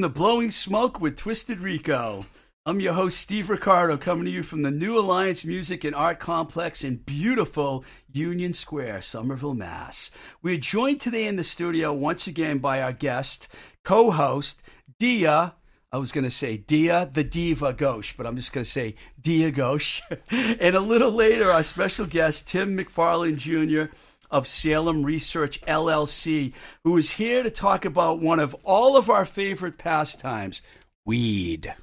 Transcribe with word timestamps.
Welcome 0.00 0.14
to 0.14 0.18
Blowing 0.18 0.50
Smoke 0.50 0.98
with 0.98 1.16
Twisted 1.16 1.60
Rico. 1.60 2.24
I'm 2.64 2.80
your 2.80 2.94
host, 2.94 3.18
Steve 3.18 3.50
Ricardo, 3.50 3.98
coming 3.98 4.24
to 4.24 4.30
you 4.30 4.42
from 4.42 4.62
the 4.62 4.70
New 4.70 4.98
Alliance 4.98 5.44
Music 5.44 5.84
and 5.84 5.94
Art 5.94 6.18
Complex 6.18 6.82
in 6.82 7.02
beautiful 7.04 7.84
Union 8.10 8.54
Square, 8.54 9.02
Somerville, 9.02 9.52
Mass. 9.52 10.10
We 10.40 10.54
are 10.54 10.58
joined 10.58 11.02
today 11.02 11.26
in 11.26 11.36
the 11.36 11.44
studio 11.44 11.92
once 11.92 12.26
again 12.26 12.60
by 12.60 12.80
our 12.80 12.94
guest, 12.94 13.46
co 13.84 14.10
host, 14.10 14.62
Dia. 14.98 15.56
I 15.92 15.98
was 15.98 16.12
going 16.12 16.24
to 16.24 16.30
say 16.30 16.56
Dia 16.56 17.10
the 17.12 17.22
Diva 17.22 17.74
Ghosh, 17.74 18.16
but 18.16 18.26
I'm 18.26 18.36
just 18.36 18.54
going 18.54 18.64
to 18.64 18.70
say 18.70 18.94
Dia 19.20 19.52
Ghosh. 19.52 20.00
and 20.30 20.74
a 20.74 20.80
little 20.80 21.12
later, 21.12 21.52
our 21.52 21.62
special 21.62 22.06
guest, 22.06 22.48
Tim 22.48 22.74
McFarland 22.74 23.36
Jr 23.36 23.94
of 24.30 24.46
Salem 24.46 25.04
Research 25.04 25.60
LLC, 25.62 26.52
who 26.84 26.96
is 26.96 27.12
here 27.12 27.42
to 27.42 27.50
talk 27.50 27.84
about 27.84 28.20
one 28.20 28.40
of 28.40 28.54
all 28.64 28.96
of 28.96 29.10
our 29.10 29.24
favorite 29.24 29.78
pastimes 29.78 30.62
weed. 31.04 31.74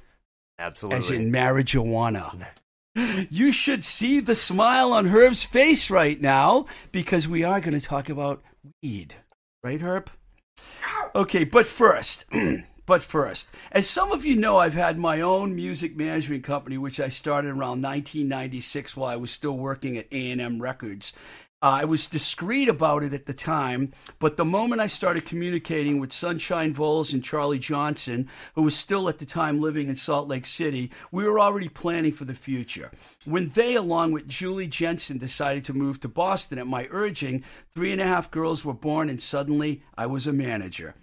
Absolutely. 0.58 0.98
As 0.98 1.10
in 1.10 1.30
marijuana. 1.30 2.46
You 3.30 3.52
should 3.52 3.84
see 3.84 4.18
the 4.18 4.34
smile 4.34 4.92
on 4.92 5.06
Herb's 5.06 5.44
face 5.44 5.88
right 5.88 6.20
now 6.20 6.66
because 6.90 7.28
we 7.28 7.44
are 7.44 7.60
going 7.60 7.78
to 7.78 7.80
talk 7.80 8.08
about 8.08 8.42
weed. 8.82 9.14
Right, 9.62 9.80
Herb? 9.80 10.10
Okay, 11.14 11.44
but 11.44 11.66
first, 11.66 12.26
but 12.86 13.02
first, 13.02 13.50
as 13.70 13.88
some 13.88 14.10
of 14.10 14.24
you 14.24 14.36
know, 14.36 14.58
I've 14.58 14.74
had 14.74 14.98
my 14.98 15.20
own 15.20 15.54
music 15.54 15.96
management 15.96 16.42
company, 16.42 16.76
which 16.76 16.98
I 16.98 17.08
started 17.08 17.50
around 17.50 17.82
1996 17.82 18.96
while 18.96 19.10
I 19.10 19.16
was 19.16 19.30
still 19.30 19.56
working 19.56 19.96
at 19.96 20.06
A&M 20.10 20.60
Records. 20.60 21.12
Uh, 21.60 21.80
I 21.82 21.86
was 21.86 22.06
discreet 22.06 22.68
about 22.68 23.02
it 23.02 23.12
at 23.12 23.26
the 23.26 23.34
time, 23.34 23.92
but 24.20 24.36
the 24.36 24.44
moment 24.44 24.80
I 24.80 24.86
started 24.86 25.26
communicating 25.26 25.98
with 25.98 26.12
Sunshine 26.12 26.72
Voles 26.72 27.12
and 27.12 27.24
Charlie 27.24 27.58
Johnson, 27.58 28.28
who 28.54 28.62
was 28.62 28.76
still 28.76 29.08
at 29.08 29.18
the 29.18 29.26
time 29.26 29.60
living 29.60 29.88
in 29.88 29.96
Salt 29.96 30.28
Lake 30.28 30.46
City, 30.46 30.92
we 31.10 31.24
were 31.24 31.40
already 31.40 31.68
planning 31.68 32.12
for 32.12 32.24
the 32.24 32.34
future. 32.34 32.92
When 33.24 33.48
they, 33.48 33.74
along 33.74 34.12
with 34.12 34.28
Julie 34.28 34.68
Jensen, 34.68 35.18
decided 35.18 35.64
to 35.64 35.74
move 35.74 35.98
to 36.00 36.08
Boston 36.08 36.60
at 36.60 36.68
my 36.68 36.86
urging, 36.92 37.42
three 37.74 37.90
and 37.90 38.00
a 38.00 38.06
half 38.06 38.30
girls 38.30 38.64
were 38.64 38.72
born, 38.72 39.08
and 39.08 39.20
suddenly 39.20 39.82
I 39.96 40.06
was 40.06 40.28
a 40.28 40.32
manager. 40.32 40.94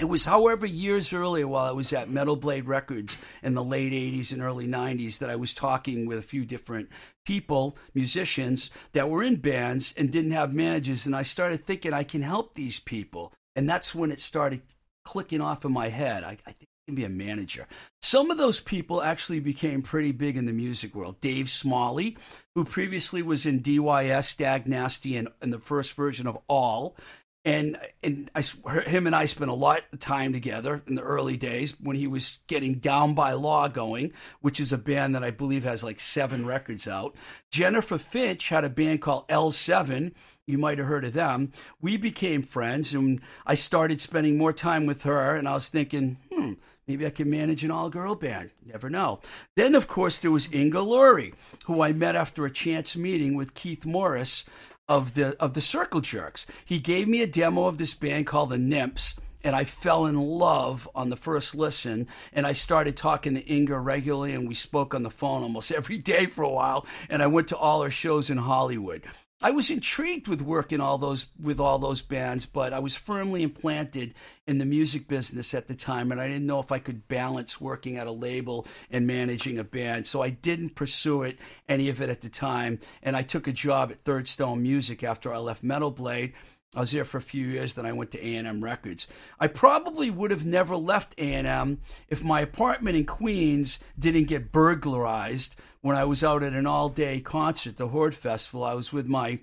It 0.00 0.06
was, 0.06 0.24
however, 0.24 0.66
years 0.66 1.12
earlier 1.12 1.46
while 1.46 1.66
I 1.66 1.70
was 1.70 1.92
at 1.92 2.10
Metal 2.10 2.34
Blade 2.34 2.66
Records 2.66 3.16
in 3.44 3.54
the 3.54 3.62
late 3.62 3.92
80s 3.92 4.32
and 4.32 4.42
early 4.42 4.66
90s 4.66 5.18
that 5.18 5.30
I 5.30 5.36
was 5.36 5.54
talking 5.54 6.04
with 6.04 6.18
a 6.18 6.22
few 6.22 6.44
different 6.44 6.88
people, 7.24 7.78
musicians, 7.94 8.70
that 8.92 9.08
were 9.08 9.22
in 9.22 9.36
bands 9.36 9.94
and 9.96 10.10
didn't 10.10 10.32
have 10.32 10.52
managers. 10.52 11.06
And 11.06 11.14
I 11.14 11.22
started 11.22 11.64
thinking 11.64 11.92
I 11.92 12.02
can 12.02 12.22
help 12.22 12.54
these 12.54 12.80
people. 12.80 13.32
And 13.54 13.68
that's 13.70 13.94
when 13.94 14.10
it 14.10 14.18
started 14.18 14.62
clicking 15.04 15.40
off 15.40 15.64
in 15.64 15.70
my 15.70 15.90
head. 15.90 16.24
I, 16.24 16.38
I 16.44 16.50
think 16.50 16.64
I 16.64 16.84
can 16.88 16.96
be 16.96 17.04
a 17.04 17.08
manager. 17.08 17.68
Some 18.02 18.32
of 18.32 18.36
those 18.36 18.58
people 18.58 19.00
actually 19.00 19.38
became 19.38 19.80
pretty 19.80 20.10
big 20.10 20.36
in 20.36 20.46
the 20.46 20.52
music 20.52 20.92
world. 20.96 21.20
Dave 21.20 21.48
Smalley, 21.48 22.18
who 22.56 22.64
previously 22.64 23.22
was 23.22 23.46
in 23.46 23.62
DYS, 23.62 24.36
Dag 24.36 24.66
Nasty, 24.66 25.16
and, 25.16 25.28
and 25.40 25.52
the 25.52 25.60
first 25.60 25.94
version 25.94 26.26
of 26.26 26.38
All 26.48 26.96
and 27.44 27.76
and 28.02 28.30
I, 28.34 28.42
him 28.86 29.06
and 29.06 29.14
I 29.14 29.26
spent 29.26 29.50
a 29.50 29.54
lot 29.54 29.82
of 29.92 29.98
time 29.98 30.32
together 30.32 30.82
in 30.86 30.94
the 30.94 31.02
early 31.02 31.36
days 31.36 31.78
when 31.78 31.96
he 31.96 32.06
was 32.06 32.38
getting 32.46 32.76
Down 32.76 33.14
by 33.14 33.32
Law 33.32 33.68
going, 33.68 34.12
which 34.40 34.58
is 34.58 34.72
a 34.72 34.78
band 34.78 35.14
that 35.14 35.24
I 35.24 35.30
believe 35.30 35.64
has 35.64 35.84
like 35.84 36.00
seven 36.00 36.46
records 36.46 36.88
out. 36.88 37.14
Jennifer 37.50 37.98
Finch 37.98 38.48
had 38.48 38.64
a 38.64 38.70
band 38.70 39.02
called 39.02 39.28
L7. 39.28 40.12
You 40.46 40.58
might 40.58 40.78
have 40.78 40.86
heard 40.86 41.04
of 41.04 41.14
them. 41.14 41.52
We 41.80 41.96
became 41.96 42.42
friends, 42.42 42.92
and 42.92 43.20
I 43.46 43.54
started 43.54 44.00
spending 44.00 44.36
more 44.36 44.52
time 44.52 44.84
with 44.84 45.04
her. 45.04 45.34
And 45.34 45.48
I 45.48 45.54
was 45.54 45.68
thinking, 45.68 46.18
hmm, 46.30 46.52
maybe 46.86 47.06
I 47.06 47.10
can 47.10 47.30
manage 47.30 47.64
an 47.64 47.70
all-girl 47.70 48.16
band. 48.16 48.50
Never 48.64 48.90
know. 48.90 49.20
Then, 49.56 49.74
of 49.74 49.88
course, 49.88 50.18
there 50.18 50.30
was 50.30 50.52
Inger 50.52 50.80
Lorre, 50.80 51.32
who 51.64 51.80
I 51.80 51.92
met 51.92 52.14
after 52.14 52.44
a 52.44 52.50
chance 52.50 52.94
meeting 52.94 53.34
with 53.34 53.54
Keith 53.54 53.86
Morris 53.86 54.44
of 54.88 55.14
the 55.14 55.36
of 55.40 55.54
the 55.54 55.60
Circle 55.60 56.00
Jerks. 56.00 56.46
He 56.64 56.78
gave 56.78 57.08
me 57.08 57.22
a 57.22 57.26
demo 57.26 57.64
of 57.64 57.78
this 57.78 57.94
band 57.94 58.26
called 58.26 58.50
the 58.50 58.58
Nymphs, 58.58 59.14
and 59.42 59.54
I 59.54 59.64
fell 59.64 60.06
in 60.06 60.16
love 60.16 60.88
on 60.94 61.10
the 61.10 61.16
first 61.16 61.54
listen. 61.54 62.08
And 62.32 62.46
I 62.46 62.52
started 62.52 62.96
talking 62.96 63.34
to 63.34 63.46
Inger 63.46 63.80
regularly, 63.80 64.32
and 64.32 64.48
we 64.48 64.54
spoke 64.54 64.94
on 64.94 65.02
the 65.02 65.10
phone 65.10 65.42
almost 65.42 65.72
every 65.72 65.98
day 65.98 66.26
for 66.26 66.42
a 66.42 66.50
while. 66.50 66.86
And 67.08 67.22
I 67.22 67.26
went 67.26 67.48
to 67.48 67.56
all 67.56 67.82
her 67.82 67.90
shows 67.90 68.30
in 68.30 68.38
Hollywood. 68.38 69.02
I 69.42 69.50
was 69.50 69.70
intrigued 69.70 70.26
with 70.26 70.40
working 70.40 70.80
all 70.80 70.96
those 70.96 71.26
with 71.40 71.60
all 71.60 71.78
those 71.78 72.02
bands, 72.02 72.46
but 72.46 72.72
I 72.72 72.78
was 72.78 72.94
firmly 72.94 73.42
implanted 73.42 74.14
in 74.46 74.58
the 74.58 74.64
music 74.64 75.06
business 75.06 75.52
at 75.52 75.66
the 75.66 75.74
time, 75.74 76.12
and 76.12 76.20
I 76.20 76.28
didn't 76.28 76.46
know 76.46 76.60
if 76.60 76.72
I 76.72 76.78
could 76.78 77.08
balance 77.08 77.60
working 77.60 77.96
at 77.96 78.06
a 78.06 78.12
label 78.12 78.66
and 78.90 79.06
managing 79.06 79.58
a 79.58 79.64
band. 79.64 80.06
So 80.06 80.22
I 80.22 80.30
didn't 80.30 80.76
pursue 80.76 81.22
it 81.22 81.38
any 81.68 81.88
of 81.88 82.00
it 82.00 82.08
at 82.08 82.20
the 82.20 82.28
time, 82.28 82.78
and 83.02 83.16
I 83.16 83.22
took 83.22 83.46
a 83.46 83.52
job 83.52 83.90
at 83.90 84.04
Third 84.04 84.28
Stone 84.28 84.62
Music 84.62 85.02
after 85.02 85.34
I 85.34 85.38
left 85.38 85.62
Metal 85.62 85.90
Blade 85.90 86.32
I 86.74 86.80
was 86.80 86.92
there 86.92 87.04
for 87.04 87.18
a 87.18 87.22
few 87.22 87.46
years. 87.46 87.74
Then 87.74 87.86
I 87.86 87.92
went 87.92 88.10
to 88.12 88.26
A&M 88.26 88.64
Records. 88.64 89.06
I 89.38 89.46
probably 89.46 90.10
would 90.10 90.30
have 90.30 90.46
never 90.46 90.76
left 90.76 91.14
A&M 91.18 91.80
if 92.08 92.24
my 92.24 92.40
apartment 92.40 92.96
in 92.96 93.06
Queens 93.06 93.78
didn't 93.98 94.24
get 94.24 94.52
burglarized 94.52 95.56
when 95.80 95.96
I 95.96 96.04
was 96.04 96.24
out 96.24 96.42
at 96.42 96.52
an 96.52 96.66
all-day 96.66 97.20
concert, 97.20 97.76
the 97.76 97.88
Horde 97.88 98.14
Festival. 98.14 98.64
I 98.64 98.74
was 98.74 98.92
with 98.92 99.06
my 99.06 99.40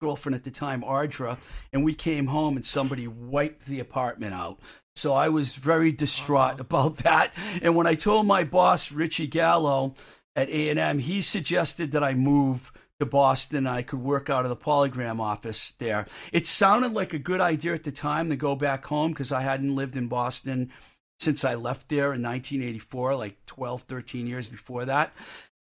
girlfriend 0.00 0.34
at 0.34 0.44
the 0.44 0.50
time, 0.50 0.82
Ardra, 0.82 1.38
and 1.72 1.84
we 1.84 1.94
came 1.94 2.26
home 2.26 2.56
and 2.56 2.66
somebody 2.66 3.06
wiped 3.06 3.66
the 3.66 3.78
apartment 3.78 4.34
out. 4.34 4.58
So 4.96 5.12
I 5.12 5.28
was 5.28 5.54
very 5.54 5.92
distraught 5.92 6.54
uh-huh. 6.54 6.60
about 6.62 6.96
that. 6.98 7.32
And 7.62 7.76
when 7.76 7.86
I 7.86 7.94
told 7.94 8.26
my 8.26 8.44
boss, 8.44 8.92
Richie 8.92 9.28
Gallo, 9.28 9.94
at 10.34 10.48
A&M, 10.48 10.98
he 10.98 11.22
suggested 11.22 11.92
that 11.92 12.02
I 12.02 12.14
move 12.14 12.72
to 13.02 13.06
Boston. 13.06 13.66
I 13.66 13.82
could 13.82 13.98
work 13.98 14.30
out 14.30 14.44
of 14.44 14.48
the 14.48 14.56
polygram 14.56 15.20
office 15.20 15.72
there. 15.78 16.06
It 16.32 16.46
sounded 16.46 16.94
like 16.94 17.12
a 17.12 17.18
good 17.18 17.40
idea 17.40 17.74
at 17.74 17.84
the 17.84 17.92
time 17.92 18.30
to 18.30 18.36
go 18.36 18.54
back 18.54 18.86
home 18.86 19.10
because 19.10 19.32
I 19.32 19.42
hadn't 19.42 19.74
lived 19.74 19.96
in 19.96 20.06
Boston 20.06 20.72
since 21.18 21.44
I 21.44 21.54
left 21.54 21.88
there 21.88 22.12
in 22.14 22.22
1984, 22.22 23.16
like 23.16 23.44
12, 23.46 23.82
13 23.82 24.26
years 24.26 24.48
before 24.48 24.84
that. 24.84 25.12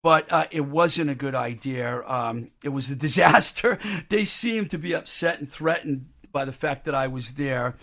But 0.02 0.32
uh, 0.32 0.46
it 0.50 0.62
wasn't 0.62 1.10
a 1.10 1.14
good 1.14 1.34
idea. 1.34 2.02
Um, 2.06 2.50
it 2.62 2.70
was 2.70 2.90
a 2.90 2.96
disaster. 3.06 3.78
they 4.08 4.24
seemed 4.24 4.70
to 4.70 4.78
be 4.78 4.94
upset 4.94 5.38
and 5.38 5.48
threatened 5.48 6.06
by 6.32 6.44
the 6.44 6.52
fact 6.52 6.84
that 6.84 6.94
I 6.94 7.06
was 7.06 7.34
there. 7.34 7.76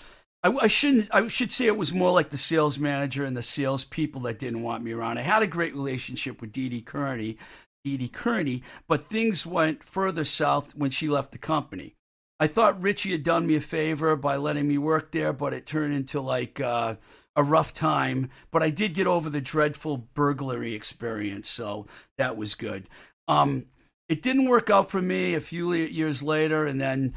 I, 0.43 0.49
I, 0.63 0.67
shouldn't. 0.67 1.13
I 1.13 1.27
should 1.27 1.51
say 1.51 1.67
it 1.67 1.77
was 1.77 1.93
more 1.93 2.11
like 2.11 2.29
the 2.29 2.37
sales 2.37 2.77
manager 2.77 3.23
and 3.23 3.35
the 3.35 3.43
sales 3.43 3.85
people 3.85 4.21
that 4.21 4.39
didn't 4.39 4.61
want 4.61 4.83
me 4.83 4.91
around. 4.91 5.17
I 5.17 5.21
had 5.21 5.41
a 5.41 5.47
great 5.47 5.73
relationship 5.73 6.41
with 6.41 6.51
Dee 6.51 6.69
Dee 6.69 6.81
Kearney, 6.81 7.37
Edie 7.85 8.07
Kearney, 8.07 8.63
but 8.87 9.07
things 9.07 9.45
went 9.45 9.83
further 9.83 10.23
south 10.23 10.75
when 10.75 10.91
she 10.91 11.07
left 11.07 11.31
the 11.31 11.37
company. 11.37 11.95
I 12.39 12.47
thought 12.47 12.81
Richie 12.81 13.11
had 13.11 13.23
done 13.23 13.45
me 13.45 13.55
a 13.55 13.61
favor 13.61 14.15
by 14.15 14.37
letting 14.37 14.67
me 14.67 14.77
work 14.77 15.11
there, 15.11 15.33
but 15.33 15.53
it 15.53 15.65
turned 15.65 15.93
into 15.93 16.19
like 16.19 16.59
uh, 16.59 16.95
a 17.35 17.43
rough 17.43 17.73
time. 17.73 18.29
But 18.51 18.63
I 18.63 18.69
did 18.69 18.93
get 18.93 19.07
over 19.07 19.29
the 19.29 19.41
dreadful 19.41 19.97
burglary 20.13 20.73
experience, 20.73 21.49
so 21.49 21.85
that 22.17 22.35
was 22.35 22.55
good. 22.55 22.87
Um, 23.27 23.67
it 24.09 24.21
didn't 24.21 24.49
work 24.49 24.69
out 24.69 24.89
for 24.89 25.01
me 25.01 25.35
a 25.35 25.41
few 25.41 25.73
years 25.73 26.21
later, 26.23 26.65
and 26.65 26.81
then, 26.81 27.13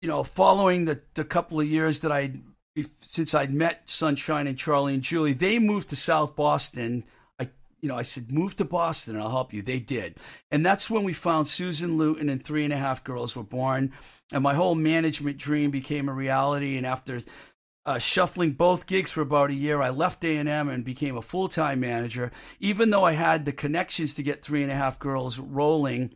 you 0.00 0.08
know, 0.08 0.24
following 0.24 0.84
the, 0.84 1.00
the 1.14 1.24
couple 1.24 1.60
of 1.60 1.66
years 1.66 2.00
that 2.00 2.12
I 2.12 2.32
since 3.02 3.34
I'd 3.34 3.52
met 3.52 3.90
Sunshine 3.90 4.46
and 4.46 4.56
Charlie 4.56 4.94
and 4.94 5.02
Julie, 5.02 5.34
they 5.34 5.58
moved 5.58 5.90
to 5.90 5.96
South 5.96 6.34
Boston 6.34 7.04
you 7.82 7.88
know, 7.88 7.96
I 7.96 8.02
said, 8.02 8.30
move 8.30 8.54
to 8.56 8.64
Boston 8.64 9.16
and 9.16 9.22
I'll 9.22 9.30
help 9.30 9.52
you. 9.52 9.60
They 9.60 9.80
did. 9.80 10.16
And 10.52 10.64
that's 10.64 10.88
when 10.88 11.02
we 11.02 11.12
found 11.12 11.48
Susan 11.48 11.98
Luton 11.98 12.28
and 12.28 12.42
Three 12.42 12.64
and 12.64 12.72
a 12.72 12.76
Half 12.76 13.02
Girls 13.02 13.34
were 13.34 13.42
born. 13.42 13.92
And 14.32 14.42
my 14.42 14.54
whole 14.54 14.76
management 14.76 15.36
dream 15.36 15.72
became 15.72 16.08
a 16.08 16.14
reality. 16.14 16.76
And 16.76 16.86
after 16.86 17.20
uh, 17.84 17.98
shuffling 17.98 18.52
both 18.52 18.86
gigs 18.86 19.10
for 19.10 19.20
about 19.20 19.50
a 19.50 19.54
year, 19.54 19.82
I 19.82 19.90
left 19.90 20.24
A&M 20.24 20.48
and 20.68 20.84
became 20.84 21.16
a 21.16 21.22
full-time 21.22 21.80
manager. 21.80 22.30
Even 22.60 22.90
though 22.90 23.04
I 23.04 23.12
had 23.12 23.44
the 23.44 23.52
connections 23.52 24.14
to 24.14 24.22
get 24.22 24.44
Three 24.44 24.62
and 24.62 24.70
a 24.70 24.76
Half 24.76 25.00
Girls 25.00 25.40
rolling, 25.40 26.14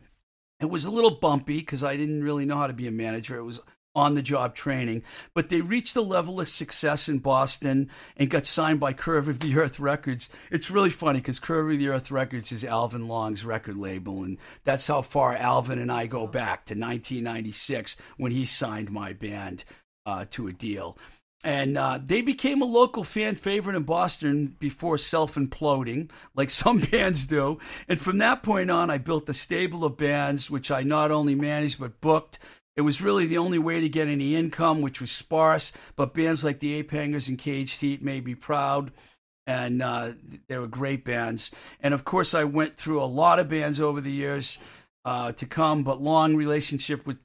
it 0.60 0.70
was 0.70 0.84
a 0.84 0.90
little 0.90 1.18
bumpy 1.18 1.58
because 1.58 1.82
I 1.82 1.96
didn't 1.96 2.22
really 2.22 2.46
know 2.46 2.58
how 2.58 2.68
to 2.68 2.72
be 2.72 2.86
a 2.86 2.92
manager. 2.92 3.36
It 3.36 3.44
was 3.44 3.60
on 3.96 4.14
the 4.14 4.22
job 4.22 4.54
training. 4.54 5.02
But 5.34 5.48
they 5.48 5.62
reached 5.62 5.96
a 5.96 6.02
level 6.02 6.38
of 6.38 6.48
success 6.48 7.08
in 7.08 7.18
Boston 7.18 7.90
and 8.16 8.30
got 8.30 8.46
signed 8.46 8.78
by 8.78 8.92
Curve 8.92 9.26
of 9.26 9.40
the 9.40 9.56
Earth 9.58 9.80
Records. 9.80 10.28
It's 10.50 10.70
really 10.70 10.90
funny 10.90 11.18
because 11.20 11.40
Curve 11.40 11.72
of 11.72 11.78
the 11.78 11.88
Earth 11.88 12.10
Records 12.10 12.52
is 12.52 12.62
Alvin 12.62 13.08
Long's 13.08 13.44
record 13.44 13.78
label. 13.78 14.22
And 14.22 14.36
that's 14.64 14.86
how 14.86 15.00
far 15.00 15.34
Alvin 15.34 15.78
and 15.78 15.90
I 15.90 16.06
go 16.06 16.26
back 16.26 16.66
to 16.66 16.74
1996 16.74 17.96
when 18.18 18.32
he 18.32 18.44
signed 18.44 18.90
my 18.90 19.14
band 19.14 19.64
uh, 20.04 20.26
to 20.30 20.46
a 20.46 20.52
deal. 20.52 20.98
And 21.42 21.78
uh, 21.78 21.98
they 22.02 22.22
became 22.22 22.60
a 22.60 22.66
local 22.66 23.04
fan 23.04 23.36
favorite 23.36 23.76
in 23.76 23.84
Boston 23.84 24.56
before 24.58 24.98
self 24.98 25.36
imploding, 25.36 26.10
like 26.34 26.50
some 26.62 26.80
bands 26.80 27.24
do. 27.24 27.58
And 27.88 28.00
from 28.00 28.18
that 28.18 28.42
point 28.42 28.70
on, 28.70 28.90
I 28.90 28.98
built 28.98 29.28
a 29.30 29.34
stable 29.34 29.84
of 29.84 29.96
bands, 29.96 30.50
which 30.50 30.70
I 30.70 30.82
not 30.82 31.10
only 31.10 31.34
managed 31.34 31.80
but 31.80 32.00
booked 32.02 32.38
It 32.76 32.82
was 32.82 33.00
really 33.00 33.26
the 33.26 33.38
only 33.38 33.58
way 33.58 33.80
to 33.80 33.88
get 33.88 34.08
any 34.08 34.34
income, 34.34 34.82
which 34.82 35.00
was 35.00 35.10
sparse. 35.10 35.72
But 35.96 36.14
bands 36.14 36.44
like 36.44 36.60
the 36.60 36.74
Ape 36.74 36.90
Hangers 36.90 37.28
and 37.28 37.38
Caged 37.38 37.80
Heat 37.80 38.02
made 38.02 38.24
me 38.24 38.34
proud 38.34 38.92
and 39.46 39.80
uh, 39.80 40.12
they 40.48 40.58
were 40.58 40.66
great 40.66 41.04
bands. 41.04 41.50
And 41.80 41.94
of 41.94 42.04
course, 42.04 42.34
I 42.34 42.44
went 42.44 42.74
through 42.74 43.02
a 43.02 43.06
lot 43.06 43.38
of 43.38 43.48
bands 43.48 43.80
over 43.80 44.00
the 44.00 44.12
years 44.12 44.58
uh, 45.04 45.30
to 45.32 45.46
come, 45.46 45.84
but 45.84 46.02
long 46.02 46.34
relationship 46.34 47.06
with 47.06 47.18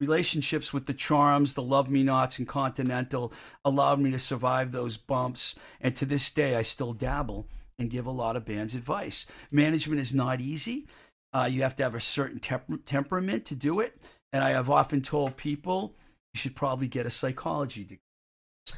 relationships 0.00 0.72
with 0.72 0.86
the 0.86 0.94
Charms, 0.94 1.54
the 1.54 1.62
Love 1.62 1.88
Me 1.88 2.02
Nots, 2.02 2.38
and 2.38 2.48
Continental 2.48 3.32
allowed 3.64 4.00
me 4.00 4.10
to 4.10 4.18
survive 4.18 4.72
those 4.72 4.96
bumps. 4.96 5.54
And 5.80 5.94
to 5.94 6.04
this 6.04 6.30
day, 6.30 6.56
I 6.56 6.62
still 6.62 6.92
dabble 6.92 7.46
and 7.78 7.90
give 7.90 8.06
a 8.06 8.10
lot 8.10 8.36
of 8.36 8.44
bands 8.44 8.74
advice. 8.74 9.26
Management 9.52 10.00
is 10.00 10.12
not 10.12 10.40
easy. 10.40 10.88
Uh, 11.32 11.48
you 11.50 11.62
have 11.62 11.76
to 11.76 11.84
have 11.84 11.94
a 11.94 12.00
certain 12.00 12.40
temper- 12.40 12.78
temperament 12.84 13.44
to 13.46 13.54
do 13.54 13.78
it. 13.78 14.02
And 14.32 14.42
I 14.42 14.50
have 14.50 14.70
often 14.70 15.02
told 15.02 15.36
people 15.36 15.94
you 16.32 16.38
should 16.38 16.56
probably 16.56 16.88
get 16.88 17.06
a 17.06 17.10
psychology 17.10 17.82
degree 17.82 17.98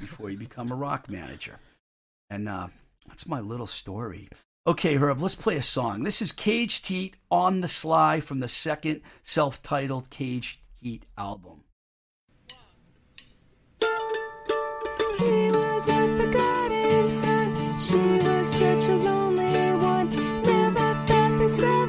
before 0.01 0.31
you 0.31 0.37
become 0.37 0.73
a 0.73 0.75
rock 0.75 1.09
manager. 1.09 1.59
And 2.29 2.49
uh, 2.49 2.69
that's 3.07 3.29
my 3.29 3.41
little 3.41 3.67
story. 3.67 4.29
Okay, 4.67 4.97
Herb, 4.97 5.21
let's 5.21 5.35
play 5.35 5.57
a 5.57 5.63
song. 5.63 6.03
This 6.03 6.23
is 6.23 6.33
Caged 6.33 6.87
Heat 6.87 7.17
on 7.31 7.61
the 7.61 7.69
Sly 7.69 8.21
from 8.21 8.41
the 8.41 8.49
second 8.49 9.03
self 9.23 9.63
titled 9.63 10.11
Caged 10.11 10.59
Heat 10.81 11.05
album. 11.19 11.65
He 15.19 15.51
was 15.51 15.89
a 15.89 16.19
forgotten 16.19 17.09
son. 17.11 17.79
She 17.79 18.27
was 18.27 18.49
such 18.49 18.89
a 18.89 18.97
lonely 18.97 19.73
one. 19.85 20.11
Never 20.43 20.95
thought 21.07 21.49
sell 21.49 21.85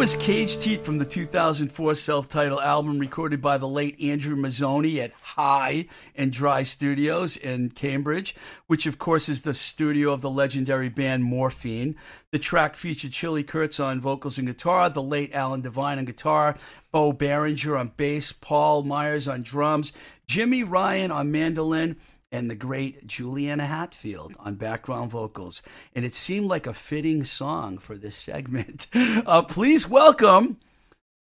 was 0.00 0.16
Caged 0.16 0.64
Heat 0.64 0.82
from 0.82 0.96
the 0.96 1.04
2004 1.04 1.94
self 1.94 2.26
titled 2.26 2.62
album 2.62 2.98
recorded 2.98 3.42
by 3.42 3.58
the 3.58 3.68
late 3.68 4.00
Andrew 4.00 4.34
Mazzone 4.34 4.98
at 4.98 5.12
High 5.12 5.88
and 6.14 6.32
Dry 6.32 6.62
Studios 6.62 7.36
in 7.36 7.68
Cambridge, 7.68 8.34
which, 8.66 8.86
of 8.86 8.98
course, 8.98 9.28
is 9.28 9.42
the 9.42 9.52
studio 9.52 10.10
of 10.10 10.22
the 10.22 10.30
legendary 10.30 10.88
band 10.88 11.24
Morphine. 11.24 11.96
The 12.30 12.38
track 12.38 12.76
featured 12.76 13.12
Chili 13.12 13.44
Kurtz 13.44 13.78
on 13.78 14.00
vocals 14.00 14.38
and 14.38 14.48
guitar, 14.48 14.88
the 14.88 15.02
late 15.02 15.34
Alan 15.34 15.60
Devine 15.60 15.98
on 15.98 16.06
guitar, 16.06 16.56
Bo 16.90 17.12
Berenger 17.12 17.76
on 17.76 17.92
bass, 17.98 18.32
Paul 18.32 18.84
Myers 18.84 19.28
on 19.28 19.42
drums, 19.42 19.92
Jimmy 20.26 20.64
Ryan 20.64 21.10
on 21.10 21.30
mandolin 21.30 21.96
and 22.32 22.50
the 22.50 22.54
great 22.54 23.06
Juliana 23.06 23.66
Hatfield 23.66 24.34
on 24.38 24.54
background 24.54 25.10
vocals. 25.10 25.62
And 25.94 26.04
it 26.04 26.14
seemed 26.14 26.46
like 26.46 26.66
a 26.66 26.72
fitting 26.72 27.24
song 27.24 27.78
for 27.78 27.96
this 27.96 28.16
segment. 28.16 28.86
Uh, 29.26 29.42
please 29.42 29.88
welcome 29.88 30.56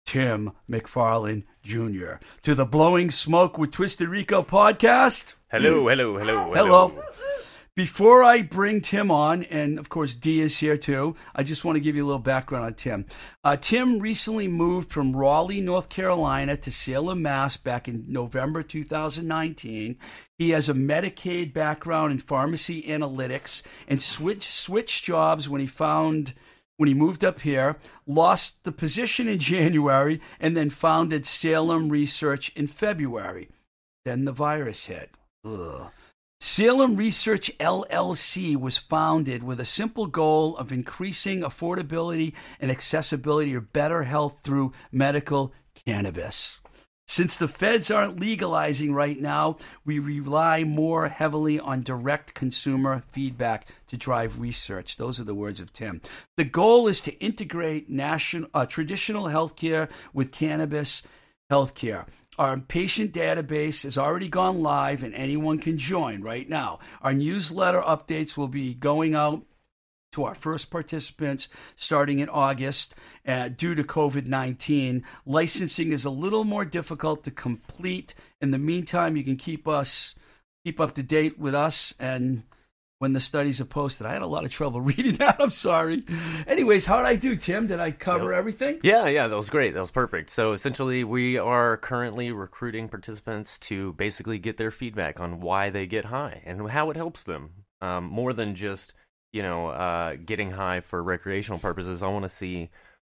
Tim 0.05 0.51
McFarlane 0.69 1.43
Jr. 1.63 2.15
to 2.41 2.53
the 2.55 2.65
Blowing 2.65 3.09
Smoke 3.09 3.57
with 3.57 3.71
Twisted 3.71 4.09
Rico 4.09 4.41
podcast. 4.43 5.33
Hello, 5.50 5.88
hello, 5.88 6.17
hello, 6.17 6.51
Hello. 6.53 7.03
Before 7.75 8.24
I 8.24 8.41
bring 8.41 8.79
Tim 8.79 9.12
on, 9.12 9.44
and 9.44 9.77
of 9.77 9.89
course 9.89 10.15
Dee 10.15 10.39
is 10.39 10.60
here 10.60 10.77
too, 10.77 11.13
I 11.36 11.44
just 11.44 11.65
want 11.65 11.75
to 11.75 11.82
give 11.82 11.94
you 11.94 12.05
a 12.05 12.08
little 12.08 12.20
background 12.20 12.63
on 12.63 12.74
Tim. 12.75 13.05
Uh, 13.44 13.58
Tim 13.58 14.00
recently 14.00 14.48
moved 14.48 14.89
from 14.89 15.13
Raleigh, 15.13 15.60
North 15.60 15.89
Carolina 15.89 16.55
to 16.55 16.72
Salem, 16.72 17.22
Mass 17.22 17.58
back 17.58 17.89
in 17.89 18.05
November 18.08 18.63
2019. 18.63 19.98
He 20.38 20.51
has 20.51 20.70
a 20.70 20.74
Medicaid 20.74 21.51
background 21.51 22.13
in 22.13 22.20
pharmacy 22.20 22.84
analytics 22.84 23.62
and 23.89 24.01
switched, 24.01 24.50
switched 24.50 25.03
jobs 25.03 25.50
when 25.50 25.60
he 25.60 25.67
found 25.67 26.34
when 26.77 26.88
he 26.88 26.94
moved 26.94 27.25
up 27.25 27.41
here, 27.41 27.75
lost 28.08 28.63
the 28.63 28.72
position 28.72 29.27
in 29.27 29.39
January, 29.53 30.22
and 30.39 30.55
then 30.55 30.70
founded 30.70 31.25
Salem 31.25 31.89
Research 31.89 32.53
in 32.55 32.67
February. 32.67 33.50
Then 34.05 34.24
the 34.24 34.32
virus 34.32 34.86
hit. 34.86 35.10
Ugh. 35.44 35.91
Salem 36.48 36.96
Research 36.96 37.50
LLC 37.60 38.56
was 38.56 38.78
founded 38.78 39.42
with 39.42 39.60
a 39.60 39.66
simple 39.66 40.06
goal 40.06 40.56
of 40.58 40.72
increasing 40.72 41.42
affordability 41.42 42.34
and 42.60 42.70
accessibility 42.70 43.56
of 43.56 43.74
better 43.74 44.04
health 44.04 44.42
through 44.44 44.72
medical 44.92 45.52
cannabis. 45.74 46.60
Since 47.08 47.40
the 47.40 47.48
feds 47.48 47.90
aren't 47.90 48.20
legalizing 48.20 48.94
right 48.94 49.20
now, 49.20 49.58
we 49.86 49.98
rely 49.98 50.64
more 50.64 51.10
heavily 51.10 51.60
on 51.60 51.82
direct 51.82 52.36
consumer 52.36 53.04
feedback 53.08 53.68
to 53.88 53.98
drive 53.98 54.40
research. 54.40 54.98
Those 54.98 55.20
are 55.20 55.25
the 55.25 55.34
words 55.34 55.60
of 55.60 55.74
Tim. 55.74 56.00
The 56.38 56.46
goal 56.46 56.88
is 56.88 57.02
to 57.02 57.20
integrate 57.20 57.90
national, 57.90 58.50
uh, 58.54 58.68
traditional 58.68 59.25
healthcare 59.25 59.90
with 60.14 60.32
cannabis 60.32 61.02
healthcare. 61.52 62.06
Our 62.38 62.58
patient 62.58 63.13
database 63.13 63.84
has 63.84 63.98
already 63.98 64.27
gone 64.27 64.62
live 64.62 65.04
and 65.04 65.13
anyone 65.15 65.60
can 65.60 65.77
join 65.77 66.22
right 66.22 66.50
now. 66.50 66.80
Our 67.01 67.13
newsletter 67.13 67.82
updates 67.82 68.36
will 68.36 68.50
be 68.50 68.74
going 68.74 69.15
out 69.15 69.44
to 70.12 70.24
our 70.24 70.36
first 70.36 70.70
participants 70.70 71.48
starting 71.75 72.20
in 72.20 72.30
August 72.30 72.96
uh, 73.27 73.50
due 73.50 73.75
to 73.75 73.84
COVID 73.84 74.25
19. 74.25 75.04
Licensing 75.25 75.92
is 75.92 76.04
a 76.04 76.10
little 76.10 76.44
more 76.44 76.65
difficult 76.65 77.24
to 77.24 77.32
complete. 77.32 78.15
In 78.42 78.51
the 78.51 78.58
meantime, 78.58 79.15
you 79.15 79.24
can 79.24 79.38
keep 79.38 79.68
us 79.68 80.15
keep 80.65 80.80
up 80.80 80.96
to 80.96 81.04
date 81.04 81.38
with 81.38 81.54
us 81.54 81.94
and 82.00 82.44
when 83.00 83.14
the 83.14 83.20
studies 83.20 83.60
are 83.60 83.66
posted. 83.66 84.08
I 84.08 84.14
had 84.14 84.22
a 84.22 84.28
lot 84.28 84.46
of 84.46 84.52
trouble 84.52 84.82
reading 84.82 85.16
that. 85.16 85.38
I'm 85.40 85.50
sorry. 85.50 86.00
Anyways, 86.48 86.86
how 86.86 86.98
did 86.98 87.06
I 87.06 87.16
do, 87.16 87.36
Tim? 87.36 87.68
Did 87.68 87.80
I 87.80 87.92
cover 87.92 88.34
everything? 88.34 88.80
Yeah, 88.84 89.08
yeah, 89.08 89.28
that 89.28 89.36
was 89.36 89.50
great. 89.50 89.74
That 89.74 89.80
was 89.80 89.92
perfect. 89.92 90.30
So 90.30 90.54
essentially, 90.54 91.04
we 91.04 91.38
are 91.38 91.78
currently 91.78 92.32
recruiting 92.32 92.88
participants 92.88 93.60
to 93.60 93.94
basically 93.94 94.40
get 94.40 94.58
their 94.58 94.72
feedback 94.72 95.20
on 95.20 95.42
why 95.42 95.70
they 95.70 95.88
get 95.88 96.06
high 96.06 96.42
and 96.46 96.70
how 96.70 96.90
it 96.90 96.98
helps 96.98 97.24
them. 97.24 97.52
Um, 97.82 98.06
more 98.06 98.34
than 98.34 98.56
just 98.56 98.94
you 99.34 99.44
know 99.44 99.68
uh, 99.68 100.16
getting 100.16 100.52
high 100.52 100.80
for 100.80 101.04
recreational 101.04 101.60
purposes, 101.60 102.02
I 102.02 102.08
want 102.08 102.24
to 102.24 102.30
see 102.30 102.70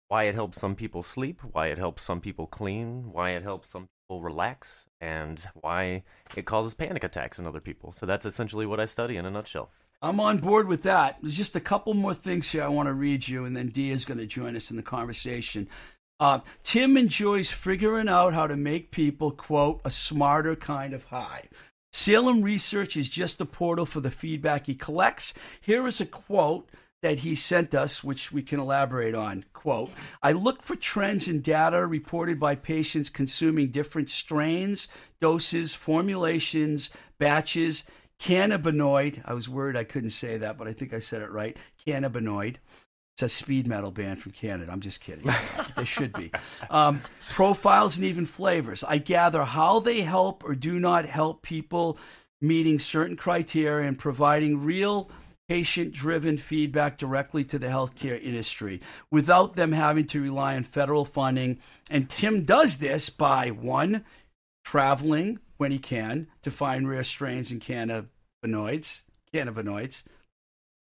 why 0.09 0.25
it 0.25 0.35
helps 0.35 0.61
some 0.61 0.75
people 0.75 1.03
sleep, 1.03 1.41
why 1.53 1.69
it 1.69 1.79
helps 1.79 2.03
some 2.03 2.21
people 2.21 2.47
clean, 2.47 3.13
why 3.13 3.31
it 3.31 3.43
helps 3.43 3.69
some 3.69 3.89
people 4.09 4.23
relax, 4.23 4.87
and 5.03 5.47
why 5.61 6.03
it 6.35 6.47
causes 6.47 6.73
panic 6.73 7.05
attacks 7.05 7.38
in 7.38 7.47
other 7.47 7.61
people. 7.61 7.93
So 7.93 8.07
that's 8.07 8.25
essentially 8.25 8.65
what 8.65 8.81
I 8.81 8.87
study 8.87 9.19
in 9.19 9.27
a 9.27 9.31
nutshell. 9.31 9.71
I'm 10.00 10.19
on 10.19 10.38
board 10.38 10.67
with 10.67 10.83
that. 10.85 11.19
There's 11.21 11.37
just 11.37 11.57
a 11.57 11.61
couple 11.61 11.93
more 11.93 12.15
things 12.15 12.50
here 12.50 12.62
I 12.62 12.69
want 12.69 12.87
to 12.87 12.95
read 12.95 13.29
you, 13.29 13.45
and 13.45 13.55
then 13.55 13.69
Dee 13.69 13.91
is 13.91 14.07
going 14.07 14.19
to 14.19 14.27
join 14.27 14.57
us 14.57 14.71
in 14.71 14.79
the 14.79 14.83
conversation. 14.83 15.69
Uh, 16.19 16.41
Tim 16.62 16.97
enjoys 16.97 17.50
figuring 17.50 18.09
out 18.09 18.33
how 18.33 18.47
to 18.47 18.57
make 18.57 18.91
people, 18.91 19.31
quote, 19.31 19.83
a 19.85 19.91
smarter 19.91 20.57
kind 20.57 20.95
of 20.95 21.05
high. 21.05 21.45
Salem 21.93 22.43
Research 22.43 22.97
is 22.97 23.11
just 23.11 23.41
a 23.43 23.45
portal 23.45 23.85
for 23.85 24.00
the 24.00 24.11
feedback 24.11 24.67
he 24.67 24.75
collects. 24.75 25.35
Here 25.61 25.87
is 25.87 26.00
a 26.00 26.07
quote 26.07 26.71
that 27.02 27.21
he 27.21 27.35
sent 27.35 27.75
us, 27.75 28.02
which 28.02 28.33
we 28.33 28.43
can 28.43 28.59
elaborate 28.59 29.14
on. 29.14 29.45
Quote 29.52 29.90
I 30.23 30.33
look 30.33 30.62
for 30.62 30.76
trends 30.76 31.28
in 31.28 31.40
data 31.40 31.87
reported 31.87 32.40
by 32.40 32.55
patients 32.55 33.11
consuming 33.11 33.71
different 33.71 34.11
strains, 34.11 34.88
doses, 35.21 35.75
formulations, 35.75 36.90
batches, 37.19 37.85
cannabinoid. 38.21 39.23
I 39.25 39.35
was 39.35 39.49
worried 39.49 39.76
I 39.76 39.85
couldn't 39.85 40.11
say 40.11 40.38
that, 40.38 40.59
but 40.59 40.67
I 40.67 40.73
think 40.73 40.93
I 40.93 40.99
said 40.99 41.23
it 41.23 41.31
right. 41.31 41.57
Cannabinoid. 41.87 42.57
It's 43.14 43.23
a 43.23 43.28
speed 43.28 43.67
metal 43.67 43.90
band 43.90 44.23
from 44.23 44.31
Canada. 44.31 44.71
I'm 44.71 44.81
just 44.81 45.00
kidding. 45.00 45.28
they 45.76 45.85
should 45.85 46.12
be. 46.12 46.31
Um, 46.71 47.02
profiles 47.31 47.97
and 47.97 48.07
even 48.07 48.26
flavors. 48.26 48.85
I 48.85 48.99
gather 48.99 49.45
how 49.45 49.81
they 49.81 50.02
help 50.02 50.45
or 50.45 50.55
do 50.55 50.78
not 50.78 51.05
help 51.05 51.43
people 51.43 51.99
meeting 52.40 52.78
certain 52.78 53.17
criteria 53.17 53.88
and 53.88 53.99
providing 53.99 54.62
real 54.62 55.11
patient 55.49 55.93
driven 55.93 56.37
feedback 56.37 56.99
directly 56.99 57.43
to 57.43 57.59
the 57.59 57.69
healthcare 57.69 58.23
industry 58.23 58.81
without 59.11 59.57
them 59.57 59.73
having 59.73 60.07
to 60.07 60.21
rely 60.21 60.55
on 60.55 60.62
federal 60.62 61.05
funding. 61.05 61.59
And 61.90 62.09
Tim 62.09 62.45
does 62.45 62.78
this 62.78 63.09
by 63.09 63.50
one, 63.50 64.05
traveling 64.64 65.38
when 65.57 65.73
he 65.73 65.78
can 65.78 66.28
to 66.43 66.50
find 66.50 66.88
rare 66.88 67.02
strains 67.02 67.50
and 67.50 67.61
cannabinoids. 67.61 69.02
Cannabinoids. 69.33 70.05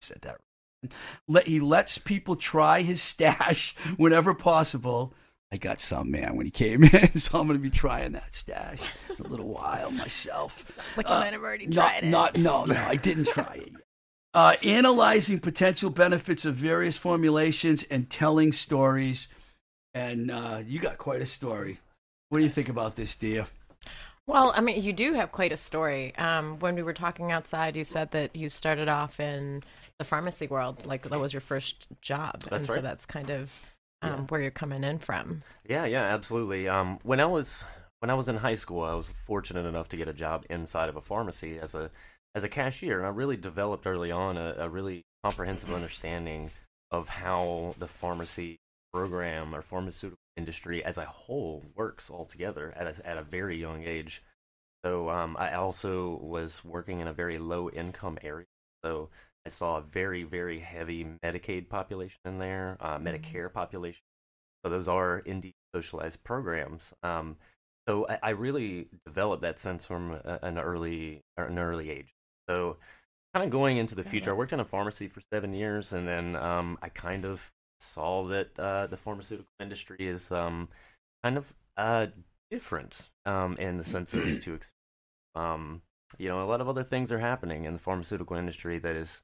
Said 0.01 0.21
that. 0.21 0.37
Let, 1.27 1.47
he 1.47 1.59
lets 1.59 1.97
people 1.97 2.35
try 2.35 2.81
his 2.83 3.01
stash 3.01 3.75
whenever 3.97 4.33
possible. 4.33 5.13
I 5.53 5.57
got 5.57 5.81
some, 5.81 6.11
man, 6.11 6.37
when 6.37 6.45
he 6.45 6.51
came 6.51 6.83
in, 6.83 7.17
so 7.17 7.39
I'm 7.39 7.47
going 7.47 7.59
to 7.59 7.61
be 7.61 7.69
trying 7.69 8.13
that 8.13 8.33
stash 8.33 8.81
in 9.09 9.25
a 9.25 9.27
little 9.27 9.49
while 9.49 9.91
myself. 9.91 10.71
It's 10.77 10.97
like 10.97 11.09
you 11.09 11.15
uh, 11.15 11.19
might 11.19 11.33
have 11.33 11.41
already 11.43 11.67
Not, 11.67 11.73
tried 11.73 12.03
it. 12.03 12.07
not, 12.09 12.37
no, 12.37 12.63
no, 12.65 12.75
I 12.75 12.95
didn't 12.95 13.27
try 13.27 13.59
it. 13.65 13.73
Uh, 14.33 14.55
analyzing 14.63 15.39
potential 15.39 15.89
benefits 15.89 16.45
of 16.45 16.55
various 16.55 16.97
formulations 16.97 17.83
and 17.83 18.09
telling 18.09 18.51
stories. 18.51 19.27
And 19.93 20.31
uh, 20.31 20.61
you 20.65 20.79
got 20.79 20.97
quite 20.97 21.21
a 21.21 21.25
story. 21.25 21.79
What 22.29 22.37
do 22.37 22.43
you 22.43 22.49
think 22.49 22.69
about 22.69 22.95
this, 22.95 23.15
dear? 23.15 23.47
Well, 24.27 24.53
I 24.55 24.61
mean, 24.61 24.81
you 24.81 24.93
do 24.93 25.13
have 25.13 25.33
quite 25.33 25.51
a 25.51 25.57
story. 25.57 26.15
Um, 26.15 26.59
when 26.59 26.75
we 26.75 26.83
were 26.83 26.93
talking 26.93 27.31
outside, 27.31 27.75
you 27.75 27.83
said 27.83 28.11
that 28.11 28.33
you 28.33 28.47
started 28.47 28.87
off 28.87 29.19
in 29.19 29.63
the 29.99 30.05
pharmacy 30.05 30.47
world, 30.47 30.85
like 30.85 31.03
that 31.09 31.19
was 31.19 31.33
your 31.33 31.41
first 31.41 31.87
job, 32.01 32.41
That's 32.43 32.65
and 32.65 32.75
so 32.75 32.81
that's 32.81 33.05
kind 33.05 33.29
of 33.29 33.51
um, 34.01 34.27
where 34.27 34.41
you're 34.41 34.49
coming 34.49 34.83
in 34.83 34.99
from. 34.99 35.41
Yeah, 35.67 35.85
yeah, 35.85 36.03
absolutely. 36.03 36.67
Um, 36.67 36.99
when 37.03 37.19
I 37.19 37.25
was 37.25 37.65
when 37.99 38.09
I 38.09 38.13
was 38.13 38.29
in 38.29 38.37
high 38.37 38.55
school, 38.55 38.83
I 38.83 38.95
was 38.95 39.13
fortunate 39.27 39.65
enough 39.65 39.89
to 39.89 39.97
get 39.97 40.07
a 40.07 40.13
job 40.13 40.45
inside 40.49 40.89
of 40.89 40.95
a 40.95 41.01
pharmacy 41.01 41.59
as 41.59 41.75
a 41.75 41.91
as 42.33 42.43
a 42.43 42.49
cashier, 42.49 42.97
and 42.97 43.05
I 43.05 43.09
really 43.09 43.37
developed 43.37 43.85
early 43.85 44.11
on 44.11 44.37
a, 44.37 44.55
a 44.59 44.69
really 44.69 45.03
comprehensive 45.23 45.73
understanding 45.73 46.49
of 46.89 47.09
how 47.09 47.75
the 47.77 47.87
pharmacy 47.87 48.59
program 48.93 49.55
or 49.55 49.61
pharmaceutical 49.61 50.17
industry 50.35 50.83
as 50.83 50.97
a 50.97 51.05
whole 51.05 51.63
works 51.75 52.09
altogether 52.09 52.73
at 52.75 52.87
a, 52.87 53.07
at 53.07 53.17
a 53.17 53.23
very 53.23 53.57
young 53.57 53.83
age. 53.83 54.23
So 54.83 55.09
um, 55.09 55.37
I 55.37 55.53
also 55.53 56.19
was 56.21 56.63
working 56.65 56.99
in 56.99 57.07
a 57.07 57.13
very 57.13 57.37
low 57.37 57.69
income 57.69 58.17
area, 58.23 58.47
so 58.83 59.09
I 59.45 59.49
saw 59.49 59.77
a 59.77 59.81
very 59.81 60.23
very 60.23 60.59
heavy 60.59 61.05
Medicaid 61.23 61.69
population 61.69 62.19
in 62.25 62.39
there, 62.39 62.77
uh, 62.79 62.97
Medicare 62.97 63.51
population. 63.51 64.01
So 64.63 64.71
those 64.71 64.87
are 64.87 65.19
indeed 65.19 65.53
socialized 65.75 66.23
programs. 66.23 66.93
Um, 67.03 67.37
so 67.87 68.07
I, 68.07 68.19
I 68.23 68.29
really 68.31 68.87
developed 69.05 69.41
that 69.43 69.59
sense 69.59 69.85
from 69.85 70.11
a, 70.11 70.39
an 70.41 70.57
early 70.57 71.21
an 71.37 71.59
early 71.59 71.89
age. 71.89 72.13
So 72.51 72.77
kind 73.33 73.45
of 73.45 73.49
going 73.49 73.77
into 73.77 73.95
the 73.95 74.03
future, 74.03 74.31
I 74.31 74.33
worked 74.33 74.51
in 74.51 74.59
a 74.59 74.65
pharmacy 74.65 75.07
for 75.07 75.21
seven 75.31 75.53
years, 75.53 75.93
and 75.93 76.05
then 76.05 76.35
um, 76.35 76.77
I 76.81 76.89
kind 76.89 77.23
of 77.23 77.49
saw 77.79 78.27
that 78.27 78.59
uh, 78.59 78.87
the 78.87 78.97
pharmaceutical 78.97 79.47
industry 79.59 79.95
is 79.99 80.31
um, 80.31 80.67
kind 81.23 81.37
of 81.37 81.53
uh, 81.77 82.07
different 82.49 83.09
um, 83.25 83.55
in 83.57 83.77
the 83.77 83.85
sense 83.85 84.11
that 84.11 84.27
it's 84.27 84.43
too 84.43 84.55
expensive. 84.55 84.73
Um, 85.33 85.81
you 86.19 86.27
know, 86.27 86.43
a 86.43 86.49
lot 86.49 86.59
of 86.59 86.67
other 86.67 86.83
things 86.83 87.09
are 87.09 87.19
happening 87.19 87.63
in 87.63 87.73
the 87.73 87.79
pharmaceutical 87.79 88.35
industry 88.35 88.79
that 88.79 88.97
is 88.97 89.21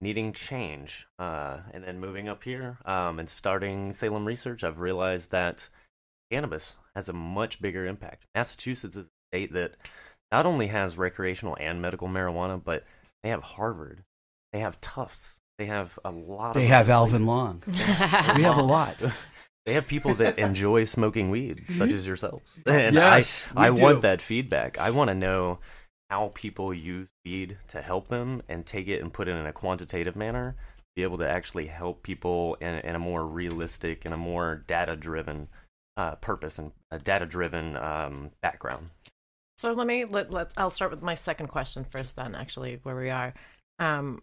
needing 0.00 0.32
change, 0.32 1.08
uh, 1.18 1.58
and 1.74 1.82
then 1.82 1.98
moving 1.98 2.28
up 2.28 2.44
here 2.44 2.78
um, 2.84 3.18
and 3.18 3.28
starting 3.28 3.92
Salem 3.92 4.24
Research, 4.24 4.62
I've 4.62 4.78
realized 4.78 5.32
that 5.32 5.68
cannabis 6.30 6.76
has 6.94 7.08
a 7.08 7.12
much 7.12 7.60
bigger 7.60 7.84
impact. 7.84 8.26
Massachusetts 8.32 8.96
is 8.96 9.06
a 9.06 9.36
state 9.36 9.52
that 9.54 9.74
not 10.32 10.46
only 10.46 10.68
has 10.68 10.96
recreational 10.98 11.56
and 11.60 11.82
medical 11.82 12.08
marijuana, 12.08 12.62
but 12.62 12.84
they 13.22 13.30
have 13.30 13.42
Harvard, 13.42 14.04
they 14.52 14.60
have 14.60 14.80
Tufts, 14.80 15.40
they 15.58 15.66
have 15.66 15.98
a 16.04 16.10
lot. 16.10 16.54
They 16.54 16.64
of 16.64 16.68
have 16.70 16.86
other 16.86 16.92
Alvin 16.92 17.24
places. 17.24 17.26
Long. 17.26 17.62
We 18.36 18.42
have 18.44 18.56
a 18.56 18.62
lot. 18.62 18.96
They 19.66 19.74
have 19.74 19.86
people 19.86 20.14
that 20.14 20.38
enjoy 20.38 20.84
smoking 20.84 21.30
weed, 21.30 21.64
such 21.68 21.92
as 21.92 22.06
yourselves. 22.06 22.58
And 22.66 22.94
Yes, 22.94 23.46
I, 23.54 23.66
I 23.66 23.70
we 23.70 23.82
want 23.82 24.02
that 24.02 24.20
feedback. 24.20 24.78
I 24.78 24.90
want 24.90 25.08
to 25.08 25.14
know 25.14 25.58
how 26.08 26.32
people 26.34 26.72
use 26.74 27.08
weed 27.24 27.58
to 27.68 27.82
help 27.82 28.08
them 28.08 28.42
and 28.48 28.66
take 28.66 28.88
it 28.88 29.00
and 29.00 29.12
put 29.12 29.28
it 29.28 29.32
in 29.32 29.46
a 29.46 29.52
quantitative 29.52 30.16
manner, 30.16 30.56
be 30.96 31.02
able 31.02 31.18
to 31.18 31.28
actually 31.28 31.66
help 31.66 32.02
people 32.02 32.56
in, 32.60 32.74
in 32.76 32.94
a 32.94 32.98
more 32.98 33.24
realistic 33.24 34.04
and 34.04 34.14
a 34.14 34.16
more 34.16 34.64
data 34.66 34.96
driven 34.96 35.48
uh, 35.96 36.14
purpose 36.16 36.58
and 36.58 36.72
a 36.90 36.98
data 36.98 37.26
driven 37.26 37.76
um, 37.76 38.30
background. 38.42 38.88
So 39.60 39.74
let 39.74 39.86
me 39.86 40.06
let, 40.06 40.30
let 40.30 40.52
I'll 40.56 40.70
start 40.70 40.90
with 40.90 41.02
my 41.02 41.14
second 41.14 41.48
question 41.48 41.84
first. 41.84 42.16
Then, 42.16 42.34
actually, 42.34 42.80
where 42.82 42.96
we 42.96 43.10
are, 43.10 43.34
um, 43.78 44.22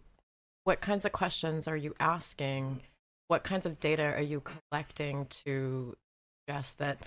what 0.64 0.80
kinds 0.80 1.04
of 1.04 1.12
questions 1.12 1.68
are 1.68 1.76
you 1.76 1.94
asking? 2.00 2.80
What 3.28 3.44
kinds 3.44 3.64
of 3.64 3.78
data 3.78 4.02
are 4.16 4.20
you 4.20 4.42
collecting 4.42 5.26
to 5.44 5.94
suggest 6.48 6.78
that 6.78 6.98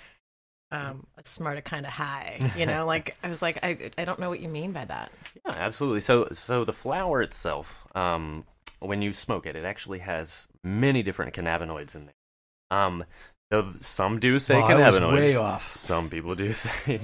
um, 0.72 1.08
a 1.18 1.26
smarter 1.26 1.60
kind 1.60 1.86
of 1.86 1.92
high? 1.92 2.40
You 2.58 2.66
know, 2.66 2.86
like 2.94 3.18
I 3.22 3.28
was 3.28 3.42
like, 3.42 3.60
I 3.66 3.92
I 3.98 4.06
don't 4.06 4.18
know 4.18 4.30
what 4.30 4.40
you 4.40 4.48
mean 4.48 4.72
by 4.72 4.86
that. 4.86 5.12
Yeah, 5.46 5.52
absolutely. 5.52 6.00
So, 6.00 6.30
so 6.32 6.64
the 6.64 6.72
flower 6.72 7.22
itself, 7.22 7.86
um, 7.96 8.46
when 8.80 9.02
you 9.02 9.12
smoke 9.12 9.46
it, 9.46 9.58
it 9.58 9.66
actually 9.66 10.00
has 10.00 10.48
many 10.64 11.04
different 11.04 11.34
cannabinoids 11.34 11.96
in 11.96 12.06
there. 12.06 12.80
Um, 12.80 13.04
though 13.50 13.74
some 13.82 14.20
do 14.20 14.40
say 14.40 14.56
Wow, 14.56 14.68
I 14.68 14.88
was 14.88 14.96
cannabinoids. 14.96 15.16
way 15.16 15.36
off. 15.36 15.70
Some 15.70 16.10
people 16.10 16.34
do 16.34 16.50
say. 16.54 17.02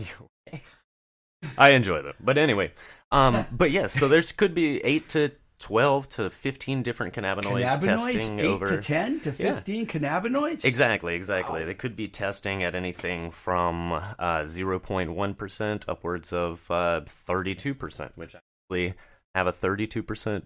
I 1.57 1.69
enjoy 1.69 2.01
them, 2.01 2.13
but 2.19 2.37
anyway, 2.37 2.71
um, 3.11 3.45
but 3.51 3.71
yes. 3.71 3.93
so 3.93 4.07
there's 4.07 4.31
could 4.31 4.53
be 4.53 4.83
eight 4.83 5.09
to 5.09 5.31
twelve 5.59 6.07
to 6.09 6.29
fifteen 6.29 6.83
different 6.83 7.13
cannabinoids, 7.13 7.79
Cannabinoids, 7.79 8.13
testing 8.13 8.39
eight 8.39 8.45
over 8.45 8.65
to 8.67 8.81
ten 8.81 9.19
to 9.21 9.29
Yeah. 9.29 9.53
fifteen 9.53 9.87
cannabinoids. 9.87 10.65
Exactly, 10.65 11.15
exactly. 11.15 11.63
They 11.65 11.73
could 11.73 11.95
be 11.95 12.07
testing 12.07 12.63
at 12.63 12.75
anything 12.75 13.31
from 13.31 13.91
uh, 13.93 14.43
0.1% 14.43 15.83
upwards 15.87 16.33
of 16.33 16.69
uh, 16.69 17.01
32%, 17.27 18.11
which 18.15 18.35
I 18.35 18.39
actually 18.69 18.93
have 19.35 19.47
a 19.47 19.51
32% 19.53 20.43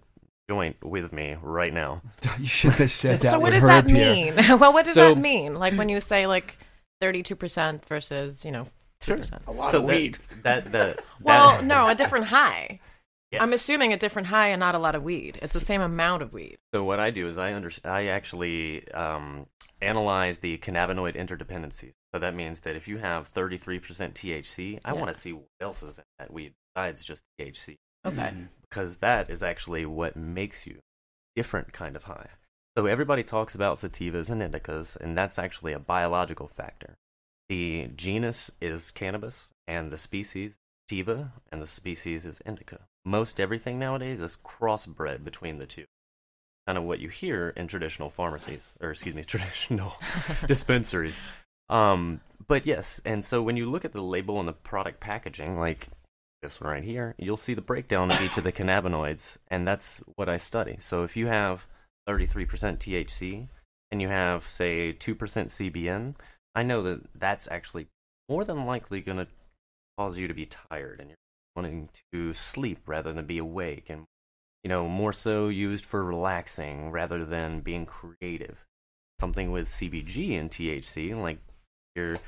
joint 0.50 0.82
with 0.84 1.12
me 1.12 1.36
right 1.42 1.72
now. 1.72 2.02
You 2.38 2.46
should 2.46 2.72
have 2.72 2.90
said 2.90 3.20
that. 3.20 3.30
so 3.30 3.38
what 3.38 3.50
does 3.50 3.62
that 3.62 3.86
mean? 3.86 4.34
well, 4.58 4.72
what 4.72 4.84
does 4.84 4.94
So- 4.94 5.14
that 5.14 5.20
mean? 5.20 5.54
Like 5.54 5.74
when 5.74 5.88
you 5.88 6.00
say 6.00 6.26
like 6.26 6.58
thirty-two 7.00 7.36
percent 7.36 7.84
versus 7.86 8.44
you 8.44 8.50
know 8.52 8.66
two 9.02 9.16
percent. 9.16 9.42
A 9.46 9.52
lot 9.52 9.70
so 9.70 9.80
of 9.80 9.86
that- 9.88 9.94
weed. 9.96 10.18
That, 10.42 10.72
that, 10.72 11.00
Well, 11.20 11.48
that- 11.56 11.64
no, 11.72 11.86
a 11.86 11.94
different 11.94 12.26
high. 12.26 12.80
I'm 13.40 13.54
assuming 13.54 13.94
a 13.94 13.96
different 13.96 14.28
high 14.28 14.48
and 14.48 14.60
not 14.60 14.74
a 14.74 14.78
lot 14.78 14.94
of 14.94 15.02
weed. 15.02 15.38
It's 15.40 15.54
the 15.54 15.58
same 15.60 15.80
amount 15.80 16.20
of 16.22 16.34
weed. 16.34 16.56
So 16.74 16.84
what 16.84 17.00
I 17.00 17.08
do 17.10 17.26
is 17.28 17.38
I 17.38 17.54
under, 17.54 17.70
I 17.82 18.08
actually 18.08 18.86
um, 18.92 19.46
analyze 19.80 20.40
the 20.40 20.58
cannabinoid 20.58 21.16
interdependencies. 21.16 21.92
So 22.12 22.18
that 22.20 22.34
means 22.34 22.60
that 22.60 22.76
if 22.76 22.88
you 22.88 22.98
have 22.98 23.32
33% 23.32 23.80
THC, 24.12 24.80
I 24.84 24.92
Yeah. 24.92 25.00
want 25.00 25.14
to 25.14 25.18
see 25.18 25.32
what 25.32 25.46
else 25.62 25.82
is 25.82 25.96
in 25.96 26.04
that 26.18 26.30
weed 26.30 26.52
besides 26.74 27.02
just 27.04 27.22
THC. 27.40 27.76
Okay. 28.04 28.32
because 28.68 28.98
that 28.98 29.30
is 29.30 29.42
actually 29.42 29.86
what 29.86 30.14
makes 30.14 30.66
you 30.66 30.80
different 31.34 31.72
kind 31.72 31.96
of 31.96 32.02
high. 32.04 32.26
So 32.76 32.84
everybody 32.84 33.22
talks 33.22 33.54
about 33.54 33.76
sativas 33.76 34.28
and 34.28 34.42
indicas, 34.42 34.94
and 34.96 35.16
that's 35.16 35.38
actually 35.38 35.72
a 35.72 35.78
biological 35.78 36.48
factor. 36.48 36.96
The 37.52 37.90
genus 37.94 38.50
is 38.62 38.90
cannabis, 38.90 39.52
and 39.68 39.92
the 39.92 39.98
species 39.98 40.56
sativa, 40.88 41.34
and 41.50 41.60
the 41.60 41.66
species 41.66 42.24
is 42.24 42.40
indica. 42.46 42.78
Most 43.04 43.38
everything 43.38 43.78
nowadays 43.78 44.22
is 44.22 44.38
crossbred 44.42 45.22
between 45.22 45.58
the 45.58 45.66
two. 45.66 45.84
Kind 46.66 46.78
of 46.78 46.84
what 46.84 46.98
you 46.98 47.10
hear 47.10 47.50
in 47.54 47.66
traditional 47.66 48.08
pharmacies, 48.08 48.72
or 48.80 48.92
excuse 48.92 49.14
me, 49.14 49.22
traditional 49.26 49.92
dispensaries. 50.46 51.20
Um, 51.68 52.22
but 52.48 52.64
yes, 52.64 53.02
and 53.04 53.22
so 53.22 53.42
when 53.42 53.58
you 53.58 53.70
look 53.70 53.84
at 53.84 53.92
the 53.92 54.00
label 54.00 54.38
and 54.38 54.48
the 54.48 54.54
product 54.54 55.00
packaging, 55.00 55.60
like 55.60 55.88
this 56.40 56.58
one 56.58 56.70
right 56.72 56.82
here, 56.82 57.14
you'll 57.18 57.36
see 57.36 57.52
the 57.52 57.60
breakdown 57.60 58.10
of 58.10 58.22
each 58.22 58.38
of 58.38 58.44
the 58.44 58.52
cannabinoids, 58.58 59.36
and 59.48 59.68
that's 59.68 60.02
what 60.16 60.30
I 60.30 60.38
study. 60.38 60.78
So 60.80 61.02
if 61.02 61.18
you 61.18 61.26
have 61.26 61.66
33% 62.08 62.46
THC 62.78 63.48
and 63.90 64.00
you 64.00 64.08
have, 64.08 64.42
say, 64.42 64.94
2% 64.94 65.16
CBN, 65.18 66.14
I 66.54 66.62
know 66.62 66.82
that 66.82 67.00
that's 67.14 67.50
actually 67.50 67.88
more 68.28 68.44
than 68.44 68.66
likely 68.66 69.00
going 69.00 69.18
to 69.18 69.26
cause 69.98 70.18
you 70.18 70.28
to 70.28 70.34
be 70.34 70.46
tired 70.46 71.00
and 71.00 71.10
you're 71.10 71.16
wanting 71.56 71.88
to 72.12 72.32
sleep 72.32 72.80
rather 72.86 73.12
than 73.12 73.26
be 73.26 73.38
awake, 73.38 73.86
and 73.88 74.04
you 74.62 74.68
know, 74.68 74.88
more 74.88 75.12
so 75.12 75.48
used 75.48 75.84
for 75.84 76.04
relaxing 76.04 76.90
rather 76.90 77.24
than 77.24 77.60
being 77.60 77.86
creative. 77.86 78.64
Something 79.20 79.52
with 79.52 79.68
CBG 79.68 80.38
and 80.38 80.50
THC, 80.50 81.20
like 81.20 81.38
your 81.94 82.18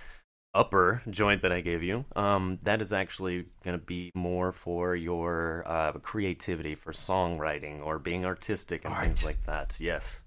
upper 0.54 1.02
joint 1.10 1.42
that 1.42 1.52
I 1.52 1.60
gave 1.60 1.82
you, 1.82 2.04
um, 2.14 2.58
that 2.64 2.80
is 2.80 2.92
actually 2.92 3.46
going 3.64 3.78
to 3.78 3.84
be 3.84 4.12
more 4.14 4.52
for 4.52 4.94
your 4.94 5.64
uh, 5.66 5.92
creativity, 5.92 6.74
for 6.74 6.92
songwriting 6.92 7.84
or 7.84 7.98
being 7.98 8.24
artistic 8.24 8.84
and 8.84 8.94
things 8.96 9.24
like 9.24 9.44
that. 9.46 9.76
Yes. 9.80 10.20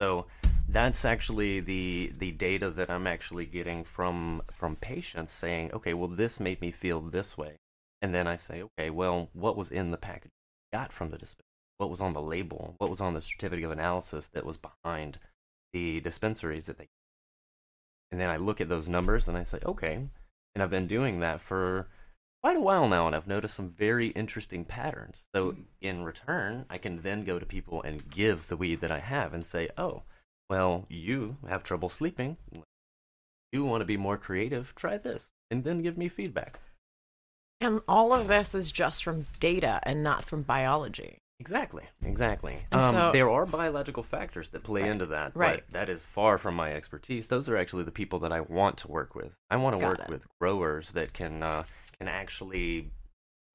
So 0.00 0.26
that's 0.72 1.04
actually 1.04 1.60
the 1.60 2.12
the 2.18 2.32
data 2.32 2.70
that 2.70 2.90
I'm 2.90 3.06
actually 3.06 3.46
getting 3.46 3.84
from 3.84 4.42
from 4.54 4.76
patients 4.76 5.32
saying, 5.32 5.72
okay, 5.72 5.94
well, 5.94 6.08
this 6.08 6.40
made 6.40 6.60
me 6.60 6.70
feel 6.70 7.00
this 7.00 7.36
way, 7.36 7.56
and 8.02 8.14
then 8.14 8.26
I 8.26 8.36
say, 8.36 8.62
okay, 8.62 8.90
well, 8.90 9.28
what 9.32 9.56
was 9.56 9.70
in 9.70 9.90
the 9.90 9.96
package 9.96 10.32
I 10.72 10.78
got 10.78 10.92
from 10.92 11.10
the 11.10 11.18
dispenser? 11.18 11.44
What 11.78 11.90
was 11.90 12.00
on 12.00 12.12
the 12.12 12.22
label? 12.22 12.74
What 12.78 12.90
was 12.90 13.00
on 13.00 13.14
the 13.14 13.20
certificate 13.20 13.64
of 13.64 13.70
analysis 13.70 14.28
that 14.28 14.44
was 14.44 14.58
behind 14.58 15.18
the 15.72 16.00
dispensaries 16.00 16.66
that 16.66 16.78
they 16.78 16.88
and 18.10 18.20
then 18.20 18.28
I 18.28 18.36
look 18.36 18.60
at 18.60 18.68
those 18.68 18.88
numbers 18.88 19.28
and 19.28 19.36
I 19.36 19.44
say, 19.44 19.58
okay. 19.64 20.08
And 20.54 20.62
I've 20.62 20.70
been 20.70 20.86
doing 20.86 21.20
that 21.20 21.40
for 21.40 21.88
quite 22.42 22.56
a 22.56 22.60
while 22.60 22.88
now, 22.88 23.06
and 23.06 23.14
I've 23.14 23.28
noticed 23.28 23.54
some 23.54 23.68
very 23.68 24.08
interesting 24.08 24.64
patterns. 24.64 25.26
So 25.34 25.52
hmm. 25.52 25.60
in 25.80 26.04
return, 26.04 26.66
I 26.68 26.78
can 26.78 27.02
then 27.02 27.24
go 27.24 27.38
to 27.38 27.46
people 27.46 27.82
and 27.82 28.10
give 28.10 28.48
the 28.48 28.56
weed 28.56 28.80
that 28.80 28.92
I 28.92 28.98
have 28.98 29.32
and 29.32 29.44
say, 29.44 29.68
oh, 29.78 30.02
well, 30.50 30.84
you 30.90 31.36
have 31.48 31.62
trouble 31.62 31.88
sleeping. 31.88 32.36
You 33.52 33.64
want 33.64 33.80
to 33.80 33.86
be 33.86 33.96
more 33.96 34.18
creative? 34.18 34.74
Try 34.74 34.98
this, 34.98 35.30
and 35.50 35.64
then 35.64 35.80
give 35.82 35.96
me 35.96 36.08
feedback. 36.08 36.60
And 37.60 37.80
all 37.88 38.12
of 38.12 38.28
this 38.28 38.54
is 38.54 38.72
just 38.72 39.04
from 39.04 39.26
data 39.38 39.80
and 39.84 40.02
not 40.02 40.22
from 40.24 40.42
biology. 40.42 41.18
Exactly, 41.38 41.84
exactly. 42.04 42.58
Um, 42.72 42.82
so- 42.82 43.10
there 43.12 43.30
are 43.30 43.46
biological 43.46 44.02
factors 44.02 44.50
that 44.50 44.62
play 44.62 44.82
Right, 44.82 44.90
into 44.90 45.06
that, 45.06 45.32
right. 45.34 45.62
but 45.66 45.72
that 45.72 45.88
is 45.88 46.04
far 46.04 46.36
from 46.36 46.54
my 46.54 46.72
expertise. 46.74 47.28
Those 47.28 47.48
are 47.48 47.56
actually 47.56 47.84
the 47.84 47.90
people 47.90 48.18
that 48.20 48.32
I 48.32 48.40
want 48.40 48.76
to 48.78 48.88
work 48.88 49.14
with. 49.14 49.32
I 49.50 49.56
want 49.56 49.74
to 49.76 49.80
Got 49.80 49.88
work 49.88 50.00
it. 50.00 50.08
with 50.10 50.26
growers 50.40 50.92
that 50.92 51.12
can 51.14 51.42
uh, 51.42 51.64
can 51.98 52.08
actually 52.08 52.90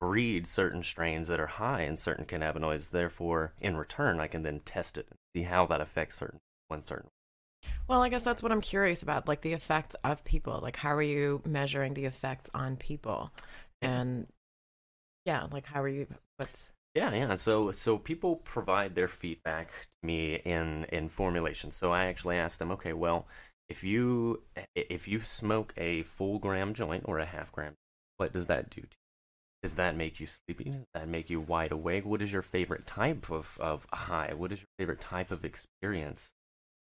breed 0.02 0.48
certain 0.48 0.84
strains 0.84 1.28
that 1.28 1.40
are 1.40 1.48
high 1.48 1.82
in 1.84 1.98
certain 1.98 2.26
cannabinoids. 2.26 2.90
Therefore, 2.90 3.54
in 3.60 3.78
return, 3.78 4.20
I 4.20 4.28
can 4.28 4.44
then 4.44 4.62
test 4.62 4.98
it 4.98 5.08
and 5.10 5.18
see 5.36 5.44
how 5.44 5.66
that 5.68 5.82
affects 5.82 6.18
certain 6.18 6.40
one 6.68 6.82
certain. 6.82 7.10
Well, 7.88 8.02
I 8.02 8.10
guess 8.10 8.24
that's 8.24 8.44
what 8.44 8.52
I'm 8.52 8.62
curious 8.62 9.02
about, 9.02 9.28
like 9.28 9.42
the 9.42 9.54
effects 9.54 9.96
of 10.04 10.24
people. 10.24 10.60
Like, 10.62 10.76
how 10.76 10.94
are 10.96 11.02
you 11.02 11.42
measuring 11.46 11.94
the 11.94 12.06
effects 12.06 12.50
on 12.54 12.78
people? 12.78 13.32
And 13.82 14.28
yeah, 15.26 15.48
like 15.52 15.66
how 15.66 15.82
are 15.82 15.88
you? 15.88 16.08
What's 16.38 16.74
Yeah, 16.94 17.14
yeah. 17.14 17.36
So 17.36 17.72
so 17.72 17.98
people 17.98 18.38
provide 18.38 18.96
their 18.96 19.08
feedback 19.08 19.70
to 19.70 20.08
me 20.08 20.36
in 20.36 20.86
in 20.92 21.10
formulation. 21.10 21.72
So 21.72 21.92
I 21.92 22.06
actually 22.06 22.38
ask 22.38 22.60
them, 22.60 22.72
okay, 22.72 22.94
well, 22.94 23.28
if 23.70 23.84
you 23.84 24.44
if 24.76 25.08
you 25.08 25.22
smoke 25.22 25.74
a 25.78 26.04
full 26.04 26.40
gram 26.40 26.74
joint 26.74 27.04
or 27.08 27.20
a 27.20 27.26
half 27.26 27.52
gram, 27.52 27.74
what 28.18 28.34
does 28.34 28.46
that 28.48 28.70
do 28.70 28.82
to 28.82 28.88
you? 28.88 28.88
Does 29.64 29.76
that 29.76 29.98
make 29.98 30.20
you 30.20 30.28
sleepy? 30.28 30.66
Does 30.66 30.86
that 30.94 31.08
make 31.08 31.30
you 31.32 31.42
wide 31.42 31.72
awake? 31.72 32.06
What 32.06 32.22
is 32.22 32.32
your 32.32 32.44
favorite 32.44 32.86
type 32.86 33.32
of, 33.32 33.58
of 33.60 33.88
high? 33.92 34.32
What 34.36 34.52
is 34.52 34.60
your 34.60 34.68
favorite 34.78 35.02
type 35.02 35.32
of 35.32 35.44
experience? 35.44 36.34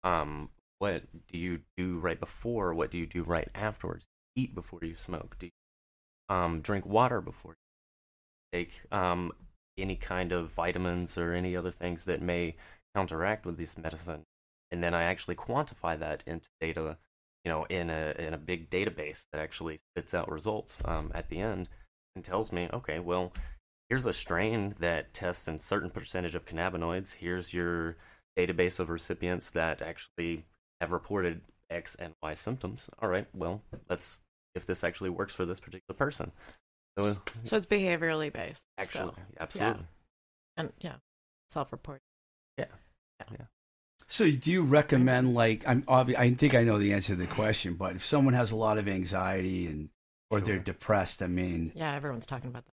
Um, 0.03 0.49
what 0.79 1.03
do 1.27 1.37
you 1.37 1.59
do 1.77 1.99
right 1.99 2.19
before? 2.19 2.73
What 2.73 2.91
do 2.91 2.97
you 2.97 3.05
do 3.05 3.23
right 3.23 3.47
afterwards? 3.53 4.05
Eat 4.35 4.55
before 4.55 4.79
you 4.81 4.95
smoke? 4.95 5.37
Do 5.37 5.47
you 5.47 6.35
um, 6.35 6.61
drink 6.61 6.85
water 6.85 7.21
before 7.21 7.51
you 7.51 8.59
take 8.59 8.81
um, 8.91 9.31
any 9.77 9.95
kind 9.95 10.31
of 10.31 10.51
vitamins 10.51 11.17
or 11.17 11.33
any 11.33 11.55
other 11.55 11.71
things 11.71 12.05
that 12.05 12.21
may 12.21 12.55
counteract 12.95 13.45
with 13.45 13.57
this 13.57 13.77
medicine? 13.77 14.23
And 14.71 14.83
then 14.83 14.93
I 14.93 15.03
actually 15.03 15.35
quantify 15.35 15.99
that 15.99 16.23
into 16.25 16.49
data, 16.59 16.97
you 17.43 17.51
know, 17.51 17.65
in 17.65 17.89
a 17.89 18.15
in 18.17 18.33
a 18.33 18.37
big 18.37 18.69
database 18.69 19.25
that 19.31 19.41
actually 19.41 19.81
spits 19.91 20.13
out 20.13 20.31
results 20.31 20.81
um, 20.85 21.11
at 21.13 21.29
the 21.29 21.39
end 21.39 21.69
and 22.15 22.23
tells 22.25 22.51
me, 22.51 22.69
okay, 22.73 22.99
well, 22.99 23.33
here's 23.89 24.05
a 24.05 24.13
strain 24.13 24.75
that 24.79 25.13
tests 25.13 25.47
in 25.47 25.57
certain 25.57 25.89
percentage 25.89 26.35
of 26.35 26.45
cannabinoids. 26.45 27.15
Here's 27.15 27.53
your 27.53 27.97
database 28.37 28.79
of 28.79 28.89
recipients 28.89 29.51
that 29.51 29.81
actually 29.81 30.45
have 30.79 30.91
reported 30.91 31.41
X 31.69 31.95
and 31.99 32.13
Y 32.23 32.33
symptoms. 32.33 32.89
All 33.01 33.09
right, 33.09 33.27
well, 33.33 33.61
let's 33.89 34.17
if 34.55 34.65
this 34.65 34.83
actually 34.83 35.09
works 35.09 35.33
for 35.33 35.45
this 35.45 35.59
particular 35.59 35.95
person. 35.97 36.31
So 36.99 37.05
uh, 37.05 37.13
So 37.43 37.55
it's 37.55 37.65
behaviorally 37.65 38.33
based. 38.33 38.65
actually, 38.77 39.11
still. 39.13 39.15
absolutely. 39.39 39.85
and 40.57 40.73
yeah, 40.81 40.95
self-report. 41.49 42.01
Yeah. 42.57 42.65
yeah. 43.19 43.25
yeah. 43.39 43.45
So, 44.07 44.29
do 44.29 44.51
you 44.51 44.63
recommend 44.63 45.33
like 45.33 45.65
I'm 45.65 45.83
obvi- 45.83 46.17
I 46.17 46.33
think 46.33 46.53
I 46.53 46.63
know 46.65 46.77
the 46.77 46.91
answer 46.91 47.13
to 47.13 47.19
the 47.19 47.27
question, 47.27 47.75
but 47.75 47.95
if 47.95 48.05
someone 48.05 48.33
has 48.33 48.51
a 48.51 48.57
lot 48.57 48.77
of 48.77 48.89
anxiety 48.89 49.67
and 49.67 49.89
or 50.29 50.41
they're 50.41 50.59
depressed, 50.59 51.21
I 51.23 51.27
mean, 51.27 51.71
Yeah, 51.75 51.95
everyone's 51.95 52.25
talking 52.25 52.49
about 52.49 52.65
that. 52.65 52.73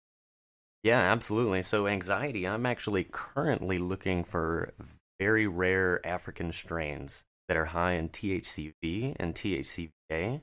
Yeah, 0.83 0.99
absolutely. 0.99 1.61
So 1.63 1.87
anxiety, 1.87 2.47
I'm 2.47 2.65
actually 2.65 3.03
currently 3.05 3.77
looking 3.77 4.23
for 4.23 4.73
very 5.19 5.47
rare 5.47 6.05
African 6.05 6.51
strains 6.51 7.23
that 7.47 7.57
are 7.57 7.65
high 7.65 7.93
in 7.93 8.09
THCV 8.09 9.15
and 9.19 9.35
THCVA, 9.35 10.41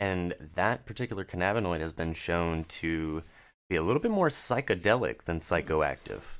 and 0.00 0.34
that 0.54 0.86
particular 0.86 1.24
cannabinoid 1.24 1.80
has 1.80 1.92
been 1.92 2.14
shown 2.14 2.64
to 2.64 3.22
be 3.68 3.76
a 3.76 3.82
little 3.82 4.00
bit 4.02 4.10
more 4.10 4.28
psychedelic 4.28 5.22
than 5.24 5.38
psychoactive. 5.38 6.38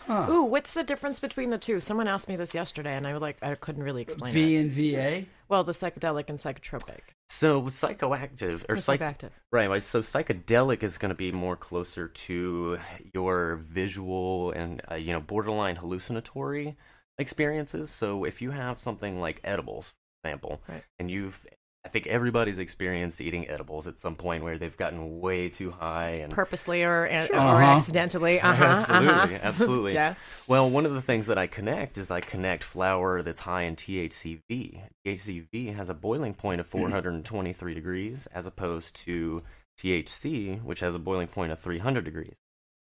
huh. 0.00 0.26
Ooh, 0.28 0.42
what's 0.44 0.74
the 0.74 0.82
difference 0.82 1.20
between 1.20 1.50
the 1.50 1.58
two? 1.58 1.80
Someone 1.80 2.08
asked 2.08 2.28
me 2.28 2.36
this 2.36 2.54
yesterday, 2.54 2.94
and 2.96 3.06
I 3.06 3.12
was 3.12 3.22
like, 3.22 3.36
I 3.42 3.54
couldn't 3.54 3.84
really 3.84 4.02
explain 4.02 4.32
V 4.32 4.56
it. 4.56 4.60
and 4.60 4.70
VA. 4.72 5.26
Well, 5.48 5.64
the 5.64 5.72
psychedelic 5.72 6.28
and 6.28 6.38
psychotropic. 6.38 7.00
So 7.28 7.62
psychoactive 7.62 8.64
or 8.68 8.74
Or 8.74 8.76
psych- 8.76 9.00
psychoactive. 9.00 9.30
Right. 9.52 9.68
right, 9.70 9.82
So 9.82 10.00
psychedelic 10.00 10.82
is 10.82 10.98
going 10.98 11.10
to 11.10 11.14
be 11.14 11.30
more 11.32 11.56
closer 11.56 12.08
to 12.08 12.78
your 13.14 13.56
visual 13.62 14.50
and 14.52 14.82
uh, 14.90 14.96
you 14.96 15.12
know 15.12 15.20
borderline 15.20 15.76
hallucinatory 15.76 16.76
experiences. 17.18 17.90
So 17.90 18.24
if 18.24 18.40
you 18.42 18.50
have 18.50 18.78
something 18.80 19.20
like 19.20 19.40
edibles, 19.44 19.92
for 20.22 20.28
example, 20.28 20.62
Right. 20.68 20.82
and 20.98 21.10
you've 21.10 21.44
I 21.84 21.88
think 21.88 22.06
everybody's 22.06 22.60
experienced 22.60 23.20
eating 23.20 23.48
edibles 23.48 23.88
at 23.88 23.98
some 23.98 24.14
point 24.14 24.44
where 24.44 24.56
they've 24.56 24.76
gotten 24.76 25.18
way 25.18 25.48
too 25.48 25.72
high 25.72 26.10
and 26.22 26.32
Purposely 26.32 26.84
or, 26.84 27.06
or 27.06 27.08
Uh-huh. 27.08 27.58
accidentally. 27.58 28.40
Uh-huh, 28.40 28.64
Absolutely, 28.64 29.08
uh-huh. 29.34 29.38
absolutely. 29.42 29.94
yeah. 29.94 30.14
Well, 30.46 30.70
one 30.70 30.86
of 30.86 30.94
the 30.94 31.02
things 31.02 31.26
that 31.26 31.38
I 31.38 31.48
connect 31.48 31.98
is 31.98 32.12
I 32.12 32.20
connect 32.20 32.62
flower 32.62 33.20
that's 33.22 33.40
high 33.40 33.62
in 33.62 33.74
THCV. 33.74 34.80
THCV 35.04 35.74
has 35.74 35.90
a 35.90 35.94
boiling 35.94 36.34
point 36.34 36.60
of 36.60 36.68
423 36.68 37.74
degrees 37.74 38.28
as 38.32 38.46
opposed 38.46 38.94
to 39.04 39.42
THC, 39.80 40.62
which 40.62 40.78
has 40.80 40.94
a 40.94 41.00
boiling 41.00 41.26
point 41.26 41.50
of 41.50 41.58
300 41.58 42.04
degrees. 42.04 42.34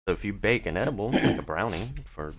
So 0.07 0.13
if 0.13 0.23
you 0.23 0.31
bake 0.31 0.65
an 0.65 0.77
edible, 0.77 1.11
like 1.11 1.37
a 1.37 1.41
brownie, 1.41 1.89
for 2.05 2.33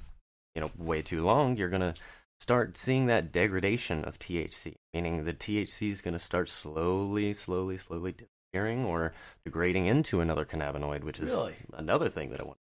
you 0.57 0.63
know 0.63 0.71
way 0.79 1.03
too 1.03 1.23
long, 1.23 1.57
you're 1.57 1.69
gonna 1.69 1.95
start 2.41 2.77
seeing 2.77 3.07
that 3.07 3.31
degradation 3.31 4.05
of 4.05 4.19
THC, 4.19 4.75
meaning 4.95 5.25
the 5.25 5.35
THC 5.35 5.91
is 5.91 6.01
gonna 6.01 6.19
start 6.19 6.49
slowly, 6.49 7.33
slowly, 7.35 7.77
slowly 7.77 8.13
disappearing 8.13 8.85
or 8.87 9.13
degrading 9.45 9.87
into 9.87 10.21
another 10.21 10.47
cannabinoid, 10.47 11.05
which 11.05 11.21
is 11.21 11.31
Really? 11.31 11.57
another 11.75 12.09
thing 12.09 12.31
that 12.31 12.41
I 12.41 12.45
want. 12.45 12.59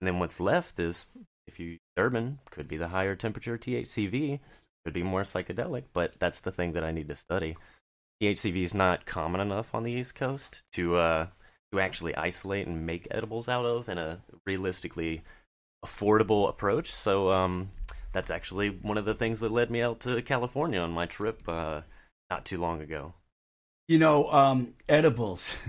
And 0.00 0.08
then 0.08 0.18
what's 0.18 0.40
left 0.40 0.80
is 0.80 1.06
if 1.46 1.60
you 1.60 1.78
urban 1.96 2.38
could 2.50 2.66
be 2.66 2.78
the 2.78 2.88
higher 2.88 3.14
temperature 3.14 3.58
THCV, 3.58 4.40
could 4.84 4.94
be 4.94 5.02
more 5.02 5.22
psychedelic, 5.22 5.84
but 5.92 6.14
that's 6.18 6.40
the 6.40 6.50
thing 6.50 6.72
that 6.72 6.82
I 6.82 6.90
need 6.92 7.08
to 7.08 7.14
study. 7.14 7.56
THCV 8.22 8.62
is 8.62 8.74
not 8.74 9.06
common 9.06 9.40
enough 9.40 9.74
on 9.74 9.82
the 9.82 9.92
East 9.92 10.14
Coast 10.14 10.64
to 10.72 10.96
uh, 10.96 11.26
to 11.72 11.80
actually 11.80 12.14
isolate 12.16 12.66
and 12.66 12.86
make 12.86 13.06
edibles 13.10 13.48
out 13.48 13.64
of 13.64 13.88
in 13.88 13.98
a 13.98 14.20
realistically 14.46 15.22
affordable 15.84 16.48
approach. 16.48 16.92
So 16.92 17.30
um, 17.30 17.70
that's 18.12 18.30
actually 18.30 18.68
one 18.68 18.98
of 18.98 19.04
the 19.04 19.14
things 19.14 19.40
that 19.40 19.50
led 19.52 19.70
me 19.70 19.82
out 19.82 20.00
to 20.00 20.20
California 20.22 20.80
on 20.80 20.92
my 20.92 21.06
trip 21.06 21.42
uh, 21.48 21.82
not 22.30 22.44
too 22.44 22.58
long 22.58 22.80
ago. 22.80 23.14
You 23.88 23.98
know, 23.98 24.30
um, 24.30 24.74
edibles. 24.88 25.56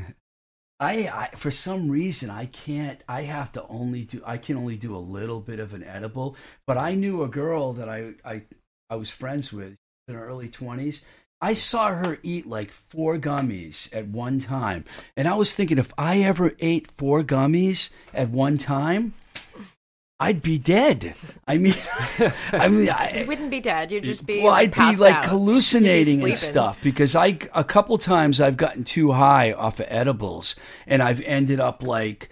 I, 0.80 1.08
I 1.08 1.36
for 1.36 1.52
some 1.52 1.90
reason 1.90 2.30
I 2.30 2.46
can't. 2.48 3.02
I 3.08 3.24
have 3.24 3.52
to 3.54 3.66
only 3.68 4.04
do. 4.04 4.22
I 4.26 4.38
can 4.38 4.58
only 4.58 4.76
do 4.76 4.96
a 4.96 4.98
little 4.98 5.40
bit 5.40 5.60
of 5.60 5.74
an 5.74 5.84
edible. 5.84 6.36
But 6.68 6.78
I 6.78 6.94
knew 6.94 7.24
a 7.24 7.28
girl 7.28 7.74
that 7.74 7.88
I 7.88 8.14
I 8.26 8.44
I 8.90 8.96
was 8.96 9.10
friends 9.10 9.54
with 9.54 9.76
in 10.08 10.16
her 10.16 10.28
early 10.28 10.50
twenties. 10.50 11.06
I 11.42 11.54
saw 11.54 11.90
her 11.90 12.20
eat 12.24 12.48
like 12.48 12.72
four 12.72 13.18
gummies 13.18 13.94
at 13.96 14.08
one 14.08 14.40
time, 14.40 14.86
and 15.16 15.28
I 15.28 15.36
was 15.36 15.54
thinking 15.54 15.78
if 15.78 15.94
I 15.98 16.22
ever 16.22 16.54
ate 16.60 16.90
four 16.92 17.24
gummies 17.24 17.90
at 18.14 18.30
one 18.30 18.58
time, 18.58 19.14
I'd 20.24 20.42
be 20.42 20.58
dead. 20.58 21.14
I 21.48 21.58
mean, 21.58 21.76
I 22.52 22.68
mean, 22.68 22.90
I, 22.90 23.20
You 23.20 23.28
wouldn't 23.28 23.52
be 23.52 23.60
dead. 23.60 23.92
You'd 23.92 24.04
just 24.04 24.26
be 24.26 24.42
well, 24.44 24.54
I'd 24.54 24.74
be 24.74 24.96
like 24.96 25.16
out. 25.16 25.26
hallucinating 25.26 26.20
be 26.20 26.30
and 26.32 26.38
stuff 26.38 26.82
because 26.82 27.16
I 27.16 27.38
a 27.54 27.64
couple 27.64 27.98
times 27.98 28.40
I've 28.42 28.58
gotten 28.58 28.84
too 28.84 29.12
high 29.12 29.52
off 29.54 29.80
of 29.80 29.86
edibles 29.90 30.56
and 30.88 31.02
I've 31.02 31.22
ended 31.22 31.60
up 31.60 31.84
like 31.84 32.30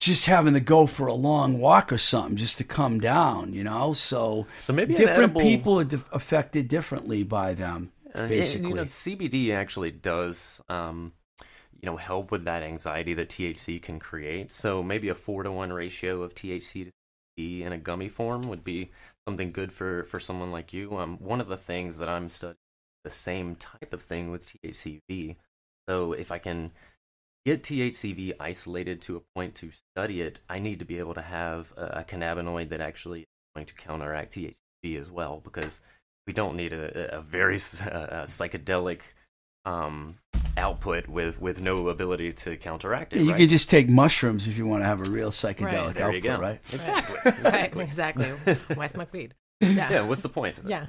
just 0.00 0.26
having 0.26 0.54
to 0.54 0.60
go 0.60 0.86
for 0.86 1.06
a 1.06 1.14
long 1.14 1.58
walk 1.58 1.92
or 1.92 1.98
something 1.98 2.36
just 2.36 2.56
to 2.58 2.64
come 2.64 3.00
down, 3.00 3.52
you 3.52 3.62
know. 3.64 3.92
So 3.92 4.46
So 4.62 4.72
maybe 4.72 4.94
different 4.94 5.30
edible- 5.36 5.40
people 5.42 5.78
are 5.80 5.84
dif- 5.84 6.08
affected 6.12 6.68
differently 6.68 7.22
by 7.22 7.54
them. 7.54 7.92
Uh, 8.14 8.20
and, 8.22 8.28
basically, 8.28 8.68
you 8.70 8.74
know, 8.74 8.84
CBD 8.86 9.52
actually 9.54 9.90
does, 9.92 10.60
um, 10.68 11.12
you 11.80 11.86
know, 11.86 11.96
help 11.96 12.32
with 12.32 12.44
that 12.46 12.62
anxiety 12.62 13.14
that 13.14 13.28
THC 13.28 13.80
can 13.80 13.98
create. 14.00 14.50
So 14.50 14.82
maybe 14.82 15.08
a 15.10 15.14
four 15.14 15.42
to 15.44 15.52
one 15.52 15.72
ratio 15.72 16.22
of 16.22 16.34
THC 16.34 16.84
to 16.84 16.90
CBD 16.90 16.90
in 17.36 17.72
a 17.72 17.78
gummy 17.78 18.08
form 18.08 18.42
would 18.42 18.62
be 18.62 18.90
something 19.26 19.52
good 19.52 19.72
for 19.72 20.04
for 20.04 20.20
someone 20.20 20.50
like 20.50 20.72
you. 20.72 20.96
Um, 20.96 21.18
one 21.18 21.40
of 21.40 21.48
the 21.48 21.56
things 21.56 21.98
that 21.98 22.08
I'm 22.08 22.28
studying 22.28 22.56
the 23.04 23.10
same 23.10 23.56
type 23.56 23.92
of 23.92 24.02
thing 24.02 24.30
with 24.30 24.46
THCV. 24.46 25.36
So 25.88 26.12
if 26.12 26.30
I 26.30 26.38
can 26.38 26.72
get 27.44 27.62
THCV 27.62 28.34
isolated 28.38 29.00
to 29.02 29.16
a 29.16 29.22
point 29.34 29.54
to 29.56 29.70
study 29.94 30.20
it, 30.20 30.40
I 30.48 30.58
need 30.58 30.78
to 30.80 30.84
be 30.84 30.98
able 30.98 31.14
to 31.14 31.22
have 31.22 31.72
a, 31.76 32.00
a 32.00 32.04
cannabinoid 32.04 32.68
that 32.70 32.80
actually 32.80 33.20
is 33.20 33.26
going 33.54 33.66
to 33.66 33.74
counteract 33.74 34.34
THCV 34.34 35.00
as 35.00 35.10
well, 35.10 35.40
because 35.42 35.80
we 36.26 36.32
don't 36.32 36.56
need 36.56 36.72
a, 36.72 37.16
a 37.16 37.20
very 37.22 37.56
uh, 37.56 37.58
psychedelic 38.26 39.00
um, 39.64 40.16
output 40.56 41.08
with, 41.08 41.40
with 41.40 41.60
no 41.62 41.88
ability 41.88 42.32
to 42.32 42.56
counteract 42.56 43.12
it. 43.12 43.20
you 43.20 43.30
right? 43.30 43.38
could 43.38 43.48
just 43.48 43.70
take 43.70 43.88
mushrooms 43.88 44.46
if 44.48 44.56
you 44.58 44.66
want 44.66 44.82
to 44.82 44.86
have 44.86 45.06
a 45.06 45.10
real 45.10 45.30
psychedelic 45.30 45.62
Right. 45.62 46.00
output, 46.00 46.24
you 46.24 46.34
right? 46.36 46.60
Exactly. 46.72 47.32
Right, 47.44 47.76
exactly. 47.76 48.30
Why 48.74 48.86
smoke 48.86 49.12
weed? 49.12 49.34
Yeah. 49.60 49.90
yeah. 49.90 50.02
What's 50.02 50.22
the 50.22 50.30
point? 50.30 50.56
Yeah. 50.66 50.86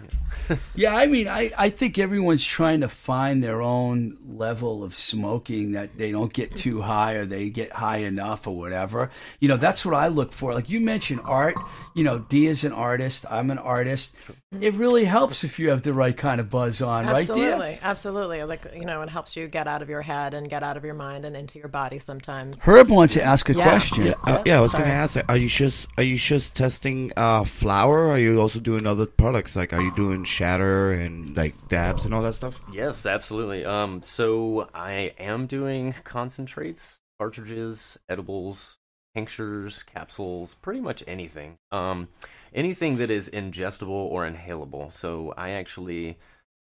Yeah, 0.76 0.96
I 0.96 1.06
mean, 1.06 1.28
I, 1.28 1.52
I 1.58 1.70
think 1.70 2.00
everyone's 2.00 2.46
trying 2.46 2.82
to 2.82 2.88
find 2.88 3.44
their 3.44 3.62
own 3.62 4.18
level 4.26 4.82
of 4.84 4.96
smoking 4.96 5.74
that 5.74 5.98
they 5.98 6.12
don't 6.12 6.32
get 6.32 6.56
too 6.56 6.82
high 6.82 7.14
or 7.14 7.26
they 7.26 7.50
get 7.50 7.74
high 7.74 7.98
enough 7.98 8.48
or 8.48 8.56
whatever. 8.56 9.12
You 9.42 9.50
know, 9.50 9.58
that's 9.58 9.86
what 9.86 9.94
I 9.94 10.08
look 10.08 10.32
for. 10.32 10.54
Like 10.54 10.70
you 10.70 10.80
mentioned 10.80 11.20
art, 11.26 11.56
you 11.96 12.06
know, 12.06 12.20
Dee 12.20 12.48
is 12.48 12.64
an 12.64 12.72
artist, 12.72 13.26
I'm 13.30 13.52
an 13.52 13.58
artist. 13.58 14.16
It 14.60 14.74
really 14.74 15.06
helps 15.06 15.46
if 15.46 15.60
you 15.60 15.70
have 15.70 15.82
the 15.84 15.94
right 15.94 16.16
kind 16.16 16.42
of 16.42 16.50
buzz 16.50 16.82
on, 16.82 17.06
right, 17.06 17.16
Absolutely, 17.22 17.80
absolutely. 17.82 18.44
Like 18.44 18.66
you 18.76 18.84
know, 18.86 19.02
it 19.02 19.08
helps 19.08 19.38
you 19.38 19.48
get 19.48 19.66
out 19.66 19.82
of 19.82 19.90
your 19.90 20.02
head 20.02 20.34
and 20.34 20.50
get 20.50 20.62
out 20.62 20.76
of 20.76 20.84
your 20.84 20.94
mind 20.94 21.24
and 21.24 21.38
into 21.38 21.58
your 21.58 21.70
body 21.70 22.00
sometimes. 22.00 22.62
Herb 22.62 22.90
wants 22.90 23.14
to 23.14 23.24
ask 23.24 23.50
a 23.50 23.54
Yeah. 23.54 23.64
question. 23.64 24.08
Yeah, 24.08 24.14
uh, 24.26 24.44
yeah. 24.46 24.58
I 24.58 24.60
was 24.60 24.74
gonna 24.74 24.84
ask. 24.88 25.16
Are 25.30 25.38
you 25.38 25.48
just 25.48 25.88
are 25.96 26.04
you 26.04 26.18
just 26.18 26.54
testing 26.54 27.14
uh, 27.16 27.46
flower? 27.46 28.10
Are 28.10 28.20
you 28.20 28.42
also 28.42 28.60
doing 28.60 28.86
other 28.86 29.06
products? 29.06 29.56
Like, 29.56 29.72
are 29.72 29.82
you 29.82 29.96
doing 29.96 30.26
shatter 30.26 30.92
and 30.92 31.36
like 31.38 31.70
dabs 31.70 32.04
and 32.04 32.14
all 32.14 32.22
that 32.24 32.36
stuff? 32.36 32.60
Yes, 32.74 33.06
absolutely. 33.06 33.64
Um, 33.64 34.02
so 34.04 34.68
I 34.74 35.14
am 35.18 35.48
doing 35.48 35.96
concentrates, 36.04 37.00
cartridges, 37.20 37.98
edibles, 38.10 38.80
tinctures, 39.16 39.84
capsules, 39.84 40.56
pretty 40.56 40.82
much 40.82 41.06
anything. 41.08 41.58
Um, 41.72 42.10
anything 42.54 42.98
that 42.98 43.10
is 43.10 43.30
ingestible 43.30 43.90
or 43.90 44.30
inhalable. 44.30 44.92
So 44.92 45.34
I 45.38 45.52
actually 45.52 46.18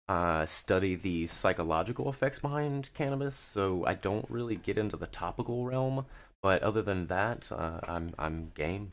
uh, 0.09 0.47
study 0.47 0.95
the 0.95 1.27
psychological 1.27 2.09
effects 2.09 2.39
behind 2.39 2.91
cannabis. 2.95 3.35
So 3.35 3.85
I 3.87 3.95
don't 3.95 4.25
really 4.29 4.55
get 4.57 4.79
into 4.79 4.97
the 4.97 5.07
topical 5.07 5.65
realm, 5.65 6.07
but 6.43 6.63
other 6.63 6.83
than 6.83 7.07
that, 7.09 7.51
uh, 7.51 7.81
I'm 7.85 8.13
I'm 8.19 8.53
game. 8.55 8.93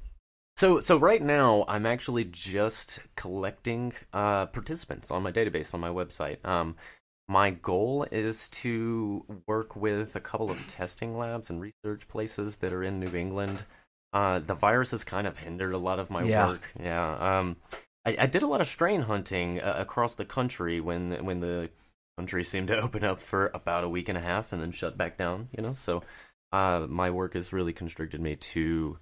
So, 0.57 0.81
so 0.81 0.97
right 0.97 1.21
now, 1.21 1.63
I'm 1.69 1.85
actually 1.85 2.25
just 2.25 2.99
collecting 3.15 3.93
uh, 4.11 4.47
participants 4.47 5.09
on 5.09 5.23
my 5.23 5.31
database 5.31 5.73
on 5.73 5.79
my 5.79 5.87
website. 5.87 6.45
Um, 6.45 6.75
my 7.29 7.51
goal 7.51 8.05
is 8.11 8.49
to 8.49 9.23
work 9.47 9.77
with 9.77 10.17
a 10.17 10.19
couple 10.19 10.51
of 10.51 10.67
testing 10.67 11.17
labs 11.17 11.49
and 11.49 11.61
research 11.61 12.09
places 12.09 12.57
that 12.57 12.73
are 12.73 12.83
in 12.83 12.99
New 12.99 13.17
England. 13.17 13.63
Uh, 14.13 14.39
the 14.39 14.55
virus 14.55 14.91
has 14.91 15.03
kind 15.03 15.27
of 15.27 15.37
hindered 15.37 15.73
a 15.73 15.77
lot 15.77 15.99
of 15.99 16.09
my 16.09 16.23
Yeah. 16.23 16.47
work. 16.47 16.61
Yeah. 16.79 17.39
Um, 17.39 17.57
I, 18.05 18.15
I 18.19 18.25
did 18.25 18.43
a 18.43 18.47
lot 18.47 18.61
of 18.61 18.67
strain 18.67 19.01
hunting 19.01 19.59
uh, 19.59 19.75
across 19.77 20.15
the 20.15 20.25
country 20.25 20.79
when 20.79 21.25
when 21.25 21.41
the 21.41 21.69
country 22.17 22.43
seemed 22.43 22.69
to 22.69 22.79
open 22.81 23.03
up 23.03 23.21
for 23.21 23.51
about 23.53 23.83
a 23.83 23.89
week 23.89 24.09
and 24.09 24.17
a 24.17 24.21
half 24.21 24.53
and 24.53 24.61
then 24.61 24.71
shut 24.71 24.97
back 24.97 25.17
down. 25.17 25.49
You 25.55 25.63
know, 25.63 25.73
so 25.73 26.03
uh, 26.51 26.85
my 26.89 27.09
work 27.09 27.33
has 27.33 27.51
really 27.51 27.73
constricted 27.73 28.21
me 28.21 28.35
to 28.37 28.97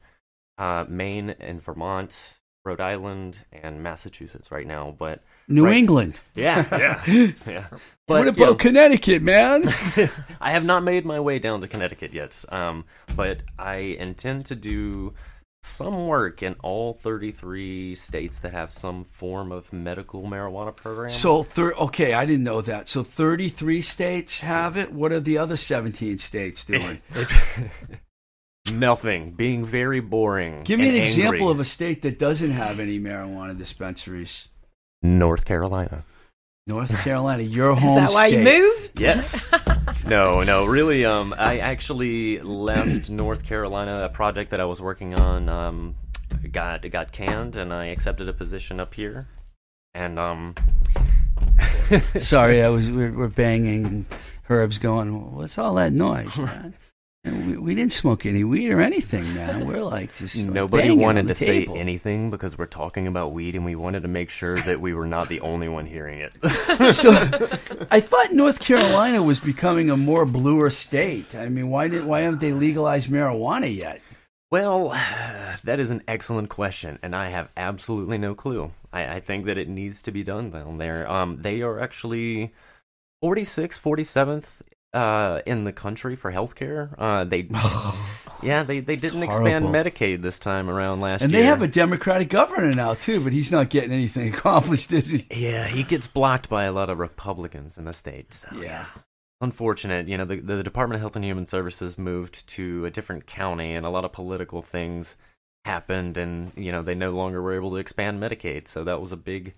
uh, 0.58 0.86
Maine 0.90 1.30
and 1.40 1.62
Vermont, 1.62 2.40
Rhode 2.66 2.82
Island, 2.82 3.46
and 3.54 3.84
Massachusetts 3.84 4.52
right 4.52 4.66
now. 4.66 4.96
But 4.98 5.22
New 5.48 5.66
Right. 5.66 5.78
England. 5.78 6.20
yeah, 6.36 6.66
yeah, 7.08 7.32
yeah. 7.48 7.68
But 7.70 7.80
what 8.08 8.24
you 8.24 8.30
about 8.30 8.40
know, 8.40 8.56
Connecticut, 8.56 9.22
man? 9.22 9.62
I 10.42 10.52
have 10.52 10.66
not 10.66 10.84
made 10.84 11.06
my 11.06 11.20
way 11.20 11.38
down 11.40 11.62
to 11.62 11.68
Connecticut 11.68 12.14
yet, 12.14 12.44
um, 12.50 12.86
but 13.16 13.42
I 13.60 13.76
intend 13.76 14.46
to 14.48 14.56
do 14.56 15.14
some 15.62 16.06
work 16.06 16.44
in 16.44 16.54
all 16.62 16.94
33 16.94 17.96
states 17.96 18.40
that 18.42 18.52
have 18.52 18.72
some 18.72 19.04
form 19.04 19.52
of 19.52 19.74
medical 19.74 20.22
marijuana 20.24 20.76
program. 20.76 21.10
so, 21.10 21.42
thir- 21.42 21.74
okay, 21.74 22.14
I 22.14 22.26
didn't 22.28 22.44
know 22.44 22.62
that. 22.62 22.88
So, 22.88 23.02
33 23.04 23.82
states 23.82 24.42
have 24.42 24.78
it. 24.78 24.92
What 24.94 25.12
are 25.12 25.20
the 25.20 25.40
other 25.40 25.58
17 25.58 26.20
states 26.20 26.66
doing? 26.66 27.02
Nothing, 28.72 29.32
being 29.32 29.66
very 29.66 30.00
boring. 30.00 30.64
Give 30.64 30.80
me 30.80 30.90
an 30.90 30.96
and 30.96 31.04
example 31.04 31.50
of 31.50 31.60
a 31.60 31.66
state 31.66 32.02
that 32.04 32.20
doesn't 32.20 32.52
have 32.52 32.80
any 32.80 33.00
marijuana 33.00 33.58
dispensaries. 33.58 34.48
North 35.02 35.46
Carolina. 35.46 36.04
North 36.68 36.98
Carolina, 37.04 37.44
your 37.44 37.76
home. 37.76 37.78
Is 37.78 37.84
home 37.84 37.96
that 37.96 38.12
why 38.12 38.28
you 38.28 38.40
moved? 38.40 39.00
Yes. 39.00 39.54
no, 40.08 40.42
no, 40.42 40.66
really. 40.66 41.06
Um, 41.06 41.36
I 41.38 41.60
actually 41.60 42.40
left 42.40 43.10
North 43.10 43.44
Carolina. 43.44 44.04
A 44.04 44.10
project 44.10 44.50
that 44.50 44.60
I 44.60 44.66
was 44.66 44.82
working 44.82 45.14
on 45.14 45.48
um, 45.48 45.96
got 46.52 46.90
got 46.90 47.12
canned, 47.12 47.56
and 47.56 47.72
I 47.72 47.86
accepted 47.88 48.28
a 48.28 48.34
position 48.34 48.80
up 48.80 48.96
here. 48.96 49.28
And 49.94 50.18
um, 50.18 50.56
Sorry, 52.20 52.64
I 52.64 52.70
was 52.70 52.90
we're, 52.90 53.12
we're 53.12 53.28
banging 53.28 53.86
and 53.86 54.06
Herb's 54.44 54.78
going. 54.78 55.36
What's 55.36 55.58
all 55.58 55.76
that 55.76 55.94
noise, 55.94 56.38
man? 56.38 56.74
We, 57.26 57.58
we 57.58 57.76
didn't 57.76 57.92
smoke 57.92 58.26
any 58.26 58.44
weed 58.44 58.70
or 58.70 58.82
anything, 58.82 59.34
man. 59.34 59.66
We're 59.66 59.82
like 59.82 60.14
just 60.14 60.36
like, 60.36 60.54
nobody 60.54 60.90
on 60.90 61.00
wanted 61.00 61.28
to 61.28 61.36
say 61.36 61.66
anything 61.66 62.30
because 62.30 62.58
we're 62.58 62.68
talking 62.68 63.08
about 63.08 63.34
weed, 63.34 63.56
and 63.56 63.66
we 63.66 63.76
wanted 63.76 64.04
to 64.04 64.08
make 64.08 64.30
sure 64.30 64.58
that 64.58 64.80
we 64.80 64.94
were 64.94 65.08
not 65.08 65.28
the 65.28 65.42
only 65.42 65.68
one 65.68 65.86
hearing 65.86 66.20
it. 66.20 66.34
So, 66.96 67.12
I 67.90 68.00
thought 68.00 68.32
North 68.32 68.60
Carolina 68.60 69.22
was 69.22 69.40
becoming 69.40 69.90
a 69.90 69.98
more 69.98 70.26
bluer 70.26 70.70
state. 70.70 71.36
I 71.36 71.50
mean, 71.50 71.70
why 71.70 71.88
did 71.88 72.06
why 72.06 72.22
haven't 72.22 72.42
they 72.42 72.54
legalized 72.54 73.10
marijuana 73.10 73.74
yet? 73.74 74.02
Well, 74.52 74.90
that 75.64 75.80
is 75.80 75.92
an 75.92 76.04
excellent 76.08 76.50
question, 76.50 77.00
and 77.02 77.16
I 77.16 77.30
have 77.30 77.50
absolutely 77.58 78.18
no 78.18 78.36
clue. 78.36 78.72
I, 78.94 79.16
I 79.16 79.20
think 79.20 79.46
that 79.46 79.58
it 79.58 79.68
needs 79.68 80.04
to 80.04 80.12
be 80.12 80.24
done 80.24 80.52
down 80.52 80.78
there. 80.78 81.10
Um, 81.10 81.42
they 81.42 81.62
are 81.62 81.80
actually 81.80 82.54
46th, 83.24 83.82
47th 83.82 84.62
uh, 84.96 85.42
in 85.46 85.64
the 85.66 85.74
country 85.74 86.16
for 86.16 86.32
healthcare. 86.32 86.94
Uh, 86.98 87.24
they, 87.26 87.48
yeah, 88.42 88.64
they, 88.64 88.80
they 88.80 88.96
didn't 88.96 89.24
expand. 89.24 89.66
Medicaid 89.66 90.22
this 90.22 90.40
time 90.40 90.70
around 90.70 91.02
last 91.02 91.22
And 91.22 91.32
year. 91.32 91.42
And 91.42 91.46
they 91.46 91.50
have 91.50 91.62
a 91.62 91.68
Democratic 91.68 92.30
governor 92.30 92.72
now 92.72 92.94
too, 92.96 93.20
but 93.20 93.34
he's 93.34 93.52
not 93.52 93.70
getting 93.70 93.92
anything 93.92 94.34
accomplished, 94.34 94.92
is 94.94 95.12
he? 95.12 95.28
yeah, 95.32 95.68
he 95.68 95.84
gets 95.84 96.08
blocked 96.08 96.50
by 96.50 96.64
a 96.64 96.72
lot 96.72 96.90
of 96.90 96.98
Republicans 97.00 97.78
in 97.78 97.86
the 97.86 97.94
state. 97.94 98.34
So, 98.34 98.48
Yeah. 98.58 98.86
unfortunate. 99.42 100.08
You 100.08 100.18
know, 100.18 100.26
the, 100.26 100.38
the 100.40 100.64
Department 100.64 100.96
of 100.96 101.02
Health 101.02 101.16
and 101.18 101.26
Human 101.26 101.46
Services 101.46 101.98
moved 101.98 102.48
to 102.50 102.86
a 102.86 102.90
different 102.90 103.26
county, 103.28 103.74
and 103.76 103.86
a 103.86 103.90
lot 103.90 104.06
of 104.06 104.14
political 104.14 104.62
things 104.62 105.18
happened, 105.66 106.16
and 106.16 106.52
you 106.56 106.72
know 106.72 106.82
they 106.84 106.96
no 106.96 107.10
longer 107.10 107.42
were 107.42 107.54
able 107.56 107.72
to 107.72 107.78
expand 107.78 108.22
Medicaid. 108.22 108.68
So 108.68 108.84
that 108.86 109.02
was 109.02 109.12
a 109.12 109.18
big 109.18 109.56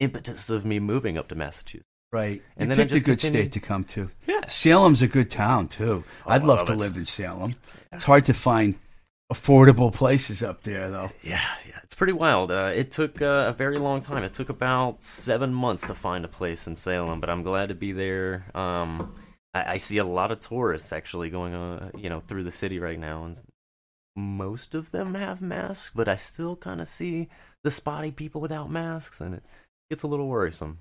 impetus 0.00 0.50
of 0.50 0.64
me 0.64 0.78
moving 0.78 1.16
up 1.18 1.28
to 1.28 1.34
Massachusetts. 1.34 1.88
Right. 2.12 2.42
And 2.56 2.70
you 2.70 2.76
then 2.76 2.86
a 2.86 2.88
good 2.88 3.04
continued- 3.04 3.18
state 3.20 3.52
to 3.52 3.60
come 3.60 3.84
to. 3.84 4.10
Yeah. 4.26 4.46
Salem's 4.46 5.02
a 5.02 5.08
good 5.08 5.30
town 5.30 5.68
too. 5.68 6.04
Oh, 6.24 6.30
I'd 6.30 6.44
love 6.44 6.58
love 6.58 6.66
to 6.68 6.72
it. 6.74 6.78
live 6.78 6.96
in 6.96 7.04
Salem. 7.04 7.56
It's 7.92 8.04
hard 8.04 8.24
to 8.26 8.34
find 8.34 8.76
affordable 9.32 9.92
places 9.92 10.42
up 10.42 10.62
there, 10.62 10.88
though. 10.90 11.10
Yeah, 11.22 11.40
yeah, 11.68 11.80
it's 11.82 11.94
pretty 11.96 12.12
wild. 12.12 12.50
Uh, 12.52 12.70
it 12.74 12.92
took 12.92 13.20
uh, 13.20 13.46
a 13.48 13.52
very 13.52 13.78
long 13.78 14.00
time. 14.00 14.22
It 14.22 14.32
took 14.32 14.48
about 14.48 15.02
seven 15.02 15.52
months 15.52 15.86
to 15.86 15.94
find 15.94 16.24
a 16.24 16.28
place 16.28 16.66
in 16.66 16.76
Salem, 16.76 17.20
but 17.20 17.28
I'm 17.28 17.42
glad 17.42 17.70
to 17.70 17.74
be 17.74 17.90
there. 17.92 18.46
Um, 18.54 19.14
I, 19.52 19.72
I 19.72 19.76
see 19.78 19.98
a 19.98 20.04
lot 20.04 20.30
of 20.30 20.40
tourists 20.40 20.92
actually 20.92 21.30
going, 21.30 21.54
uh, 21.54 21.90
you 21.96 22.08
know, 22.08 22.20
through 22.20 22.44
the 22.44 22.50
city 22.52 22.78
right 22.78 22.98
now, 23.00 23.24
and 23.24 23.42
most 24.14 24.74
of 24.74 24.92
them 24.92 25.14
have 25.14 25.42
masks, 25.42 25.90
but 25.94 26.06
I 26.08 26.14
still 26.16 26.54
kind 26.54 26.80
of 26.80 26.86
see 26.86 27.28
the 27.64 27.70
spotty 27.70 28.12
people 28.12 28.40
without 28.40 28.70
masks, 28.70 29.20
and 29.20 29.34
it 29.34 29.42
gets 29.90 30.04
a 30.04 30.06
little 30.08 30.28
worrisome. 30.28 30.78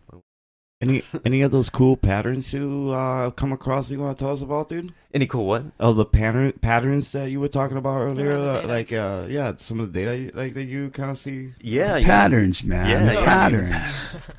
Any 0.86 1.02
any 1.26 1.41
of 1.41 1.50
those 1.52 1.69
cool 1.69 1.98
patterns 1.98 2.54
you 2.54 2.91
uh, 2.91 3.32
come 3.32 3.52
across 3.52 3.89
you 3.89 4.00
want 4.00 4.17
to 4.17 4.24
tell 4.24 4.32
us 4.34 4.41
about, 4.43 4.69
dude? 4.69 4.93
Any 5.15 5.26
cool 5.26 5.48
what? 5.48 5.63
Oh, 5.80 5.93
the 5.93 6.06
pattern 6.06 6.52
patterns 6.62 7.12
that 7.13 7.32
you 7.32 7.39
were 7.39 7.48
talking 7.48 7.76
about 7.78 8.02
earlier, 8.02 8.38
the 8.38 8.63
uh, 8.63 8.67
like 8.67 8.93
uh, 8.93 9.26
yeah, 9.28 9.54
some 9.58 9.80
of 9.80 9.91
the 9.91 10.00
data 10.00 10.15
you- 10.17 10.32
like 10.36 10.54
that 10.54 10.65
you 10.65 10.91
kind 10.91 11.10
of 11.10 11.17
see. 11.17 11.54
Yeah, 11.60 11.95
yeah. 11.98 12.06
Patterns, 12.06 12.63
man. 12.63 12.89
Yeah, 12.89 13.12
yeah. 13.13 13.26
patterns. 13.26 14.30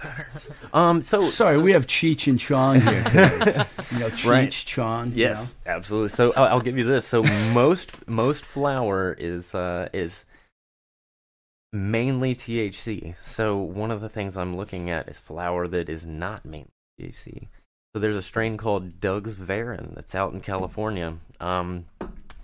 Um, 0.72 1.02
so 1.02 1.28
Sorry, 1.30 1.56
so- 1.56 1.60
we 1.62 1.72
have 1.72 1.86
Cheech 1.88 2.28
and 2.28 2.38
Chong 2.38 2.80
here 2.80 3.02
today. 3.04 3.64
you 3.92 3.98
know, 3.98 4.10
Cheech, 4.10 4.26
Right. 4.30 4.50
Chong. 4.52 5.08
you 5.12 5.16
Yes, 5.16 5.56
absolutely. 5.66 6.10
So 6.10 6.32
I'll, 6.34 6.44
I'll 6.44 6.60
give 6.60 6.78
you 6.78 6.84
this. 6.84 7.06
So 7.06 7.24
most 7.52 8.06
most 8.08 8.44
flower 8.44 9.16
is 9.18 9.52
uh, 9.54 9.88
is 9.92 10.26
mainly 11.76 12.34
THC. 12.34 13.14
So 13.22 13.56
one 13.56 13.90
of 13.90 14.00
the 14.00 14.08
things 14.08 14.36
I'm 14.36 14.56
looking 14.56 14.90
at 14.90 15.08
is 15.08 15.20
flower 15.20 15.68
that 15.68 15.88
is 15.88 16.06
not 16.06 16.44
mainly 16.44 16.70
THC. 17.00 17.48
So 17.94 18.00
there's 18.00 18.16
a 18.16 18.22
strain 18.22 18.56
called 18.56 19.00
Doug's 19.00 19.36
Varin 19.36 19.94
that's 19.94 20.14
out 20.14 20.32
in 20.32 20.40
California. 20.40 21.14
Um, 21.40 21.86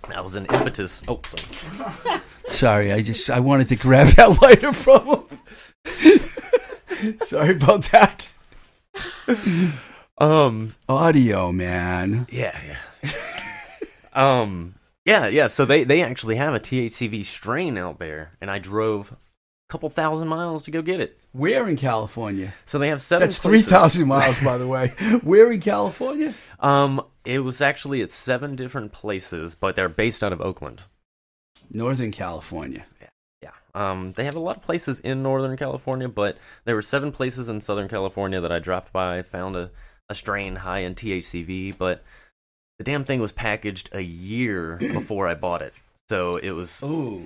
that 0.09 0.23
was 0.23 0.35
an 0.35 0.45
impetus. 0.47 1.01
Oh, 1.07 1.21
sorry. 1.23 2.21
Sorry, 2.45 2.91
I 2.91 3.01
just 3.01 3.29
I 3.29 3.39
wanted 3.39 3.69
to 3.69 3.77
grab 3.77 4.07
that 4.15 4.41
lighter 4.41 4.73
from 4.73 5.25
him. 5.85 7.19
Sorry 7.21 7.55
about 7.55 7.83
that. 7.85 8.27
Um, 10.17 10.75
Audio, 10.89 11.51
man. 11.53 12.27
yeah, 12.29 12.57
yeah. 12.67 13.11
um, 14.13 14.75
yeah, 15.05 15.27
yeah. 15.27 15.47
So 15.47 15.65
they 15.65 15.83
they 15.83 16.03
actually 16.03 16.35
have 16.35 16.53
a 16.53 16.59
THCV 16.59 17.23
strain 17.25 17.77
out 17.77 17.97
there, 17.99 18.33
and 18.41 18.51
I 18.51 18.59
drove 18.59 19.15
couple 19.73 19.89
thousand 19.89 20.27
miles 20.27 20.61
to 20.63 20.71
go 20.71 20.83
get 20.83 20.99
it. 20.99 21.17
Where 21.31 21.67
in 21.67 21.77
California? 21.77 22.53
So 22.63 22.77
they 22.77 22.89
have 22.89 23.01
seven. 23.01 23.27
That's 23.27 23.39
three 23.39 23.63
places. 23.63 23.69
thousand 23.71 24.07
miles, 24.07 24.41
by 24.43 24.59
the 24.59 24.67
way. 24.67 24.89
Where 25.23 25.51
in 25.51 25.61
California? 25.61 26.35
Um, 26.59 27.03
it 27.25 27.39
was 27.39 27.59
actually 27.59 28.03
at 28.03 28.11
seven 28.11 28.55
different 28.55 28.91
places, 28.91 29.55
but 29.55 29.75
they're 29.75 29.89
based 29.89 30.23
out 30.23 30.31
of 30.31 30.41
Oakland. 30.41 30.85
Northern 31.71 32.11
California. 32.11 32.85
Yeah. 33.41 33.49
Um, 33.73 34.13
they 34.13 34.25
have 34.25 34.35
a 34.35 34.39
lot 34.39 34.57
of 34.57 34.61
places 34.61 34.99
in 34.99 35.23
Northern 35.23 35.57
California, 35.57 36.07
but 36.07 36.37
there 36.65 36.75
were 36.75 36.83
seven 36.83 37.11
places 37.11 37.49
in 37.49 37.59
Southern 37.59 37.87
California 37.87 38.39
that 38.39 38.51
I 38.51 38.59
dropped 38.59 38.93
by, 38.93 39.23
found 39.23 39.55
a, 39.55 39.71
a 40.07 40.13
strain 40.13 40.57
high 40.57 40.79
in 40.79 40.93
THCV, 40.93 41.75
but 41.75 42.03
the 42.77 42.83
damn 42.83 43.05
thing 43.05 43.19
was 43.19 43.31
packaged 43.31 43.89
a 43.91 44.01
year 44.01 44.77
before 44.79 45.27
I 45.27 45.33
bought 45.33 45.63
it. 45.63 45.73
So 46.09 46.35
it 46.37 46.51
was. 46.51 46.81
Oh, 46.83 47.23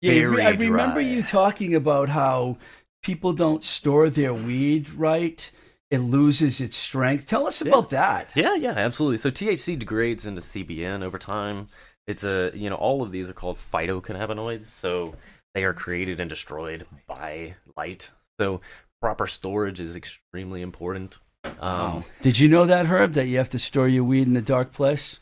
yeah. 0.00 0.12
Very 0.12 0.42
I 0.42 0.50
remember 0.50 1.00
dry. 1.02 1.10
you 1.10 1.22
talking 1.22 1.74
about 1.74 2.08
how 2.08 2.58
people 3.02 3.32
don't 3.32 3.64
store 3.64 4.10
their 4.10 4.34
weed 4.34 4.90
right; 4.90 5.50
it 5.90 5.98
loses 5.98 6.60
its 6.60 6.76
strength. 6.76 7.26
Tell 7.26 7.46
us 7.46 7.62
Yeah. 7.62 7.68
about 7.72 7.90
that. 7.90 8.32
Yeah, 8.36 8.54
yeah, 8.54 8.72
absolutely. 8.76 9.18
So 9.18 9.30
THC 9.30 9.78
degrades 9.78 10.26
into 10.26 10.40
CBN 10.40 11.02
over 11.02 11.18
time. 11.18 11.66
It's 12.06 12.24
a, 12.24 12.50
you 12.54 12.70
know, 12.70 12.76
all 12.76 13.02
of 13.02 13.12
these 13.12 13.28
are 13.28 13.34
called 13.34 13.56
phytocannabinoids. 13.58 14.64
So 14.64 15.14
they 15.54 15.64
are 15.64 15.74
created 15.74 16.20
and 16.20 16.30
destroyed 16.30 16.86
by 17.06 17.54
light. 17.76 18.10
So 18.40 18.60
proper 19.02 19.26
storage 19.26 19.78
is 19.80 19.94
extremely 19.94 20.62
important. 20.62 21.18
Um, 21.44 21.52
Wow. 21.60 22.04
Did 22.22 22.38
you 22.38 22.48
know 22.48 22.64
that, 22.66 22.86
Herb? 22.86 23.12
That 23.12 23.26
you 23.28 23.36
have 23.38 23.50
to 23.50 23.58
store 23.58 23.88
your 23.88 24.04
weed 24.04 24.26
in 24.26 24.36
a 24.36 24.42
dark 24.42 24.72
place. 24.72 25.18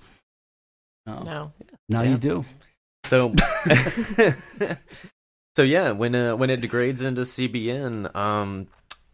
No. 1.07 1.23
No. 1.23 1.53
Now 1.89 2.03
Yeah. 2.03 2.11
you 2.11 2.17
do. 2.19 2.45
So, 3.07 3.33
so 5.57 5.63
yeah, 5.63 5.93
when 5.93 6.15
uh, 6.15 6.37
when 6.37 6.51
it 6.51 6.61
degrades 6.61 7.01
into 7.01 7.23
CBN, 7.23 8.15
um, 8.15 8.69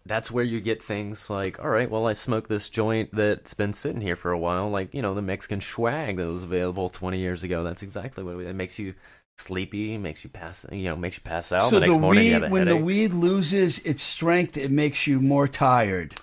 that's 0.05 0.31
where 0.31 0.45
you 0.45 0.61
get 0.61 0.83
things 0.83 1.31
like, 1.31 1.63
all 1.63 1.71
right, 1.71 1.91
well, 1.91 2.07
I 2.07 2.15
smoked 2.15 2.49
this 2.49 2.69
joint 2.69 3.11
that's 3.13 3.55
been 3.55 3.73
sitting 3.73 4.01
here 4.01 4.17
for 4.17 4.33
a 4.33 4.39
while, 4.39 4.71
like 4.71 4.95
you 4.95 5.03
know 5.03 5.15
the 5.15 5.23
Mexican 5.23 5.61
swag 5.61 6.17
that 6.17 6.27
was 6.27 6.45
available 6.45 6.89
20 6.89 7.19
years 7.19 7.43
ago. 7.43 7.63
That's 7.63 7.83
exactly 7.83 8.25
what 8.25 8.37
it, 8.37 8.49
it 8.49 8.57
makes 8.57 8.79
you 8.79 8.95
sleepy, 9.39 9.99
makes 9.99 10.25
you 10.25 10.31
pass, 10.31 10.67
you 10.71 10.85
know, 10.85 10.97
makes 10.97 11.17
you 11.17 11.23
pass 11.23 11.53
out. 11.53 11.63
so 11.63 11.81
the 11.81 11.87
next 11.87 12.01
the 12.01 12.07
weed, 12.07 12.51
when 12.51 12.67
the 12.67 12.77
weed 12.77 13.13
loses 13.13 13.79
its 13.81 14.03
strength, 14.03 14.57
it 14.57 14.71
makes 14.71 15.07
you 15.07 15.21
more 15.21 15.49
tired. 15.49 16.15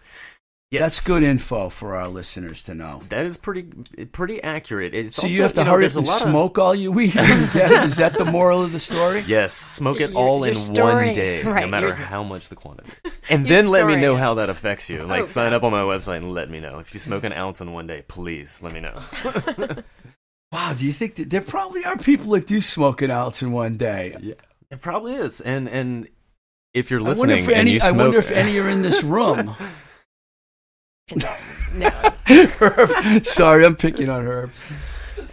Yes. 0.72 0.82
That's 0.82 1.08
good 1.08 1.24
info 1.24 1.70
for 1.70 1.96
our 1.96 2.08
listeners 2.08 2.62
to 2.64 2.76
know. 2.76 3.02
That 3.10 3.26
is 3.26 3.38
pretty 3.38 3.64
pretty 4.12 4.40
accurate. 4.44 4.94
It's 4.94 5.16
So 5.16 5.24
also, 5.24 5.34
you 5.36 5.42
have 5.42 5.54
to 5.56 5.64
know, 5.64 5.72
hurry 5.72 5.88
up 5.88 5.96
and 5.96 6.06
lot 6.06 6.22
of- 6.22 6.28
smoke 6.30 6.60
all 6.60 6.76
you 6.76 6.92
weed 6.92 7.16
you. 7.16 7.22
Is 7.22 7.96
that 7.96 8.14
the 8.20 8.26
moral 8.26 8.62
of 8.62 8.72
the 8.72 8.80
story? 8.80 9.24
Yes, 9.28 9.52
smoke 9.56 9.96
it 10.00 10.12
You're- 10.12 10.16
all 10.16 10.40
you're 10.42 10.50
in 10.50 10.56
storing- 10.56 11.08
one 11.08 11.16
day, 11.16 11.42
no 11.44 11.68
matter 11.68 11.92
how 11.96 12.24
much 12.24 12.50
the 12.50 12.56
quantity. 12.56 12.92
And 13.32 13.46
then 13.48 13.70
let 13.70 13.86
me 13.88 13.96
know 13.96 14.16
it. 14.16 14.20
how 14.20 14.36
that 14.36 14.50
affects 14.50 14.90
you. 14.90 15.04
Like, 15.06 15.22
Oh, 15.22 15.26
sign 15.26 15.54
up 15.54 15.64
on 15.64 15.72
my 15.72 15.82
website 15.82 16.18
and 16.18 16.34
let 16.34 16.50
me 16.52 16.60
know. 16.60 16.80
If 16.80 16.94
you 16.94 17.00
smoke 17.00 17.24
an 17.24 17.34
ounce 17.34 17.62
in 17.62 17.72
one 17.74 17.86
day, 17.88 18.04
please 18.08 18.62
let 18.62 18.72
me 18.74 18.80
know. 18.80 19.00
Wow. 20.52 20.74
Do 20.76 20.84
you 20.86 20.94
think 20.94 21.16
that 21.16 21.30
there 21.30 21.42
probably 21.42 21.86
are 21.86 21.96
people 21.96 22.32
that 22.32 22.48
do 22.48 22.60
smoke 22.60 23.04
an 23.04 23.12
ounce 23.12 23.44
in 23.44 23.52
one 23.52 23.78
day? 23.78 24.16
Yeah, 24.20 24.34
it 24.72 24.82
probably 24.82 25.14
is. 25.14 25.42
And 25.42 25.70
and 25.70 26.08
if 26.74 26.90
you're 26.90 27.02
I 27.02 27.04
wonder 27.04 27.36
listening 27.36 27.38
if 27.44 27.48
and 27.50 27.58
any. 27.58 27.72
you 27.74 27.80
I 27.84 27.92
wonder 27.92 28.18
if 28.18 28.32
any 28.32 28.58
are 28.58 28.68
in 28.70 28.82
this 28.82 29.04
room. 29.04 29.56
No. 31.16 31.90
Herb. 32.28 33.26
Sorry, 33.26 33.66
I'm 33.66 33.76
picking 33.76 34.10
on 34.10 34.26
Herb. 34.26 34.52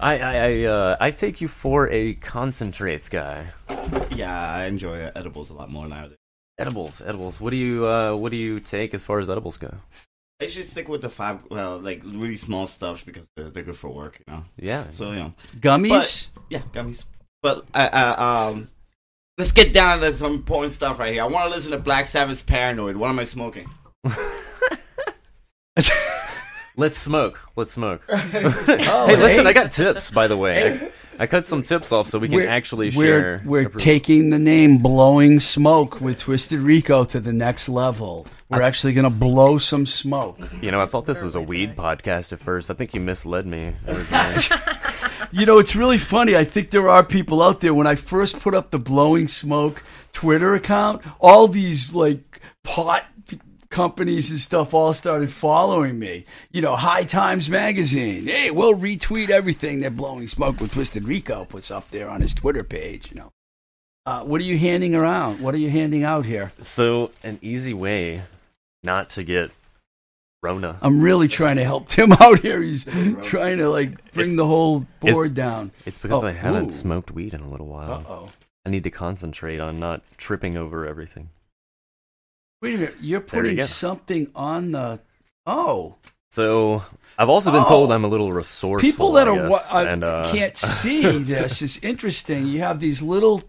I 0.00 0.18
I 0.18 0.34
I, 0.36 0.62
uh, 0.64 0.96
I 1.00 1.10
take 1.10 1.40
you 1.40 1.48
for 1.48 1.88
a 1.90 2.14
concentrates 2.14 3.08
guy. 3.08 3.46
Yeah, 4.14 4.52
I 4.52 4.66
enjoy 4.66 5.10
edibles 5.14 5.50
a 5.50 5.54
lot 5.54 5.70
more 5.70 5.86
now. 5.88 6.08
Edibles, 6.58 7.02
edibles. 7.02 7.40
What 7.40 7.50
do 7.50 7.56
you 7.56 7.86
uh, 7.86 8.14
what 8.14 8.30
do 8.30 8.36
you 8.36 8.60
take 8.60 8.94
as 8.94 9.04
far 9.04 9.18
as 9.20 9.28
edibles 9.28 9.58
go? 9.58 9.74
I 10.40 10.48
should 10.48 10.64
stick 10.66 10.88
with 10.88 11.00
the 11.00 11.08
five, 11.08 11.44
well, 11.50 11.78
like 11.78 12.02
really 12.04 12.36
small 12.36 12.66
stuff 12.66 13.06
because 13.06 13.26
they're, 13.36 13.48
they're 13.48 13.62
good 13.62 13.76
for 13.76 13.88
work, 13.88 14.20
you 14.26 14.34
know. 14.34 14.44
Yeah. 14.58 14.90
So 14.90 15.10
you 15.12 15.16
know, 15.16 15.34
Gummies. 15.60 16.28
yeah, 16.50 16.60
gummies. 16.72 17.04
But 17.42 17.64
uh, 17.72 17.88
uh, 17.92 18.50
um, 18.52 18.68
let's 19.38 19.52
get 19.52 19.72
down 19.72 20.00
to 20.00 20.12
some 20.12 20.34
important 20.34 20.72
stuff 20.72 20.98
right 20.98 21.12
here. 21.12 21.22
I 21.22 21.26
want 21.26 21.50
to 21.50 21.56
listen 21.56 21.70
to 21.72 21.78
Black 21.78 22.04
Sabbath's 22.04 22.42
"Paranoid." 22.42 22.96
What 22.96 23.08
am 23.08 23.18
I 23.18 23.24
smoking? 23.24 23.66
Let's 26.76 26.98
smoke. 26.98 27.40
Let's 27.56 27.72
smoke. 27.72 28.04
Oh, 28.88 29.06
hey, 29.06 29.16
listen, 29.16 29.46
I 29.46 29.52
got 29.52 29.70
tips 29.70 30.10
by 30.10 30.26
the 30.26 30.36
way. 30.36 30.90
I, 31.18 31.22
I 31.22 31.26
cut 31.26 31.46
some 31.46 31.62
tips 31.62 31.92
off 31.92 32.06
so 32.06 32.18
we 32.18 32.28
can 32.28 32.36
We're- 32.36 32.48
actually 32.48 32.90
we're, 32.90 33.20
share. 33.20 33.42
We're 33.44 33.68
taking 33.68 34.30
the 34.30 34.38
name 34.38 34.78
"Blowing 34.78 35.40
Smoke" 35.40 36.00
with 36.00 36.18
Twisted 36.20 36.60
Rico 36.60 37.04
to 37.04 37.20
the 37.20 37.32
next 37.32 37.68
level. 37.68 38.26
We're 38.50 38.62
actually 38.62 38.92
going 38.92 39.04
to 39.04 39.10
blow 39.10 39.58
some 39.58 39.86
smoke. 39.86 40.38
You 40.62 40.70
know, 40.70 40.80
I 40.80 40.86
thought 40.86 41.04
this 41.06 41.22
was 41.22 41.34
a 41.34 41.40
weed 41.40 41.74
podcast 41.74 42.32
at 42.32 42.38
first. 42.38 42.70
I 42.70 42.74
think 42.74 42.94
you 42.94 43.00
misled 43.00 43.46
me. 43.46 43.74
You 45.32 45.44
know, 45.44 45.58
it's 45.58 45.74
really 45.74 45.98
funny. 45.98 46.36
I 46.36 46.44
think 46.44 46.70
there 46.70 46.88
are 46.88 47.02
people 47.02 47.42
out 47.42 47.60
there. 47.60 47.74
When 47.74 47.86
I 47.86 47.96
first 47.96 48.38
put 48.38 48.54
up 48.54 48.70
the 48.70 48.78
Blowing 48.78 49.26
Smoke 49.26 49.82
Twitter 50.12 50.54
account, 50.54 51.02
all 51.18 51.48
these 51.48 51.92
like 51.92 52.40
pot 52.62 53.04
companies 53.70 54.30
and 54.30 54.38
stuff 54.38 54.72
all 54.74 54.92
started 54.92 55.32
following 55.32 55.98
me. 55.98 56.24
You 56.50 56.62
know, 56.62 56.76
High 56.76 57.04
Times 57.04 57.48
Magazine. 57.50 58.26
Hey, 58.26 58.50
we'll 58.50 58.74
retweet 58.74 59.30
everything 59.30 59.80
that 59.80 59.96
Blowing 59.96 60.26
Smoke 60.28 60.60
with 60.60 60.72
Twisted 60.72 61.04
Rico 61.04 61.44
puts 61.44 61.70
up 61.70 61.90
there 61.90 62.08
on 62.08 62.20
his 62.20 62.34
Twitter 62.34 62.64
page. 62.64 63.10
You 63.10 63.18
know, 63.18 63.32
uh, 64.06 64.22
what 64.24 64.40
are 64.40 64.44
you 64.44 64.58
handing 64.58 64.94
around? 64.94 65.40
What 65.40 65.54
are 65.54 65.58
you 65.58 65.70
handing 65.70 66.04
out 66.04 66.24
here? 66.24 66.52
so, 66.60 67.10
an 67.24 67.38
easy 67.42 67.74
way 67.74 68.22
not 68.82 69.10
to 69.10 69.24
get 69.24 69.50
Rona. 70.42 70.78
I'm 70.80 71.00
really 71.00 71.26
trying 71.28 71.56
to 71.56 71.64
help 71.64 71.88
Tim 71.88 72.12
out 72.20 72.40
here. 72.40 72.62
He's 72.62 72.84
trying 73.22 73.58
to 73.58 73.68
like 73.68 74.12
bring 74.12 74.26
It's- 74.32 74.36
the 74.36 74.46
whole 74.46 74.86
board 75.00 75.26
it's- 75.26 75.30
down. 75.32 75.72
It's 75.84 75.98
because 75.98 76.22
Oh, 76.22 76.26
I 76.28 76.32
haven't 76.32 76.66
ooh. 76.66 76.74
smoked 76.74 77.10
weed 77.10 77.34
in 77.34 77.40
a 77.40 77.48
little 77.48 77.66
while. 77.66 77.92
Uh 77.92 78.04
oh. 78.08 78.28
I 78.64 78.68
need 78.70 78.84
to 78.84 78.90
concentrate 78.90 79.60
on 79.60 79.78
not 79.78 80.02
tripping 80.16 80.56
over 80.56 80.86
everything. 80.86 81.30
Wait 82.62 82.74
a 82.74 82.78
minute. 82.78 82.94
You're 83.00 83.20
There 83.20 83.44
you 83.44 83.56
putting 83.56 83.60
something 83.66 84.30
on 84.34 84.72
the. 84.72 85.00
Oh. 85.46 85.96
So, 86.30 86.82
I've 87.18 87.28
also 87.28 87.50
been 87.52 87.64
told 87.66 87.90
Oh. 87.90 87.94
I'm 87.94 88.04
a 88.04 88.08
little 88.08 88.32
resourceful. 88.32 88.80
People 88.90 89.12
that 89.12 89.28
I 89.28 89.30
are 89.30 89.48
guess, 89.48 89.74
uh, 89.74 89.84
and, 89.88 90.04
uh, 90.04 90.30
can't 90.32 90.56
see 90.56 91.18
this 91.22 91.62
is 91.62 91.78
interesting. 91.82 92.46
You 92.46 92.60
have 92.60 92.80
these 92.80 93.02
little. 93.02 93.42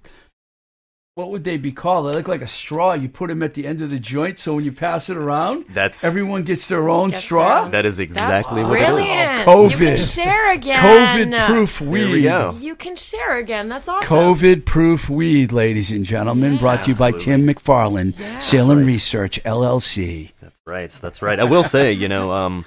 What 1.17 1.31
would 1.31 1.43
they 1.45 1.57
be 1.57 1.71
called? 1.71 2.05
They 2.05 2.11
look 2.15 2.27
like 2.27 2.43
a 2.43 2.47
straw. 2.47 2.93
You 2.93 3.09
put 3.09 3.29
them 3.29 3.41
at 3.41 3.55
the 3.55 3.65
end 3.65 3.81
of 3.81 3.89
the 3.89 3.97
joint, 3.97 4.37
so 4.37 4.53
when 4.53 4.63
you 4.63 4.71
pass 4.71 5.09
it 5.09 5.17
around, 5.17 5.65
That's 5.69 6.03
everyone 6.03 6.43
gets 6.43 6.67
their 6.67 6.87
own 6.89 7.09
Gets 7.09 7.23
straw. 7.23 7.47
their 7.55 7.63
own- 7.65 7.71
that 7.71 7.85
is 7.85 7.97
That's 7.97 8.11
exactly 8.11 8.63
what 8.63 8.77
it 8.79 8.83
is. 8.83 8.87
brilliant. 8.89 9.47
Oh, 9.47 9.67
You 9.67 9.77
can 9.77 9.97
share 9.97 10.51
again. 10.53 11.31
COVID-proof 11.31 11.81
weed. 11.81 12.11
we 12.11 12.21
go. 12.21 12.55
You 12.59 12.75
can 12.75 12.95
share 12.95 13.37
again. 13.37 13.67
That's 13.67 13.87
awesome. 13.87 14.07
COVID-proof 14.07 15.09
weed, 15.09 15.51
ladies 15.51 15.91
and 15.91 16.05
gentlemen. 16.05 16.53
Yeah. 16.53 16.59
Brought 16.59 16.83
to 16.83 16.89
you 16.91 16.95
by 16.95 17.11
Tim 17.13 17.47
McFarland, 17.47 18.13
Yeah. 18.19 18.37
Salem 18.37 18.77
right. 18.77 18.85
Research 18.85 19.39
LLC. 19.43 20.33
That's 20.39 20.61
right. 20.67 20.91
That's 21.01 21.23
right. 21.23 21.39
I 21.39 21.45
will 21.45 21.63
say, 21.63 21.93
you 21.93 22.07
know, 22.07 22.31
um, 22.31 22.63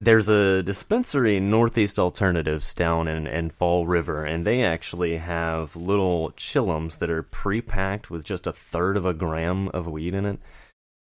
there's 0.00 0.28
a 0.28 0.62
dispensary, 0.62 1.40
Northeast 1.40 1.98
Alternatives, 1.98 2.74
down 2.74 3.08
in, 3.08 3.26
in 3.26 3.50
Fall 3.50 3.86
River, 3.86 4.24
and 4.24 4.44
they 4.44 4.62
actually 4.62 5.16
have 5.16 5.74
little 5.74 6.32
chillums 6.32 6.98
that 6.98 7.08
are 7.08 7.22
pre-packed 7.22 8.10
with 8.10 8.22
just 8.22 8.46
a 8.46 8.52
third 8.52 8.96
of 8.96 9.06
a 9.06 9.14
gram 9.14 9.68
of 9.68 9.86
weed 9.86 10.14
in 10.14 10.26
it. 10.26 10.38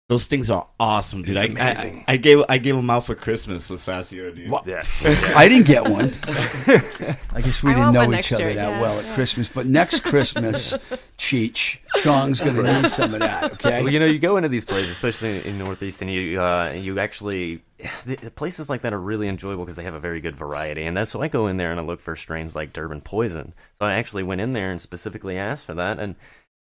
Those 0.07 0.27
things 0.27 0.51
are 0.51 0.67
awesome, 0.79 1.23
dude. 1.23 1.35
It's 1.35 1.45
I, 1.45 1.47
amazing. 1.47 2.05
I, 2.07 2.13
I 2.13 2.17
gave 2.17 2.43
I 2.47 2.59
gave 2.59 2.75
them 2.75 2.91
out 2.91 3.07
for 3.07 3.15
Christmas 3.15 3.67
this 3.67 3.87
last 3.87 4.11
year, 4.11 4.29
dude. 4.31 4.51
What? 4.51 4.67
Yeah. 4.67 4.83
I 5.35 5.47
didn't 5.47 5.65
get 5.65 5.89
one. 5.89 6.13
I 7.33 7.41
guess 7.41 7.63
we 7.63 7.71
I 7.71 7.73
didn't 7.73 7.93
know 7.93 8.13
each 8.13 8.31
other 8.31 8.43
year, 8.43 8.53
that 8.53 8.69
yeah, 8.69 8.81
well 8.81 8.99
at 8.99 9.05
yeah. 9.05 9.15
Christmas. 9.15 9.47
But 9.47 9.65
next 9.65 10.01
Christmas, 10.01 10.73
Cheech, 11.17 11.79
Chong's 12.03 12.39
going 12.39 12.55
to 12.55 12.81
need 12.81 12.89
some 12.91 13.15
of 13.15 13.19
that, 13.21 13.53
okay? 13.53 13.81
Well, 13.81 13.91
you 13.91 13.99
know, 13.99 14.05
you 14.05 14.19
go 14.19 14.37
into 14.37 14.47
these 14.47 14.63
places, 14.63 14.91
especially 14.91 15.43
in 15.43 15.57
Northeast, 15.57 16.03
and 16.03 16.11
you 16.11 16.39
uh, 16.39 16.71
you 16.73 16.99
actually 16.99 17.63
the, 18.05 18.15
the 18.15 18.29
places 18.29 18.69
like 18.69 18.83
that 18.83 18.93
are 18.93 19.01
really 19.01 19.27
enjoyable 19.27 19.65
because 19.65 19.75
they 19.75 19.85
have 19.85 19.95
a 19.95 19.99
very 19.99 20.21
good 20.21 20.35
variety. 20.35 20.83
And 20.83 20.95
that's 20.95 21.09
so 21.09 21.23
I 21.23 21.29
go 21.29 21.47
in 21.47 21.57
there 21.57 21.71
and 21.71 21.79
I 21.79 21.83
look 21.83 21.99
for 21.99 22.15
strains 22.15 22.55
like 22.55 22.73
Durban 22.73 23.01
Poison. 23.01 23.55
So 23.73 23.85
I 23.85 23.93
actually 23.93 24.21
went 24.21 24.39
in 24.39 24.53
there 24.53 24.69
and 24.69 24.79
specifically 24.79 25.39
asked 25.39 25.65
for 25.65 25.73
that. 25.73 25.97
And 25.97 26.15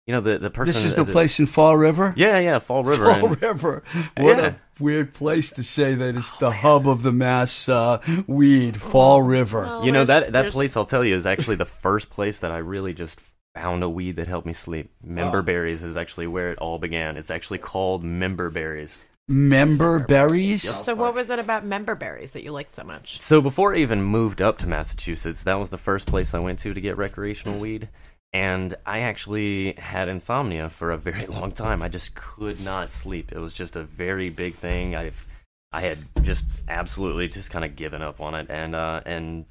you 0.06 0.12
know, 0.12 0.20
the 0.20 0.38
the 0.38 0.50
person 0.50 0.72
this 0.74 0.84
is 0.84 0.94
the 0.94 1.04
the- 1.04 1.12
place 1.12 1.38
in 1.40 1.46
Fall 1.46 1.76
River? 1.76 2.12
Yeah, 2.16 2.38
yeah, 2.38 2.58
Fall 2.58 2.84
River. 2.84 3.12
Fall 3.14 3.26
and- 3.26 3.42
River. 3.42 3.82
What 4.16 4.38
Yeah. 4.38 4.46
a 4.46 4.54
weird 4.82 5.14
place 5.14 5.50
to 5.52 5.62
say 5.62 5.94
that 5.94 6.16
it's 6.16 6.30
the 6.38 6.50
hub 6.50 6.86
of 6.88 7.02
the 7.02 7.12
mass 7.12 7.68
uh, 7.68 7.98
weed, 8.26 8.80
Fall 8.80 9.22
River. 9.22 9.62
Well, 9.62 9.84
you 9.84 9.92
know 9.92 10.04
that 10.04 10.24
that 10.24 10.32
there's- 10.32 10.52
place 10.54 10.76
I'll 10.76 10.84
tell 10.84 11.04
you 11.04 11.14
is 11.14 11.26
actually 11.26 11.56
the 11.56 11.64
first 11.64 12.10
place 12.10 12.40
that 12.40 12.50
I 12.50 12.58
really 12.58 12.92
just 12.94 13.20
found 13.54 13.82
a 13.84 13.88
weed 13.88 14.16
that 14.16 14.26
helped 14.26 14.46
me 14.46 14.52
sleep. 14.52 14.90
Member 15.02 15.38
Oh. 15.38 15.42
berries 15.42 15.84
is 15.84 15.96
actually 15.96 16.26
where 16.26 16.50
it 16.50 16.58
all 16.58 16.78
began. 16.78 17.16
It's 17.16 17.30
actually 17.30 17.58
called 17.58 18.02
member 18.02 18.50
berries. 18.50 19.04
Member 19.28 20.00
berries? 20.00 20.62
So, 20.62 20.94
what 20.94 21.14
was 21.14 21.30
it 21.30 21.38
about 21.38 21.64
member 21.64 21.94
berries 21.94 22.32
that 22.32 22.42
you 22.44 22.50
liked 22.52 22.74
so 22.74 22.84
much? 22.84 23.18
So 23.20 23.40
before 23.40 23.74
I 23.74 23.78
even 23.78 24.02
moved 24.02 24.42
up 24.42 24.58
to 24.58 24.66
Massachusetts, 24.68 25.44
that 25.44 25.54
was 25.58 25.70
the 25.70 25.78
first 25.78 26.06
place 26.06 26.34
I 26.34 26.40
went 26.40 26.58
to 26.58 26.74
to 26.74 26.80
get 26.80 26.98
recreational 26.98 27.58
weed. 27.58 27.88
And 28.34 28.74
I 28.84 29.00
actually 29.00 29.74
had 29.74 30.08
insomnia 30.08 30.68
for 30.68 30.90
a 30.90 30.98
very 30.98 31.26
long 31.28 31.52
time. 31.52 31.82
I 31.82 31.88
just 31.88 32.16
could 32.16 32.60
not 32.60 32.90
sleep. 32.90 33.30
It 33.32 33.38
was 33.38 33.54
just 33.54 33.76
a 33.76 33.84
very 33.84 34.28
big 34.28 34.54
thing. 34.56 34.96
I've 34.96 35.26
I 35.72 35.80
had 35.80 35.98
just 36.22 36.46
absolutely 36.68 37.28
just 37.28 37.50
kind 37.50 37.64
of 37.64 37.74
given 37.74 38.02
up 38.02 38.20
on 38.20 38.34
it, 38.34 38.48
and 38.48 38.74
uh, 38.74 39.00
and 39.06 39.44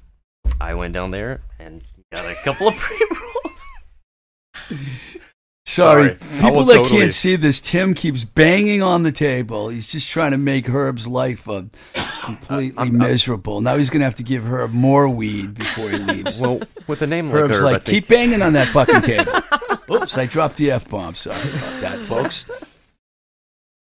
I 0.60 0.74
went 0.74 0.94
down 0.94 1.10
there 1.10 1.42
and 1.58 1.82
got 2.14 2.24
a 2.24 2.34
couple 2.36 2.68
of 2.68 2.74
pre 2.78 3.06
rolls. 4.70 5.30
Sorry, 5.74 6.16
Sorry. 6.18 6.40
People 6.40 6.64
that 6.66 6.74
totally- 6.74 7.00
can't 7.00 7.14
see 7.14 7.36
this, 7.36 7.60
Tim 7.60 7.94
keeps 7.94 8.24
banging 8.24 8.82
on 8.82 9.02
the 9.02 9.12
table. 9.12 9.68
He's 9.68 9.86
just 9.86 10.08
trying 10.08 10.30
to 10.32 10.38
make 10.38 10.66
Herb's 10.66 11.06
life 11.08 11.48
uh, 11.48 11.62
completely 12.22 12.66
I'm- 12.78 12.78
I'm- 12.78 12.98
miserable. 12.98 13.60
Now 13.60 13.76
he's 13.76 13.90
going 13.90 14.00
to 14.00 14.04
have 14.04 14.16
to 14.16 14.22
give 14.22 14.44
Herb 14.44 14.72
more 14.72 15.08
weed 15.08 15.54
before 15.54 15.90
he 15.90 15.98
leaves. 15.98 16.40
Well, 16.44 16.60
with 16.86 17.00
a 17.02 17.06
name 17.06 17.26
like 17.30 17.36
Herb's 17.40 17.56
Herb, 17.58 17.64
like, 17.64 17.84
keep 17.84 18.08
banging 18.08 18.42
on 18.42 18.52
that 18.54 18.68
fucking 18.68 19.02
table. 19.02 19.32
Oops, 19.90 20.18
I 20.18 20.26
dropped 20.26 20.56
the 20.56 20.70
F 20.72 20.88
bomb. 20.88 21.14
Sorry 21.14 21.36
about 21.40 21.80
that, 21.80 21.98
folks. 22.00 22.44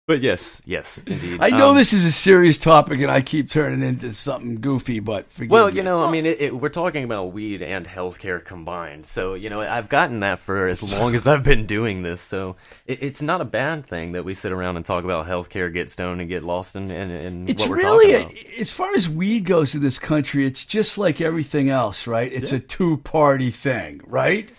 But 0.06 0.20
yes, 0.20 0.60
yes, 0.66 1.02
indeed. 1.06 1.40
I 1.40 1.48
know 1.48 1.70
Um, 1.70 1.76
this 1.76 1.94
is 1.94 2.04
a 2.04 2.12
serious 2.12 2.58
topic 2.58 3.00
and 3.00 3.10
I 3.10 3.22
keep 3.22 3.48
turning 3.50 3.80
into 3.82 4.12
something 4.12 4.60
goofy, 4.60 5.00
but 5.00 5.26
Well, 5.48 5.68
me. 5.70 5.76
you 5.78 5.82
know, 5.82 6.04
I 6.04 6.10
mean, 6.10 6.26
it, 6.26 6.42
it, 6.42 6.54
we're 6.54 6.68
talking 6.68 7.04
about 7.04 7.32
weed 7.32 7.62
and 7.62 7.86
healthcare 7.86 8.44
combined. 8.44 9.06
So, 9.06 9.32
you 9.32 9.48
know, 9.48 9.62
I've 9.62 9.88
gotten 9.88 10.20
that 10.20 10.40
for 10.40 10.68
as 10.68 10.82
long 10.82 11.14
as 11.14 11.26
I've 11.26 11.42
been 11.42 11.64
doing 11.64 12.02
this. 12.02 12.20
So, 12.20 12.56
it, 12.86 13.02
it's 13.02 13.22
not 13.22 13.40
a 13.40 13.46
bad 13.46 13.86
thing 13.86 14.12
that 14.12 14.26
we 14.26 14.34
sit 14.34 14.52
around 14.52 14.76
and 14.76 14.84
talk 14.84 15.04
about 15.04 15.26
healthcare, 15.26 15.72
get 15.72 15.88
stoned, 15.88 16.20
and 16.20 16.28
get 16.28 16.42
lost 16.44 16.76
in, 16.76 16.90
in, 16.90 17.10
in 17.10 17.48
It's 17.48 17.62
what 17.62 17.70
we're 17.70 17.76
really, 17.76 18.12
talking 18.12 18.36
about. 18.38 18.46
a, 18.56 18.60
as 18.60 18.70
far 18.70 18.94
as 18.94 19.08
weed 19.08 19.46
goes 19.46 19.74
in 19.74 19.80
this 19.82 19.98
country, 19.98 20.44
it's 20.44 20.66
just 20.66 20.98
like 20.98 21.22
everything 21.22 21.70
else, 21.70 22.06
right? 22.06 22.30
It's 22.30 22.52
a 22.52 22.60
two 22.60 22.98
party 22.98 23.50
thing, 23.50 24.02
right? 24.04 24.50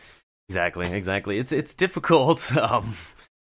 Exactly, 0.49 0.87
exactly. 0.91 1.37
It's 1.37 1.51
it's 1.51 1.75
difficult. 1.75 2.51
Um, 2.57 2.95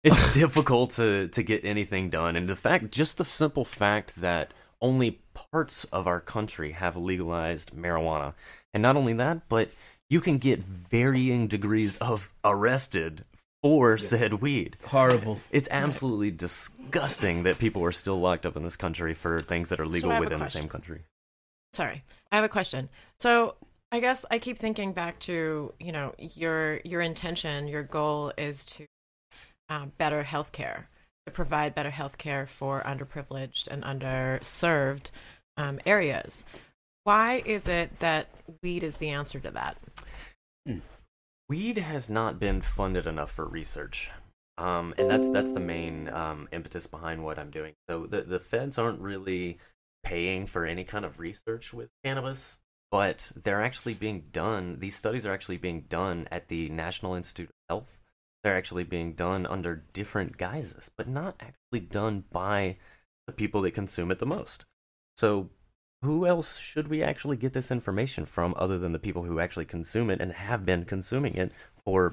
it's 0.04 0.32
difficult 0.34 0.92
to 0.92 1.28
to 1.28 1.42
get 1.42 1.64
anything 1.64 2.10
done, 2.10 2.36
and 2.36 2.48
the 2.48 2.54
fact, 2.54 2.92
just 2.92 3.16
the 3.16 3.24
simple 3.24 3.64
fact 3.64 4.20
that 4.20 4.52
only 4.80 5.22
parts 5.32 5.84
of 5.84 6.06
our 6.06 6.20
country 6.20 6.72
have 6.72 6.96
legalized 6.96 7.74
marijuana, 7.74 8.34
and 8.72 8.82
not 8.82 8.96
only 8.96 9.14
that, 9.14 9.48
but 9.48 9.70
you 10.10 10.20
can 10.20 10.38
get 10.38 10.60
varying 10.60 11.48
degrees 11.48 11.96
of 11.96 12.30
arrested 12.44 13.24
for 13.62 13.96
said 13.96 14.34
weed. 14.34 14.76
Horrible. 14.86 15.40
It's 15.50 15.68
absolutely 15.70 16.30
disgusting 16.30 17.44
that 17.44 17.58
people 17.58 17.82
are 17.82 17.92
still 17.92 18.20
locked 18.20 18.44
up 18.44 18.56
in 18.56 18.62
this 18.62 18.76
country 18.76 19.14
for 19.14 19.38
things 19.40 19.70
that 19.70 19.80
are 19.80 19.86
legal 19.86 20.10
I 20.10 20.14
have 20.14 20.22
a 20.22 20.24
within 20.26 20.40
the 20.40 20.48
same 20.48 20.68
country. 20.68 21.04
Sorry, 21.72 22.04
I 22.30 22.36
have 22.36 22.44
a 22.44 22.48
question. 22.50 22.90
So 23.18 23.54
I 23.90 24.00
guess 24.00 24.26
I 24.30 24.38
keep 24.38 24.58
thinking 24.58 24.92
back 24.92 25.18
to 25.20 25.72
you 25.80 25.92
know 25.92 26.14
your 26.18 26.80
your 26.84 27.00
intention, 27.00 27.66
your 27.66 27.82
goal 27.82 28.32
is 28.36 28.66
to 28.66 28.86
uh, 29.68 29.86
better 29.98 30.24
healthcare, 30.24 30.84
to 31.26 31.32
provide 31.32 31.74
better 31.74 31.90
healthcare 31.90 32.46
for 32.46 32.82
underprivileged 32.82 33.68
and 33.68 33.82
underserved 33.82 35.10
um, 35.56 35.80
areas. 35.86 36.44
Why 37.04 37.42
is 37.44 37.68
it 37.68 38.00
that 38.00 38.28
weed 38.62 38.82
is 38.82 38.96
the 38.96 39.10
answer 39.10 39.40
to 39.40 39.50
that? 39.50 39.76
Weed 41.48 41.78
has 41.78 42.08
not 42.08 42.38
been 42.38 42.60
funded 42.60 43.06
enough 43.06 43.30
for 43.30 43.46
research. 43.46 44.10
Um, 44.56 44.94
and 44.98 45.10
that's 45.10 45.28
that's 45.30 45.52
the 45.52 45.60
main 45.60 46.08
um, 46.08 46.48
impetus 46.52 46.86
behind 46.86 47.24
what 47.24 47.38
I'm 47.38 47.50
doing. 47.50 47.74
So 47.88 48.06
the 48.06 48.22
the 48.22 48.38
feds 48.38 48.78
aren't 48.78 49.00
really 49.00 49.58
paying 50.04 50.46
for 50.46 50.64
any 50.64 50.84
kind 50.84 51.04
of 51.04 51.18
research 51.18 51.74
with 51.74 51.90
cannabis, 52.04 52.58
but 52.90 53.32
they're 53.42 53.62
actually 53.62 53.94
being 53.94 54.24
done. 54.30 54.78
These 54.78 54.94
studies 54.94 55.26
are 55.26 55.32
actually 55.32 55.56
being 55.56 55.82
done 55.88 56.28
at 56.30 56.48
the 56.48 56.68
National 56.68 57.14
Institute 57.14 57.48
of 57.48 57.54
Health. 57.68 58.00
They're 58.44 58.56
actually 58.56 58.84
being 58.84 59.14
done 59.14 59.46
under 59.46 59.84
different 59.94 60.36
guises, 60.36 60.90
but 60.96 61.08
not 61.08 61.34
actually 61.40 61.80
done 61.80 62.24
by 62.30 62.76
the 63.26 63.32
people 63.32 63.62
that 63.62 63.72
consume 63.72 64.10
it 64.10 64.18
the 64.18 64.26
most. 64.26 64.66
So 65.16 65.48
who 66.02 66.26
else 66.26 66.58
should 66.58 66.88
we 66.88 67.02
actually 67.02 67.38
get 67.38 67.54
this 67.54 67.70
information 67.70 68.26
from 68.26 68.54
other 68.58 68.78
than 68.78 68.92
the 68.92 68.98
people 68.98 69.24
who 69.24 69.40
actually 69.40 69.64
consume 69.64 70.10
it 70.10 70.20
and 70.20 70.32
have 70.32 70.66
been 70.66 70.84
consuming 70.84 71.34
it 71.36 71.52
for 71.82 72.12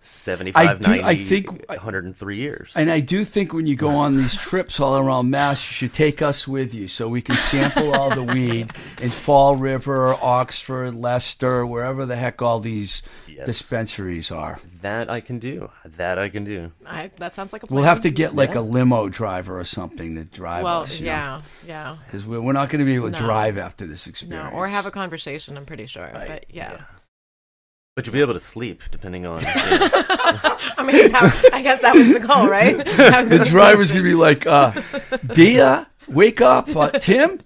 75, 0.00 0.68
I 0.68 0.74
do- 0.74 1.02
I 1.02 1.14
think- 1.16 1.64
103 1.68 2.36
years? 2.36 2.72
And 2.76 2.90
I 2.90 3.00
do 3.00 3.24
think 3.24 3.54
when 3.54 3.66
you 3.66 3.74
go 3.74 3.88
on 3.96 4.18
these 4.18 4.36
trips 4.36 4.78
all 4.78 4.96
around 4.98 5.30
Mass, 5.30 5.64
you 5.66 5.72
should 5.72 5.94
take 5.94 6.20
us 6.20 6.46
with 6.46 6.74
you 6.74 6.88
so 6.88 7.08
we 7.08 7.22
can 7.22 7.36
sample 7.36 7.94
all 7.94 8.10
the 8.14 8.22
weed 8.22 8.70
in 9.00 9.08
Fall 9.08 9.56
River, 9.56 10.14
Oxford, 10.22 10.94
Leicester, 10.94 11.64
wherever 11.64 12.04
the 12.04 12.16
heck 12.16 12.42
all 12.42 12.60
these 12.60 13.02
Yes. 13.26 13.46
dispensaries 13.46 14.30
are. 14.30 14.60
that 14.82 15.10
I 15.10 15.20
can 15.20 15.38
do. 15.40 15.70
That 15.96 16.18
I 16.20 16.28
can 16.28 16.44
do. 16.44 16.70
I, 16.86 17.10
that 17.16 17.34
sounds 17.34 17.52
like 17.52 17.62
a 17.64 17.66
plan. 17.66 17.74
We'll 17.76 17.84
have 17.88 18.02
to 18.02 18.10
get 18.10 18.36
like 18.36 18.52
Yeah. 18.54 18.60
a 18.60 18.62
limo 18.62 19.08
driver 19.08 19.58
or 19.58 19.64
something 19.64 20.14
to 20.16 20.24
drive 20.24 20.62
well, 20.62 20.82
us. 20.82 21.00
yeah, 21.00 21.40
yeah. 21.66 21.96
Because 22.06 22.24
we're, 22.24 22.40
we're 22.40 22.52
not 22.52 22.68
going 22.68 22.78
to 22.80 22.84
be 22.84 22.94
able 22.94 23.10
to 23.10 23.18
No. 23.18 23.26
drive 23.26 23.56
after 23.58 23.86
this 23.88 24.06
experience. 24.06 24.30
No, 24.44 24.48
experience. 24.50 24.72
or 24.72 24.76
have 24.76 24.86
a 24.86 24.90
conversation. 24.92 25.56
I'm 25.56 25.64
pretty 25.66 25.86
sure, 25.86 26.08
Right. 26.14 26.28
but 26.28 26.44
yeah. 26.54 26.82
But 27.96 28.06
you'll 28.06 28.14
be 28.14 28.20
able 28.20 28.32
to 28.32 28.40
sleep 28.40 28.82
depending 28.90 29.24
on. 29.24 29.40
I 29.46 30.82
mean, 30.84 31.12
that, 31.12 31.50
I 31.52 31.62
guess 31.62 31.80
that 31.82 31.94
was 31.94 32.12
the 32.12 32.18
goal, 32.18 32.48
right? 32.48 32.76
That 32.96 33.20
was 33.20 33.30
the 33.30 33.38
the 33.38 33.44
driver's 33.44 33.92
function. 33.92 33.98
gonna 33.98 34.08
be 34.08 34.14
like, 34.16 34.46
uh, 34.48 34.72
Dia, 35.32 35.86
wake 36.08 36.40
up, 36.40 36.74
uh, 36.74 36.88
Tim, 36.90 37.38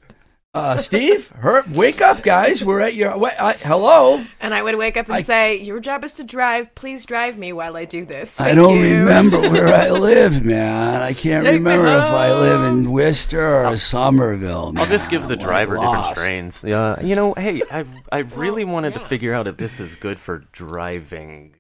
uh, 0.55 0.77
Steve, 0.79 1.31
Herb, 1.37 1.67
wake 1.77 2.01
up, 2.01 2.23
guys. 2.23 2.65
We're 2.65 2.81
at 2.81 2.95
your 2.95 3.17
wait, 3.19 3.35
uh, 3.39 3.53
hello. 3.63 4.25
And 4.41 4.55
I 4.55 4.63
would 4.63 4.77
wake 4.77 4.97
up 4.97 5.07
and 5.07 5.17
I- 5.17 5.23
say, 5.23 5.57
"Your 5.61 5.79
job 5.79 6.03
is 6.05 6.15
to 6.15 6.25
drive. 6.25 6.75
Please 6.75 7.05
drive 7.05 7.37
me 7.37 7.53
while 7.53 7.77
I 7.77 7.85
do 7.85 8.05
this." 8.07 8.41
I 8.41 8.55
don't 8.55 8.79
you." 8.79 8.99
remember 8.99 9.39
where 9.51 9.69
I 9.69 9.91
live, 9.91 10.43
man. 10.45 11.03
I 11.03 11.13
can't 11.13 11.45
Take 11.45 11.55
remember 11.55 11.87
if 11.89 12.03
I 12.03 12.33
live 12.33 12.63
in 12.63 12.85
home. 12.85 12.93
Worcester 12.93 13.67
or 13.67 13.77
Somerville. 13.77 14.73
I'll 14.77 14.87
just 14.87 15.11
give 15.11 15.29
the 15.29 15.35
I'm 15.35 15.39
driver 15.41 15.75
different 15.77 15.93
lost. 15.93 16.17
trains. 16.17 16.65
Yeah, 16.67 16.99
you 17.01 17.15
know, 17.15 17.35
hey, 17.35 17.63
I 17.71 17.85
I 18.11 18.19
really 18.21 18.65
wanted 18.65 18.95
to 18.95 19.01
figure 19.01 19.35
out 19.35 19.47
if 19.47 19.59
this 19.59 19.79
is 19.81 19.97
good 19.97 20.19
for 20.19 20.39
driving. 20.53 21.55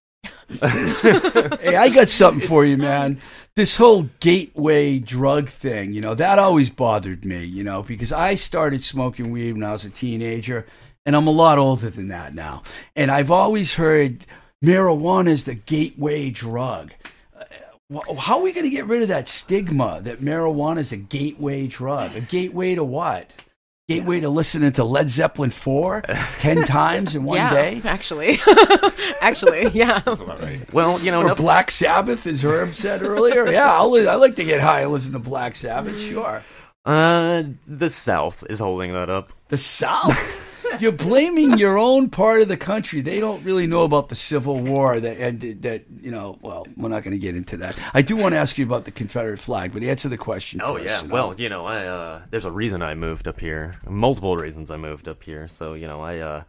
Hey, 0.48 1.76
I 1.76 1.90
got 1.90 2.08
something 2.08 2.46
for 2.46 2.64
you, 2.64 2.76
man. 2.76 3.20
This 3.54 3.76
whole 3.76 4.04
gateway 4.20 4.98
drug 4.98 5.48
thing, 5.48 5.92
you 5.92 6.00
know, 6.00 6.14
that 6.14 6.38
always 6.38 6.70
bothered 6.70 7.24
me, 7.24 7.44
you 7.44 7.64
know, 7.64 7.82
because 7.82 8.12
I 8.12 8.34
started 8.34 8.82
smoking 8.84 9.30
weed 9.30 9.52
when 9.52 9.64
I 9.64 9.72
was 9.72 9.84
a 9.84 9.90
teenager, 9.90 10.66
and 11.04 11.14
I'm 11.14 11.26
a 11.26 11.32
lot 11.32 11.58
older 11.58 11.90
than 11.90 12.08
that 12.08 12.34
now. 12.34 12.62
And 12.96 13.10
I've 13.10 13.30
always 13.30 13.74
heard 13.74 14.26
marijuana 14.64 15.28
is 15.28 15.44
the 15.44 15.54
gateway 15.54 16.30
drug. 16.30 16.92
Uh, 17.38 18.14
How 18.14 18.38
are 18.38 18.42
we 18.42 18.52
going 18.52 18.64
to 18.64 18.70
get 18.70 18.86
rid 18.86 19.02
of 19.02 19.08
that 19.08 19.28
stigma 19.28 20.00
that 20.02 20.20
marijuana 20.20 20.78
is 20.78 20.92
a 20.92 20.96
gateway 20.96 21.66
drug? 21.66 22.16
A 22.16 22.20
gateway 22.20 22.74
to 22.74 22.84
what? 22.84 23.32
Gateway 23.88 24.20
to 24.20 24.28
listening 24.28 24.70
to 24.72 24.84
Led 24.84 25.08
Zeppelin 25.08 25.48
4 25.48 26.02
10 26.40 26.64
times 26.64 27.14
in 27.14 27.24
one 27.24 27.36
yeah, 27.38 27.54
day? 27.54 27.80
actually, 27.86 28.38
actually, 29.22 29.68
yeah. 29.72 30.02
Well, 30.74 31.00
you 31.00 31.10
know, 31.10 31.22
Or 31.22 31.24
enough- 31.24 31.38
Black 31.38 31.70
Sabbath, 31.70 32.26
as 32.26 32.42
Herb 32.44 32.74
said 32.74 33.02
earlier. 33.02 33.50
Yeah, 33.50 33.72
I'll, 33.72 33.90
li- 33.90 34.06
I 34.06 34.16
like 34.16 34.36
to 34.36 34.44
get 34.44 34.60
high 34.60 34.82
and 34.82 34.92
listen 34.92 35.14
to 35.14 35.18
Black 35.18 35.56
Sabbath. 35.56 35.98
Sure. 35.98 36.42
uh, 36.84 37.44
the 37.66 37.88
South 37.88 38.44
is 38.50 38.58
holding 38.58 38.92
that 38.92 39.08
up. 39.08 39.32
The 39.48 39.56
South. 39.56 40.44
You're 40.80 40.92
blaming 40.92 41.58
your 41.58 41.78
own 41.78 42.10
part 42.10 42.42
of 42.42 42.48
the 42.48 42.56
country. 42.56 43.00
They 43.00 43.20
don't 43.20 43.44
really 43.44 43.66
know 43.66 43.82
about 43.82 44.08
the 44.08 44.14
Civil 44.14 44.60
War. 44.60 45.00
That 45.00 45.18
and 45.18 45.40
that 45.62 45.84
you 46.00 46.10
know. 46.10 46.38
Well, 46.40 46.66
we're 46.76 46.88
not 46.88 47.02
going 47.02 47.12
to 47.12 47.18
get 47.18 47.36
into 47.36 47.56
that. 47.58 47.76
I 47.94 48.02
do 48.02 48.16
want 48.16 48.32
to 48.32 48.38
ask 48.38 48.58
you 48.58 48.64
about 48.64 48.84
the 48.84 48.90
Confederate 48.90 49.38
flag, 49.38 49.72
but 49.72 49.82
answer 49.82 50.08
the 50.08 50.18
question. 50.18 50.60
Oh 50.62 50.74
first, 50.74 50.86
yeah, 50.86 51.02
you 51.02 51.08
know. 51.08 51.14
well, 51.14 51.34
you 51.36 51.48
know, 51.48 51.64
I 51.64 51.86
uh, 51.86 52.22
there's 52.30 52.44
a 52.44 52.52
reason 52.52 52.82
I 52.82 52.94
moved 52.94 53.28
up 53.28 53.40
here. 53.40 53.72
Multiple 53.88 54.36
reasons 54.36 54.70
I 54.70 54.76
moved 54.76 55.08
up 55.08 55.22
here. 55.22 55.48
So 55.48 55.74
you 55.74 55.88
know, 55.88 56.00
I 56.00 56.18
uh, 56.18 56.42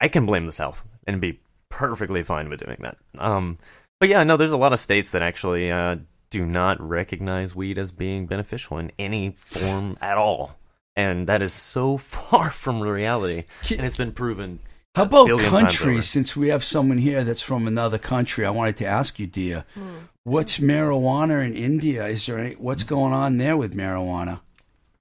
I 0.00 0.08
can 0.08 0.26
blame 0.26 0.46
the 0.46 0.52
South 0.52 0.86
and 1.06 1.20
be 1.20 1.40
perfectly 1.68 2.22
fine 2.22 2.48
with 2.48 2.64
doing 2.64 2.78
that. 2.80 2.96
Um, 3.18 3.58
but 4.00 4.08
yeah, 4.08 4.22
no, 4.24 4.36
there's 4.36 4.52
a 4.52 4.56
lot 4.56 4.72
of 4.72 4.78
states 4.78 5.10
that 5.12 5.22
actually 5.22 5.70
uh, 5.70 5.96
do 6.30 6.44
not 6.44 6.80
recognize 6.80 7.54
weed 7.54 7.78
as 7.78 7.92
being 7.92 8.26
beneficial 8.26 8.78
in 8.78 8.92
any 8.98 9.30
form 9.30 9.96
at 10.00 10.18
all, 10.18 10.56
and 10.96 11.26
that 11.26 11.42
is 11.42 11.52
so 11.52 11.96
far 12.12 12.50
from 12.50 12.80
reality. 12.80 13.44
And 13.70 13.80
it's 13.80 13.96
been 13.96 14.12
proven. 14.12 14.60
How 14.94 15.02
about 15.02 15.26
billion 15.26 15.50
countries? 15.50 16.08
Since 16.08 16.36
we 16.36 16.48
have 16.48 16.62
someone 16.62 16.98
here 16.98 17.24
that's 17.24 17.42
from 17.42 17.66
another 17.66 17.98
country, 17.98 18.46
I 18.46 18.50
wanted 18.50 18.76
to 18.76 18.86
ask 18.86 19.18
you, 19.18 19.26
Dia, 19.26 19.66
Hmm. 19.74 19.96
what's 20.22 20.58
marijuana 20.58 21.44
in 21.44 21.54
India? 21.56 22.06
Is 22.06 22.26
there 22.26 22.38
any, 22.38 22.54
what's 22.54 22.84
going 22.84 23.12
on 23.12 23.38
there 23.38 23.56
with 23.56 23.74
marijuana? 23.74 24.40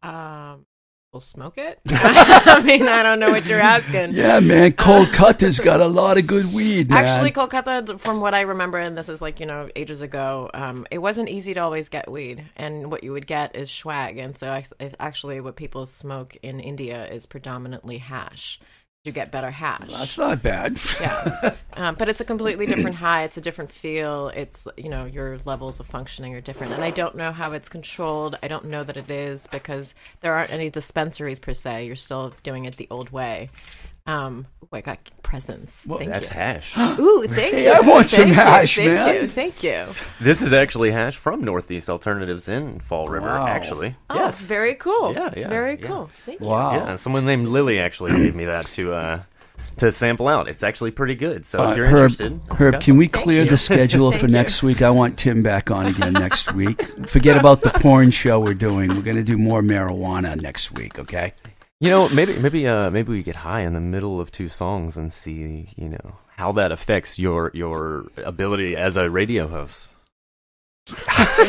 Um, 0.01 0.65
we'll 1.14 1.22
smoke 1.22 1.57
it. 1.57 1.80
I 1.89 2.61
mean, 2.66 2.88
I 2.88 3.03
don't 3.03 3.20
know 3.20 3.30
what 3.30 3.45
you're 3.45 3.61
asking. 3.61 4.14
Yeah, 4.14 4.39
man, 4.39 4.74
Kolkata's 4.74 5.59
got 5.59 5.80
a 5.80 5.88
lot 5.88 6.18
of 6.18 6.26
good 6.28 6.51
weed, 6.53 6.89
man. 6.89 7.05
Actually, 7.05 7.32
Kolkata, 7.32 7.99
from 7.99 8.20
what 8.20 8.34
I 8.34 8.41
remember, 8.41 8.80
and 8.80 8.97
this 8.97 9.07
is 9.07 9.22
like 9.22 9.39
you 9.39 9.45
know 9.45 9.70
ages 9.76 10.01
ago, 10.01 10.49
um, 10.53 10.86
it 10.91 10.97
wasn't 10.97 11.30
easy 11.30 11.53
to 11.53 11.59
always 11.59 11.88
get 11.88 12.11
weed, 12.11 12.43
and 12.57 12.91
what 12.91 13.03
you 13.03 13.14
would 13.14 13.28
get 13.28 13.55
is 13.55 13.70
swag, 13.70 14.18
and 14.18 14.36
so 14.36 14.57
actually, 14.99 15.39
what 15.39 15.55
people 15.55 15.86
smoke 15.86 16.36
in 16.41 16.59
India 16.59 17.07
is 17.07 17.26
predominantly 17.26 17.99
hash. 17.99 18.59
You 19.03 19.11
get 19.11 19.31
better 19.31 19.51
hash. 19.51 19.91
that's 19.91 20.17
not 20.17 20.41
bad. 20.41 20.79
yeah, 21.01 21.55
um, 21.73 21.95
but 21.95 22.07
it's 22.07 22.21
a 22.21 22.23
completely 22.23 22.65
different 22.65 22.95
high. 22.95 23.23
It's 23.23 23.35
a 23.35 23.41
different 23.41 23.69
feel. 23.69 24.29
It's 24.29 24.65
you 24.77 24.87
know 24.87 25.03
your 25.03 25.39
levels 25.43 25.81
of 25.81 25.87
functioning 25.87 26.33
are 26.35 26.39
different, 26.39 26.71
and 26.71 26.81
I 26.81 26.89
don't 26.89 27.15
know 27.15 27.33
how 27.33 27.51
it's 27.51 27.67
controlled. 27.67 28.37
I 28.41 28.47
don't 28.47 28.63
know 28.63 28.81
that 28.85 28.95
it 28.95 29.11
is 29.11 29.45
because 29.47 29.93
there 30.21 30.33
aren't 30.33 30.51
any 30.51 30.69
dispensaries 30.69 31.41
per 31.41 31.53
se. 31.53 31.85
You're 31.85 31.97
still 31.97 32.31
doing 32.43 32.63
it 32.63 32.77
the 32.77 32.87
old 32.89 33.09
way. 33.09 33.49
Um, 34.05 34.47
oh, 34.61 34.67
I 34.73 34.81
got 34.81 34.99
presents. 35.23 35.81
Thank 35.83 36.09
That's 36.11 36.29
you. 36.29 36.35
hash. 36.37 36.77
Ooh, 36.99 37.25
thank 37.27 37.53
Hey, 37.53 37.63
you. 37.65 37.71
I 37.71 37.79
want 37.79 38.09
some 38.09 38.25
Thank 38.25 38.27
you, 38.29 38.33
hash, 38.35 38.75
thank 38.75 38.91
man. 38.91 39.15
You, 39.15 39.27
thank 39.27 39.63
you. 39.63 39.85
this 40.19 40.41
is 40.41 40.51
actually 40.51 40.91
hash 40.91 41.15
from 41.15 41.41
Northeast 41.41 41.89
Alternatives 41.89 42.49
in 42.49 42.79
Fall 42.81 43.07
River. 43.07 43.27
Wow. 43.27 43.47
Actually, 43.47 43.95
Oh, 44.09 44.15
yes, 44.15 44.45
very 44.45 44.75
cool. 44.75 45.13
Yeah, 45.13 45.33
yeah, 45.37 45.47
Very 45.47 45.79
yeah. 45.79 45.87
cool. 45.87 46.09
Thank 46.25 46.41
you. 46.41 46.47
Wow. 46.47 46.73
Yeah, 46.73 46.95
someone 46.97 47.25
named 47.25 47.47
Lily 47.47 47.79
actually 47.79 48.11
gave 48.17 48.35
me 48.35 48.45
that 48.45 48.67
to 48.69 48.93
uh 48.93 49.21
to 49.77 49.91
sample 49.91 50.27
out. 50.27 50.47
It's 50.49 50.61
actually 50.63 50.91
pretty 50.91 51.15
good. 51.15 51.45
So 51.45 51.63
Uh, 51.63 51.71
if 51.71 51.77
you're 51.77 51.87
Herb, 51.87 52.11
interested, 52.11 52.39
Herb, 52.59 52.79
can 52.81 52.97
we 52.97 53.07
clear 53.07 53.43
the 53.45 53.57
schedule 53.57 54.11
for 54.19 54.27
next 54.27 54.61
week? 54.61 54.81
I 54.83 54.89
want 54.91 55.17
Tim 55.17 55.41
back 55.41 55.71
on 55.71 55.87
again 55.87 56.13
next 56.13 56.53
week. 56.53 56.83
Forget 57.07 57.37
about 57.37 57.61
the 57.61 57.71
porn 57.71 58.11
show 58.11 58.39
we're 58.39 58.53
doing. 58.53 58.89
We're 58.89 59.01
going 59.01 59.15
to 59.17 59.23
do 59.23 59.37
more 59.37 59.61
marijuana 59.63 60.39
next 60.39 60.73
week, 60.73 60.99
okay? 60.99 61.33
You 61.80 61.89
know, 61.89 62.07
maybe 62.09 62.38
maybe 62.39 62.67
uh 62.67 62.89
maybe 62.91 63.11
we 63.11 63.24
get 63.24 63.36
high 63.36 63.61
in 63.61 63.74
the 63.74 63.82
middle 63.82 64.21
of 64.21 64.32
two 64.32 64.47
songs 64.47 64.95
and 64.95 65.11
see, 65.11 65.69
you 65.76 65.89
know, 65.89 66.15
how 66.38 66.51
that 66.53 66.71
affects 66.71 67.19
your 67.19 67.51
your 67.53 68.05
ability 68.17 68.76
as 68.76 68.95
a 68.95 69.09
radio 69.09 69.47
host. 69.47 69.89
You 70.88 70.95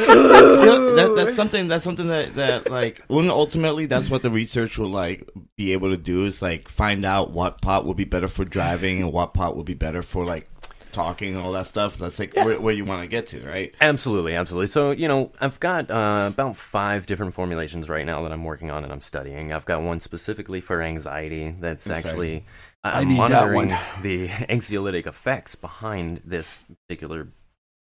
know, 0.06 0.94
that, 0.96 1.14
that's 1.16 1.34
something. 1.34 1.68
That's 1.68 1.84
something 1.84 2.06
that 2.06 2.34
that 2.34 2.70
like. 2.70 3.02
When 3.08 3.30
ultimately, 3.30 3.86
that's 3.86 4.08
what 4.10 4.22
the 4.22 4.30
research 4.30 4.78
will 4.78 4.90
like 4.90 5.28
be 5.56 5.72
able 5.72 5.90
to 5.90 5.96
do 5.96 6.24
is 6.24 6.40
like 6.40 6.68
find 6.68 7.04
out 7.04 7.30
what 7.32 7.60
pot 7.60 7.84
will 7.84 7.94
be 7.94 8.04
better 8.04 8.28
for 8.28 8.44
driving 8.44 9.02
and 9.02 9.12
what 9.12 9.34
pot 9.34 9.56
will 9.56 9.64
be 9.64 9.74
better 9.74 10.02
for 10.02 10.24
like 10.24 10.48
talking 10.94 11.34
and 11.36 11.44
all 11.44 11.52
that 11.52 11.66
stuff. 11.66 11.98
That's 11.98 12.18
like 12.18 12.34
where, 12.34 12.58
where 12.58 12.74
you 12.74 12.84
want 12.84 13.02
to 13.02 13.08
get 13.08 13.26
to, 13.26 13.46
right? 13.46 13.74
Absolutely, 13.80 14.34
absolutely. 14.34 14.68
So, 14.68 14.92
you 14.92 15.08
know, 15.08 15.32
I've 15.40 15.60
got 15.60 15.90
uh, 15.90 16.30
about 16.32 16.56
five 16.56 17.06
different 17.06 17.34
formulations 17.34 17.90
right 17.90 18.06
now 18.06 18.22
that 18.22 18.32
I'm 18.32 18.44
working 18.44 18.70
on 18.70 18.84
and 18.84 18.92
I'm 18.92 19.00
studying. 19.02 19.52
I've 19.52 19.66
got 19.66 19.82
one 19.82 20.00
specifically 20.00 20.60
for 20.60 20.80
anxiety 20.80 21.54
that's 21.60 21.88
Anxiety. 21.88 22.08
actually 22.08 22.44
I'm 22.84 22.94
I 22.94 23.04
need 23.04 23.28
that 23.28 23.48
monitoring 23.48 23.70
one. 23.70 23.78
the 24.02 24.28
anxiolytic 24.28 25.06
effects 25.06 25.54
behind 25.54 26.20
this 26.24 26.58
particular 26.86 27.28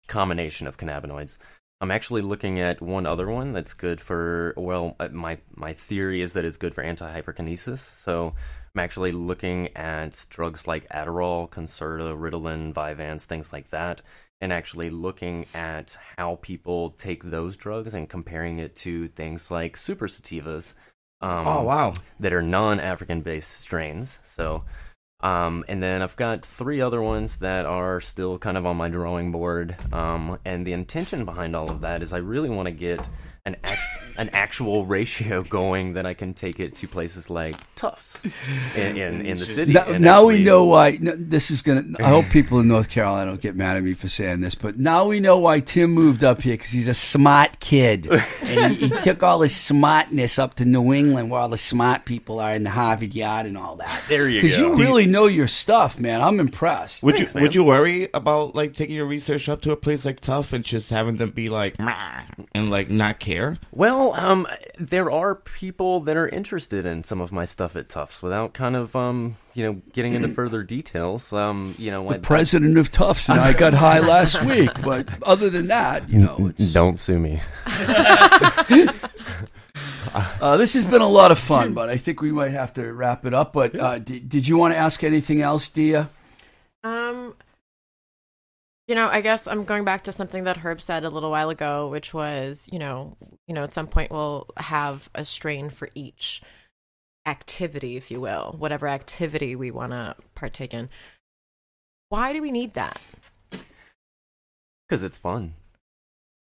combination 0.08 0.68
of 0.68 0.78
cannabinoids. 0.78 1.38
I'm 1.82 1.92
actually 1.92 2.22
looking 2.22 2.60
at 2.62 2.82
one 2.82 3.06
other 3.06 3.28
one 3.30 3.52
that's 3.52 3.74
good 3.74 4.00
for 4.00 4.54
well, 4.56 4.96
uh, 5.00 5.10
my 5.12 5.40
my 5.56 5.74
theory 5.74 6.22
is 6.22 6.34
that 6.34 6.46
it's 6.46 6.58
good 6.58 6.74
for 6.74 6.82
anti-hyperkinesis. 6.82 7.80
So 7.80 8.34
I'm 8.76 8.80
actually 8.84 9.12
looking 9.12 9.70
at 9.76 10.26
drugs 10.30 10.68
like 10.68 10.90
Adderall, 10.90 11.48
Concerta, 11.50 12.18
Ritalin, 12.18 12.74
Vyvanse, 12.74 13.26
things 13.26 13.54
like 13.54 13.70
that, 13.70 14.02
and 14.42 14.52
actually 14.52 14.90
looking 14.90 15.46
at 15.54 15.96
how 16.18 16.40
people 16.42 16.90
take 16.92 17.24
those 17.24 17.56
drugs 17.56 17.94
and 17.94 18.10
comparing 18.10 18.58
it 18.58 18.76
to 18.78 19.10
things 19.10 19.52
like 19.52 19.78
super 19.78 20.08
sativas. 20.08 20.74
Um, 21.22 21.48
Oh 21.48 21.64
wow. 21.64 21.94
that 22.20 22.34
are 22.34 22.42
non-African 22.42 23.22
based 23.22 23.52
strains. 23.52 24.20
So, 24.24 24.64
um, 25.22 25.64
and 25.70 25.82
then 25.82 26.02
I've 26.02 26.18
got 26.18 26.44
three 26.44 26.82
other 26.82 27.02
ones 27.02 27.38
that 27.38 27.66
are 27.68 28.02
still 28.02 28.38
kind 28.40 28.58
of 28.58 28.66
on 28.66 28.76
my 28.76 28.90
drawing 28.90 29.32
board. 29.32 29.76
Um, 29.94 30.40
and 30.44 30.66
the 30.66 30.74
intention 30.74 31.24
behind 31.26 31.56
all 31.56 31.70
of 31.72 31.80
that 31.82 32.02
is 32.02 32.12
I 32.12 32.18
really 32.18 32.50
want 32.50 32.66
to 32.66 32.72
get 32.74 33.08
an 33.46 33.58
act- 33.64 33.80
an 34.16 34.30
actual 34.32 34.86
ratio 34.86 35.42
going 35.42 35.94
then 35.94 36.06
I 36.06 36.14
can 36.14 36.36
take 36.36 36.60
it 36.60 36.76
to 36.76 36.88
places 36.88 37.32
like 37.32 37.56
Tufts 37.76 38.22
in 38.76 38.96
in, 38.96 39.26
in 39.26 39.38
the 39.40 39.46
city. 39.46 39.74
Now, 39.74 39.86
and 39.86 40.04
now 40.04 40.26
we 40.26 40.38
know 40.44 40.66
why. 40.66 40.98
no, 41.02 41.16
This 41.18 41.50
is 41.52 41.62
gonna. 41.64 41.84
I 42.00 42.04
hope 42.10 42.30
people 42.30 42.60
in 42.60 42.68
North 42.68 42.90
Carolina 42.90 43.32
don't 43.32 43.42
get 43.42 43.56
mad 43.56 43.76
at 43.76 43.84
me 43.84 43.96
for 43.96 44.08
saying 44.08 44.42
this, 44.42 44.54
but 44.56 44.78
now 44.78 45.06
we 45.06 45.20
know 45.20 45.40
why 45.40 45.60
Tim 45.62 45.92
moved 45.92 46.24
up 46.24 46.44
here 46.44 46.54
because 46.54 46.70
he's 46.72 46.88
a 46.88 46.94
smart 46.94 47.60
kid, 47.60 48.08
and 48.44 48.76
he, 48.76 48.88
he 48.88 49.00
took 49.00 49.24
all 49.24 49.42
his 49.42 49.56
smartness 49.56 50.38
up 50.38 50.54
to 50.56 50.66
New 50.66 50.94
England, 50.94 51.32
where 51.32 51.42
all 51.42 51.50
the 51.50 51.58
smart 51.58 52.06
people 52.06 52.40
are 52.40 52.54
in 52.54 52.64
the 52.64 52.70
Harvard 52.70 53.16
Yard 53.16 53.48
and 53.48 53.58
all 53.58 53.76
that. 53.78 54.04
There 54.08 54.30
you 54.30 54.42
go. 54.42 54.44
Because 54.44 54.58
you 54.60 54.76
really 54.76 55.08
know 55.08 55.26
your 55.26 55.48
stuff, 55.48 56.00
man. 56.00 56.22
I'm 56.22 56.40
impressed. 56.40 57.02
Would 57.04 57.16
Thanks, 57.18 57.34
you 57.34 57.40
man. 57.40 57.42
would 57.42 57.56
you 57.56 57.64
worry 57.64 58.10
about 58.14 58.54
like 58.56 58.74
taking 58.74 58.96
your 58.96 59.08
research 59.08 59.50
up 59.50 59.62
to 59.62 59.72
a 59.72 59.76
place 59.76 60.06
like 60.06 60.20
Tufts 60.20 60.54
and 60.54 60.64
just 60.64 60.92
having 60.92 61.18
them 61.18 61.32
be 61.32 61.50
like 61.50 61.76
and 61.80 62.70
like 62.70 62.92
not 62.92 63.20
care? 63.20 63.33
Well, 63.72 64.14
um, 64.14 64.48
there 64.78 65.10
are 65.12 65.36
people 65.36 66.00
that 66.02 66.16
are 66.18 66.28
interested 66.28 66.86
in 66.86 67.04
some 67.04 67.22
of 67.22 67.32
my 67.32 67.46
stuff 67.46 67.76
at 67.76 67.90
Tufts 67.90 68.22
without 68.22 68.54
kind 68.54 68.76
of, 68.76 68.96
um, 68.96 69.36
you 69.54 69.64
know, 69.66 69.82
getting 69.94 70.14
into 70.14 70.28
further 70.40 70.64
details. 70.64 71.34
Um, 71.34 71.76
you 71.78 71.92
know, 71.92 72.08
The 72.08 72.16
I- 72.16 72.20
president 72.20 72.78
of 72.78 72.92
Tufts 72.92 73.30
and 73.30 73.40
I 73.40 73.54
got 73.58 73.74
high 73.74 74.00
last 74.00 74.44
week, 74.44 74.70
but 74.84 75.08
other 75.24 75.50
than 75.50 75.68
that, 75.68 76.10
you 76.10 76.20
know, 76.20 76.38
it's, 76.50 76.72
don't 76.74 77.00
sue 77.00 77.20
me. 77.20 77.42
uh, 80.14 80.58
this 80.58 80.74
has 80.74 80.86
been 80.86 81.02
a 81.02 81.08
lot 81.10 81.32
of 81.32 81.40
fun. 81.40 81.74
But 81.74 81.90
I 81.90 81.98
think 81.98 82.22
we 82.22 82.32
might 82.32 82.52
have 82.52 82.74
to 82.76 82.92
wrap 82.94 83.26
it 83.26 83.34
up. 83.34 83.54
But 83.54 83.80
uh, 83.80 84.00
did, 84.00 84.30
did 84.30 84.48
you 84.48 84.58
want 84.58 84.74
to 84.74 84.78
ask 84.78 85.04
anything 85.04 85.42
else, 85.42 85.70
Dia? 85.70 86.10
Um, 86.84 87.36
you 88.88 88.96
know, 88.96 89.08
I 89.08 89.22
guess 89.22 89.48
I'm 89.48 89.64
going 89.64 89.86
back 89.86 90.04
to 90.04 90.12
something 90.12 90.44
that 90.44 90.58
Herb 90.58 90.82
said 90.82 91.04
a 91.06 91.10
little 91.10 91.32
while 91.32 91.50
ago, 91.50 91.88
which 91.88 92.14
was, 92.14 92.68
you 92.72 92.80
know, 92.80 93.16
you 93.48 93.54
know, 93.54 93.64
at 93.64 93.74
some 93.74 93.88
point 93.88 94.12
we'll 94.12 94.48
have 94.58 95.10
a 95.16 95.24
strain 95.24 95.70
for 95.70 95.90
each 95.96 96.42
activity, 97.26 97.96
if 97.96 98.12
you 98.12 98.20
will, 98.20 98.56
whatever 98.58 98.88
activity 98.88 99.56
we 99.56 99.72
want 99.72 99.94
to 99.94 100.16
partake 100.36 100.74
in. 100.74 100.90
Why 102.10 102.34
do 102.34 102.42
we 102.42 102.52
need 102.52 102.74
that? 102.74 103.00
Because 104.88 105.02
it's 105.04 105.18
fun. 105.18 105.54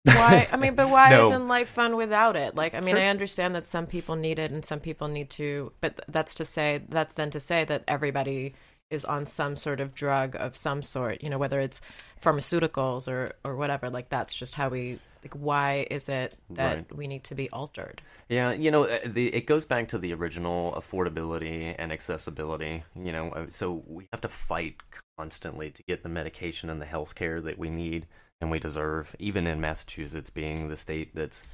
Why? 0.06 0.48
I 0.52 0.58
mean, 0.58 0.74
but 0.74 0.90
why 0.90 1.10
No. 1.12 1.28
isn't 1.28 1.48
life 1.48 1.70
fun 1.70 1.96
without 1.96 2.36
it? 2.36 2.56
Like, 2.56 2.74
I 2.74 2.80
mean, 2.80 2.96
Sure. 2.96 3.00
I 3.00 3.06
understand 3.08 3.54
that 3.54 3.68
some 3.68 3.86
people 3.86 4.16
need 4.16 4.40
it 4.40 4.50
and 4.52 4.66
some 4.66 4.80
people 4.80 5.08
need 5.08 5.30
to, 5.32 5.72
but 5.80 6.04
that's 6.08 6.34
to 6.36 6.46
say, 6.46 6.82
that's 6.90 7.14
then 7.14 7.30
to 7.30 7.40
say 7.40 7.64
that 7.66 7.84
everybody 7.88 8.56
is 8.92 9.06
on 9.06 9.26
some 9.26 9.56
sort 9.56 9.80
of 9.80 9.96
drug 9.96 10.36
of 10.36 10.56
some 10.56 10.82
sort, 10.82 11.24
you 11.24 11.30
know, 11.30 11.38
whether 11.40 11.60
it's 11.60 11.82
pharmaceuticals 12.24 13.08
or, 13.08 13.32
or 13.46 13.56
whatever. 13.56 13.90
Like, 13.90 14.10
that's 14.10 14.34
just 14.36 14.56
how 14.56 14.70
we, 14.70 15.00
like, 15.24 15.34
why 15.34 15.88
is 15.90 16.10
it 16.10 16.36
that 16.52 16.76
Right. 16.76 16.96
we 16.96 17.08
need 17.08 17.24
to 17.26 17.36
be 17.36 17.50
altered? 17.50 18.02
Yeah, 18.30 18.52
you 18.52 18.72
know, 18.72 18.86
uh, 18.86 19.00
the, 19.06 19.34
it 19.34 19.46
goes 19.46 19.66
back 19.66 19.88
to 19.90 19.98
the 19.98 20.14
original 20.14 20.74
affordability 20.74 21.76
and 21.78 21.92
accessibility. 21.92 22.84
You 22.96 23.12
know, 23.12 23.30
uh, 23.32 23.46
so 23.50 23.84
we 23.88 24.08
have 24.14 24.22
to 24.22 24.30
fight 24.30 24.76
constantly 25.18 25.70
to 25.72 25.84
get 25.84 26.04
the 26.04 26.10
medication 26.10 26.70
and 26.70 26.82
the 26.82 26.86
health 26.86 27.16
care 27.16 27.42
that 27.42 27.58
we 27.58 27.70
need 27.70 28.08
and 28.40 28.50
we 28.50 28.60
deserve, 28.60 29.16
even 29.20 29.48
in 29.48 29.60
Massachusetts 29.62 30.30
being 30.30 30.70
the 30.70 30.76
state 30.78 31.14
that's 31.14 31.48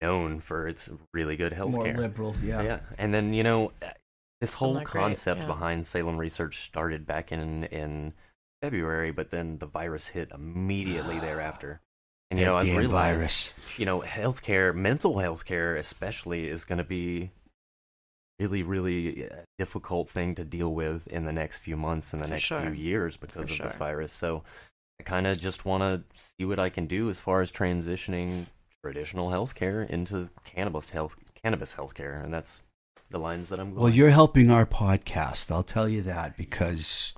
known 0.00 0.40
for 0.40 0.66
its 0.66 0.88
really 1.12 1.36
good 1.36 1.52
health 1.52 1.74
More 1.74 1.84
care. 1.84 1.96
liberal, 1.96 2.34
yeah. 2.42 2.62
Yeah, 2.62 2.78
and 2.98 3.12
then 3.12 3.34
you 3.34 3.42
know, 3.42 3.72
this 4.42 4.54
whole 4.54 4.74
not 4.74 4.84
great, 4.84 5.00
concept 5.00 5.42
yeah. 5.42 5.46
behind 5.46 5.86
Salem 5.86 6.18
Research 6.18 6.64
started 6.64 7.06
back 7.06 7.32
in 7.32 7.64
in 7.64 8.12
February, 8.60 9.12
but 9.12 9.30
then 9.30 9.58
the 9.58 9.66
virus 9.66 10.08
hit 10.08 10.30
immediately 10.34 11.18
thereafter. 11.20 11.80
And 12.30 12.40
you 12.40 12.46
know, 12.46 12.56
I've 12.56 12.64
damn 12.64 12.78
realized, 12.78 12.92
virus. 12.92 13.54
you 13.78 13.86
know, 13.86 14.00
healthcare, 14.00 14.74
mental 14.74 15.18
health 15.18 15.44
care 15.44 15.76
especially, 15.76 16.48
is 16.48 16.64
going 16.64 16.78
to 16.78 16.84
be 16.84 17.30
really, 18.40 18.62
really 18.62 19.28
uh, 19.28 19.36
difficult 19.58 20.08
thing 20.08 20.34
to 20.34 20.44
deal 20.44 20.74
with 20.74 21.06
in 21.06 21.24
the 21.24 21.32
next 21.32 21.58
few 21.58 21.76
months 21.76 22.12
and 22.12 22.22
the 22.22 22.26
For 22.26 22.32
next 22.32 22.44
sure. 22.44 22.60
few 22.62 22.72
years 22.72 23.16
because 23.16 23.48
For 23.48 23.52
of 23.52 23.68
this 23.68 23.76
virus. 23.76 24.12
So 24.12 24.42
I 24.98 25.04
kind 25.04 25.26
of 25.26 25.38
just 25.38 25.64
want 25.64 25.82
to 25.82 26.18
see 26.20 26.44
what 26.44 26.58
I 26.58 26.68
can 26.68 26.86
do 26.86 27.10
as 27.10 27.20
far 27.20 27.42
as 27.42 27.52
transitioning 27.52 28.46
traditional 28.82 29.30
healthcare 29.30 29.88
into 29.88 30.30
cannabis 30.44 30.90
health, 30.90 31.14
cannabis 31.44 31.74
healthcare, 31.74 32.24
and 32.24 32.32
that's 32.34 32.62
the 33.10 33.18
lines 33.18 33.48
that 33.50 33.60
I'm 33.60 33.70
going. 33.70 33.82
Well, 33.82 33.92
you're 33.92 34.10
helping 34.10 34.50
our 34.50 34.66
podcast. 34.66 35.50
I'll 35.50 35.62
tell 35.62 35.88
you 35.88 36.02
that 36.02 36.36
because 36.36 37.14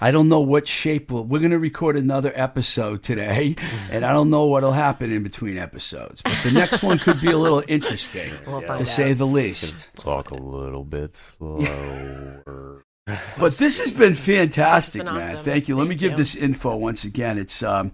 I 0.00 0.10
don't 0.10 0.28
know 0.28 0.40
what 0.40 0.66
shape 0.68 1.10
we'll, 1.10 1.24
we're 1.24 1.38
going 1.38 1.50
to 1.52 1.58
record 1.58 1.96
another 1.96 2.32
episode 2.34 3.02
today, 3.02 3.56
and 3.90 4.04
I 4.04 4.12
don't 4.12 4.30
know 4.30 4.44
what'll 4.46 4.72
happen 4.72 5.10
in 5.12 5.22
between 5.22 5.56
episodes. 5.58 6.22
But 6.22 6.36
the 6.42 6.52
next 6.52 6.82
one 6.82 6.98
could 6.98 7.20
be 7.20 7.30
a 7.30 7.38
little 7.38 7.62
interesting, 7.68 8.32
We'll 8.46 8.60
Yeah. 8.62 8.66
find 8.68 8.78
to 8.78 8.82
out. 8.84 8.88
say 8.88 9.12
the 9.12 9.26
least. 9.26 9.88
talk 9.96 10.30
a 10.30 10.34
little 10.36 10.84
bit 10.84 11.16
slower. 11.16 12.82
But 13.38 13.52
this 13.58 13.78
has 13.78 13.92
been 13.92 14.14
fantastic, 14.14 15.02
It's 15.02 15.08
been 15.08 15.14
man. 15.16 15.34
awesome. 15.36 15.44
Thank 15.44 15.68
you. 15.68 15.76
Let 15.76 15.84
me 15.84 15.90
Thank 15.90 16.00
give 16.00 16.10
you. 16.12 16.16
this 16.16 16.34
info 16.34 16.74
once 16.76 17.04
again. 17.04 17.38
It's 17.38 17.62
um, 17.62 17.92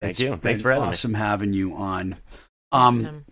Thank 0.00 0.10
It's 0.10 0.20
you. 0.20 0.30
been 0.30 0.38
Thanks 0.40 0.62
for 0.62 0.70
having 0.72 0.84
me. 0.84 0.88
awesome 0.90 1.14
having 1.14 1.52
you 1.52 1.74
on. 1.74 2.10
Thanks, 2.10 2.20
Um, 2.72 3.00
Tim. 3.00 3.24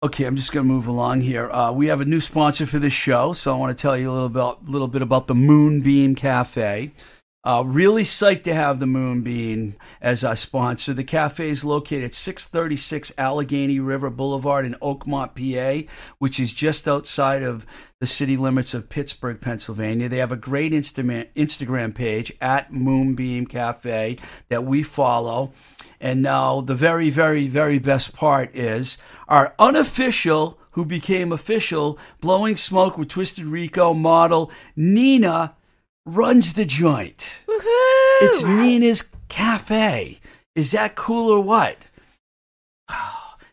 Okay, 0.00 0.26
I'm 0.26 0.36
just 0.36 0.52
going 0.52 0.64
to 0.64 0.72
move 0.72 0.86
along 0.86 1.22
here. 1.22 1.50
Uh, 1.50 1.72
we 1.72 1.88
have 1.88 2.00
a 2.00 2.04
new 2.04 2.20
sponsor 2.20 2.66
for 2.66 2.78
this 2.78 2.92
show, 2.92 3.32
so 3.32 3.52
I 3.52 3.58
want 3.58 3.76
to 3.76 3.82
tell 3.82 3.96
you 3.96 4.10
a 4.10 4.12
little 4.12 4.26
about 4.26 4.62
little 4.64 4.86
bit 4.86 5.02
about 5.02 5.26
the 5.26 5.34
Moonbeam 5.34 6.14
Cafe. 6.14 6.92
Uh, 7.48 7.62
really 7.62 8.02
psyched 8.02 8.42
to 8.42 8.52
have 8.52 8.78
the 8.78 8.86
Moonbeam 8.86 9.74
as 10.02 10.22
our 10.22 10.36
sponsor. 10.36 10.92
The 10.92 11.02
cafe 11.02 11.48
is 11.48 11.64
located 11.64 12.04
at 12.04 12.14
636 12.14 13.10
Allegheny 13.16 13.80
River 13.80 14.10
Boulevard 14.10 14.66
in 14.66 14.74
Oakmont, 14.82 15.34
PA, 15.34 15.90
which 16.18 16.38
is 16.38 16.52
just 16.52 16.86
outside 16.86 17.42
of 17.42 17.64
the 18.00 18.06
city 18.06 18.36
limits 18.36 18.74
of 18.74 18.90
Pittsburgh, 18.90 19.40
Pennsylvania. 19.40 20.10
They 20.10 20.18
have 20.18 20.30
a 20.30 20.36
great 20.36 20.72
Instagram 20.72 21.28
Instagram 21.34 21.94
page 21.94 22.34
at 22.38 22.70
Moonbeam 22.70 23.46
Cafe 23.46 24.18
that 24.50 24.64
we 24.64 24.82
follow. 24.82 25.54
And 26.02 26.20
now 26.20 26.60
the 26.60 26.74
very, 26.74 27.08
very, 27.08 27.48
very 27.48 27.78
best 27.78 28.12
part 28.12 28.54
is 28.54 28.98
our 29.26 29.54
unofficial, 29.58 30.60
who 30.72 30.84
became 30.84 31.32
official, 31.32 31.98
blowing 32.20 32.56
smoke 32.56 32.98
with 32.98 33.08
Twisted 33.08 33.46
Rico 33.46 33.94
model 33.94 34.52
Nina 34.76 35.54
runs 36.14 36.54
the 36.54 36.64
joint. 36.64 37.42
It's 38.20 38.42
Nina's 38.42 39.10
Cafe. 39.28 40.20
Is 40.54 40.72
that 40.72 40.96
cool 40.96 41.30
or 41.30 41.40
what? 41.40 41.76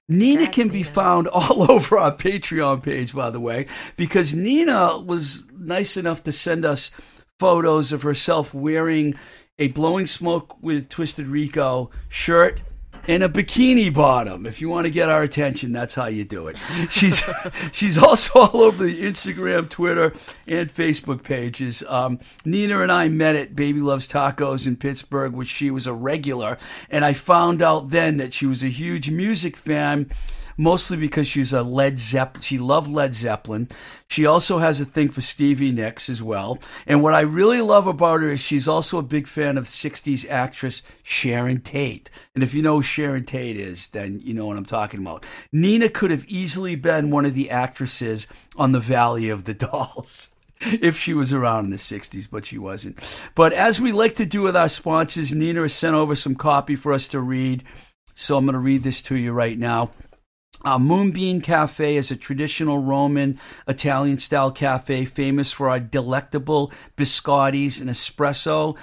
Nina 0.07 0.45
Congrats, 0.45 0.55
can 0.55 0.67
be 0.69 0.83
Nina. 0.83 0.89
found 0.89 1.27
all 1.27 1.71
over 1.71 1.97
our 1.97 2.15
Patreon 2.15 2.81
page, 2.81 3.13
by 3.13 3.29
the 3.29 3.39
way, 3.39 3.67
because 3.97 4.33
Nina 4.33 4.97
was 4.99 5.43
nice 5.51 5.97
enough 5.97 6.23
to 6.23 6.31
send 6.31 6.63
us 6.63 6.91
photos 7.39 7.91
of 7.91 8.03
herself 8.03 8.53
wearing 8.53 9.15
a 9.59 9.67
blowing 9.69 10.07
smoke 10.07 10.61
with 10.61 10.89
Twisted 10.89 11.27
Rico 11.27 11.89
shirt 12.07 12.61
and 13.07 13.23
a 13.23 13.29
bikini 13.29 13.93
bottom. 13.93 14.45
If 14.45 14.61
you 14.61 14.69
want 14.69 14.85
to 14.85 14.91
get 14.91 15.09
our 15.09 15.23
attention, 15.23 15.71
that's 15.71 15.95
how 15.95 16.07
you 16.07 16.23
do 16.23 16.47
it. 16.47 16.57
She's 16.89 17.23
she's 17.71 17.97
also 17.97 18.39
all 18.39 18.61
over 18.61 18.83
the 18.83 19.01
Instagram, 19.01 19.69
Twitter, 19.69 20.13
and 20.47 20.69
Facebook 20.69 21.23
pages. 21.23 21.83
Um, 21.87 22.19
Nina 22.43 22.81
and 22.81 22.91
I 22.91 23.07
met 23.07 23.35
at 23.35 23.55
Baby 23.55 23.79
Loves 23.79 24.07
Tacos 24.07 24.67
in 24.67 24.75
Pittsburgh, 24.75 25.33
which 25.33 25.49
she 25.49 25.71
was 25.71 25.87
a 25.87 25.93
regular, 25.93 26.57
and 26.89 27.05
I 27.05 27.13
found 27.13 27.61
out 27.61 27.89
then 27.89 28.17
that 28.17 28.33
she 28.33 28.45
was 28.45 28.63
a 28.63 28.69
huge 28.69 29.09
music 29.09 29.57
fan 29.57 30.09
mostly 30.57 30.97
because 30.97 31.27
she's 31.27 31.53
a 31.53 31.63
Led 31.63 31.99
Zeppelin. 31.99 32.41
She 32.41 32.57
loved 32.57 32.89
Led 32.89 33.13
Zeppelin. 33.15 33.67
She 34.07 34.25
also 34.25 34.59
has 34.59 34.79
a 34.79 34.85
thing 34.85 35.09
for 35.09 35.21
Stevie 35.21 35.71
Nicks 35.71 36.09
as 36.09 36.21
well. 36.21 36.59
And 36.85 37.01
what 37.01 37.13
I 37.13 37.21
really 37.21 37.61
love 37.61 37.87
about 37.87 38.21
her 38.21 38.29
is 38.29 38.39
she's 38.39 38.67
also 38.67 38.97
a 38.97 39.03
big 39.03 39.27
fan 39.27 39.57
of 39.57 39.65
60s 39.65 40.29
actress 40.29 40.83
Sharon 41.03 41.61
Tate. 41.61 42.09
And 42.33 42.43
if 42.43 42.53
you 42.53 42.61
know 42.61 42.77
who 42.77 42.81
Sharon 42.81 43.25
Tate 43.25 43.57
is, 43.57 43.89
then 43.89 44.19
you 44.23 44.33
know 44.33 44.45
what 44.45 44.57
I'm 44.57 44.65
talking 44.65 45.01
about. 45.01 45.25
Nina 45.51 45.89
could 45.89 46.11
have 46.11 46.25
easily 46.27 46.75
been 46.75 47.09
one 47.09 47.25
of 47.25 47.33
the 47.33 47.49
actresses 47.49 48.27
on 48.55 48.71
the 48.71 48.79
Valley 48.79 49.29
of 49.29 49.45
the 49.45 49.53
Dolls 49.65 50.29
if 50.61 50.97
she 50.97 51.13
was 51.13 51.33
around 51.33 51.65
in 51.65 51.71
the 51.71 51.77
60s, 51.77 52.29
but 52.29 52.45
she 52.45 52.57
wasn't. 52.57 52.99
But 53.35 53.53
as 53.53 53.81
we 53.81 53.91
like 53.91 54.15
to 54.15 54.25
do 54.25 54.41
with 54.41 54.55
our 54.55 54.69
sponsors, 54.69 55.33
Nina 55.33 55.61
has 55.61 55.73
sent 55.73 55.95
over 55.95 56.15
some 56.15 56.35
copy 56.35 56.75
for 56.75 56.93
us 56.93 57.07
to 57.09 57.19
read. 57.19 57.63
So 58.13 58.37
I'm 58.37 58.45
going 58.45 58.53
to 58.53 58.59
read 58.59 58.83
this 58.83 59.01
to 59.03 59.15
you 59.15 59.33
right 59.33 59.59
now. 59.59 59.91
Uh, 60.65 60.79
Moonbeam 60.79 61.41
Cafe 61.41 61.95
is 61.95 62.09
a 62.09 62.15
traditional 62.15 62.79
Roman 62.79 63.39
Italian 63.67 64.17
style 64.17 64.49
cafe 64.49 65.05
famous 65.05 65.51
for 65.51 65.69
our 65.69 65.79
delectable 65.79 66.71
biscottis 66.97 67.79
and 67.79 67.87
espresso 67.87 68.75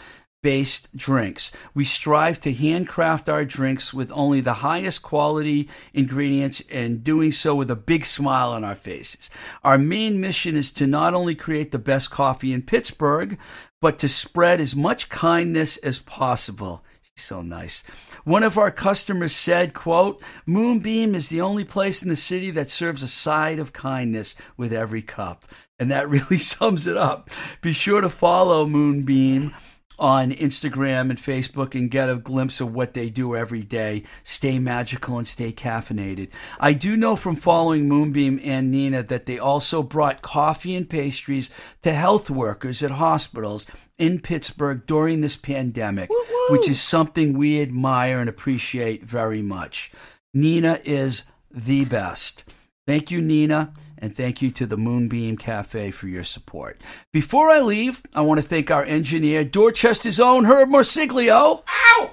based 0.44 0.96
drinks. 0.96 1.50
We 1.74 1.84
strive 1.84 2.38
to 2.40 2.52
handcraft 2.52 3.28
our 3.28 3.44
drinks 3.44 3.92
with 3.92 4.12
only 4.12 4.40
the 4.40 4.54
highest 4.54 5.02
quality 5.02 5.68
ingredients 5.92 6.62
and 6.70 7.02
doing 7.02 7.32
so 7.32 7.52
with 7.56 7.70
a 7.70 7.76
big 7.76 8.06
smile 8.06 8.50
on 8.50 8.62
our 8.62 8.76
faces. 8.76 9.28
Our 9.64 9.78
main 9.78 10.20
mission 10.20 10.54
is 10.54 10.70
to 10.72 10.86
not 10.86 11.14
only 11.14 11.34
create 11.34 11.72
the 11.72 11.80
best 11.80 12.12
coffee 12.12 12.52
in 12.52 12.62
Pittsburgh, 12.62 13.36
but 13.80 13.98
to 13.98 14.08
spread 14.08 14.60
as 14.60 14.76
much 14.76 15.08
kindness 15.08 15.78
as 15.78 15.98
possible. 15.98 16.84
So 17.16 17.42
nice. 17.42 17.82
One 18.24 18.42
of 18.42 18.56
our 18.56 18.70
customers 18.70 19.34
said, 19.34 19.74
quote, 19.74 20.22
Moonbeam 20.46 21.14
is 21.14 21.28
the 21.28 21.42
only 21.42 21.64
place 21.64 22.02
in 22.02 22.08
the 22.08 22.16
city 22.16 22.50
that 22.52 22.70
serves 22.70 23.02
a 23.02 23.08
side 23.08 23.58
of 23.58 23.72
kindness 23.72 24.34
with 24.56 24.72
every 24.72 25.02
cup. 25.02 25.44
And 25.78 25.90
that 25.90 26.08
really 26.08 26.38
sums 26.38 26.86
it 26.86 26.96
up. 26.96 27.28
Be 27.60 27.72
sure 27.72 28.00
to 28.00 28.08
follow 28.08 28.66
Moonbeam 28.66 29.54
on 29.98 30.32
Instagram 30.32 31.10
and 31.10 31.18
Facebook 31.18 31.74
and 31.78 31.90
get 31.90 32.08
a 32.08 32.16
glimpse 32.16 32.60
of 32.60 32.74
what 32.74 32.94
they 32.94 33.10
do 33.10 33.36
every 33.36 33.62
day. 33.62 34.02
Stay 34.24 34.58
magical 34.58 35.18
and 35.18 35.28
stay 35.28 35.52
caffeinated. 35.52 36.28
I 36.58 36.72
do 36.72 36.96
know 36.96 37.14
from 37.14 37.36
following 37.36 37.88
Moonbeam 37.88 38.40
and 38.42 38.70
Nina 38.70 39.02
that 39.04 39.26
they 39.26 39.38
also 39.38 39.82
brought 39.82 40.22
coffee 40.22 40.74
and 40.74 40.88
pastries 40.88 41.50
to 41.82 41.92
health 41.92 42.30
workers 42.30 42.82
at 42.82 42.92
hospitals 42.92 43.66
in 44.02 44.18
Pittsburgh 44.18 44.84
during 44.84 45.20
this 45.20 45.36
pandemic, 45.36 46.10
which 46.50 46.68
is 46.68 46.80
something 46.80 47.38
we 47.38 47.62
admire 47.62 48.18
and 48.18 48.28
appreciate 48.28 49.04
very 49.04 49.40
much. 49.40 49.92
Nina 50.34 50.80
is 50.84 51.22
the 51.52 51.84
best. 51.84 52.52
Thank 52.84 53.12
you, 53.12 53.20
Nina, 53.20 53.72
and 53.96 54.12
thank 54.14 54.42
you 54.42 54.50
to 54.50 54.66
the 54.66 54.76
Moonbeam 54.76 55.36
Cafe 55.36 55.92
for 55.92 56.08
your 56.08 56.24
support. 56.24 56.80
Before 57.12 57.48
I 57.48 57.60
leave, 57.60 58.02
I 58.12 58.22
want 58.22 58.40
to 58.42 58.46
thank 58.46 58.72
our 58.72 58.84
engineer, 58.84 59.44
Dorchester's 59.44 60.18
own 60.18 60.46
Herb 60.46 60.70
Morsiglio. 60.70 61.62
Ow! 61.68 62.10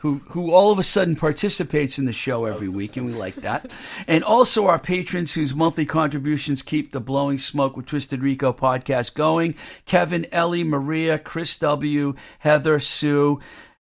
Who, 0.00 0.22
who 0.30 0.50
all 0.50 0.72
of 0.72 0.78
a 0.78 0.82
sudden 0.82 1.14
participates 1.14 1.98
in 1.98 2.06
the 2.06 2.12
show 2.12 2.46
every 2.46 2.68
week, 2.68 2.96
and 2.96 3.04
we 3.04 3.12
like 3.12 3.34
that. 3.36 3.70
And 4.08 4.24
also 4.24 4.66
our 4.66 4.78
patrons 4.78 5.34
whose 5.34 5.54
monthly 5.54 5.84
contributions 5.84 6.62
keep 6.62 6.92
the 6.92 7.00
Blowing 7.00 7.38
Smoke 7.38 7.76
with 7.76 7.84
Twisted 7.84 8.22
Rico 8.22 8.52
podcast 8.52 9.14
going 9.14 9.54
Kevin, 9.84 10.26
Ellie, 10.32 10.64
Maria, 10.64 11.18
Chris 11.18 11.54
W., 11.56 12.14
Heather, 12.38 12.80
Sue, 12.80 13.40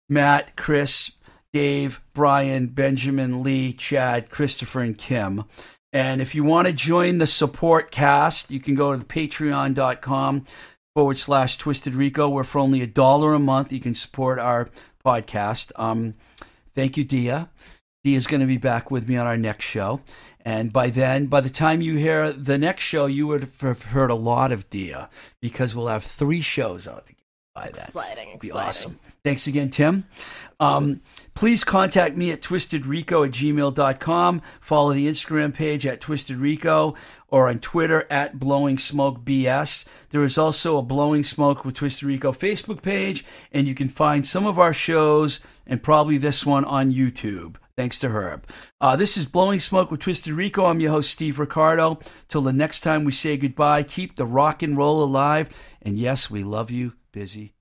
Matt, 0.09 0.57
Chris, 0.57 1.12
Dave, 1.53 2.00
Brian, 2.14 2.68
Benjamin, 2.68 3.42
Lee, 3.42 3.72
Chad, 3.72 4.30
Christopher, 4.30 4.80
and 4.80 4.98
Kim. 4.98 5.44
And 5.92 6.20
if 6.22 6.34
you 6.34 6.42
want 6.42 6.66
to 6.66 6.72
join 6.72 7.18
the 7.18 7.26
support 7.26 7.90
cast, 7.90 8.50
you 8.50 8.61
can 8.61 8.74
go 8.74 8.92
to 8.92 8.98
the 8.98 9.05
patreon.com 9.05 10.46
forward 10.94 11.18
slash 11.18 11.59
twisted 11.59 11.94
rico, 11.94 12.28
where 12.28 12.44
for 12.44 12.59
only 12.59 12.82
a 12.82 12.86
dollar 12.86 13.34
a 13.34 13.38
month 13.38 13.72
you 13.72 13.80
can 13.80 13.94
support 13.94 14.38
our 14.38 14.68
podcast. 15.05 15.72
Um, 15.76 16.14
thank 16.74 16.96
you, 16.96 17.05
Dia. 17.05 17.48
Dia 18.05 18.16
is 18.16 18.26
going 18.26 18.40
to 18.40 18.46
be 18.46 18.57
back 18.57 18.90
with 18.90 19.09
me 19.09 19.16
on 19.16 19.26
our 19.26 19.36
next 19.36 19.64
show. 19.64 20.00
And 20.44 20.72
by 20.72 20.90
then, 20.90 21.26
by 21.26 21.40
the 21.40 21.50
time 21.50 21.80
you 21.80 21.96
hear 21.96 22.32
the 22.32 22.59
next 22.59 22.82
show, 22.82 23.07
you 23.07 23.26
would 23.28 23.48
have 23.61 23.82
heard 23.82 24.11
a 24.11 24.16
lot 24.16 24.50
of 24.50 24.68
Dia 24.70 25.09
because 25.40 25.74
we'll 25.76 25.86
have 25.86 26.03
three 26.03 26.40
shows 26.40 26.88
out 26.88 27.07
together 27.07 27.22
by 27.55 27.64
then. 27.72 27.84
Exciting, 27.84 28.28
It'd 28.30 28.40
be 28.40 28.48
exciting. 28.48 28.68
awesome. 28.68 28.98
Thanks 29.24 29.46
again, 29.46 29.70
Tim. 29.70 30.05
Um, 30.59 31.00
please 31.35 31.64
contact 31.64 32.16
me 32.16 32.30
at 32.30 32.41
twistedrico 32.41 33.26
at 33.26 33.33
gmail.com. 33.33 34.43
Follow 34.61 34.93
the 34.93 35.09
Instagram 35.09 35.55
page 35.55 35.87
at 35.87 36.01
twistedrico 36.01 36.97
or 37.28 37.49
on 37.49 37.59
Twitter 37.59 38.07
at 38.11 38.39
blowing 38.39 38.78
smoke 38.78 39.24
bs. 39.24 39.85
There 40.11 40.22
is 40.22 40.37
also 40.37 40.76
a 40.76 40.83
blowing 40.83 41.22
smoke 41.24 41.64
with 41.64 41.74
Twisted 41.74 42.05
Rico 42.05 42.33
Facebook 42.33 42.83
page, 42.83 43.24
and 43.51 43.66
you 43.66 43.74
can 43.74 43.89
find 43.89 44.26
some 44.26 44.47
of 44.47 44.59
our 44.59 44.74
shows 44.74 45.41
and 45.66 45.83
probably 45.83 46.18
this 46.18 46.45
one 46.45 46.64
on 46.64 46.93
YouTube. 46.93 47.57
Thanks 47.74 47.99
to 48.01 48.11
Herb. 48.11 48.47
Uh, 48.83 48.97
this 48.97 49.16
is 49.16 49.24
Blowing 49.24 49.59
Smoke 49.59 49.91
with 49.91 50.01
Twisted 50.01 50.35
Rico. 50.35 50.66
I'm 50.66 50.80
your 50.80 50.91
host, 50.91 51.11
Steve 51.11 51.39
Ricardo. 51.39 52.01
Till 52.28 52.43
the 52.43 52.53
next 52.53 52.80
time 52.80 53.05
we 53.05 53.12
say 53.12 53.39
goodbye, 53.39 53.83
keep 53.83 54.16
the 54.16 54.26
rock 54.26 54.62
and 54.62 54.76
roll 54.76 55.03
alive. 55.03 55.49
And 55.80 55.99
yes, 55.99 56.30
we 56.30 56.45
love 56.45 56.70
you, 56.70 56.93
busy 57.12 57.55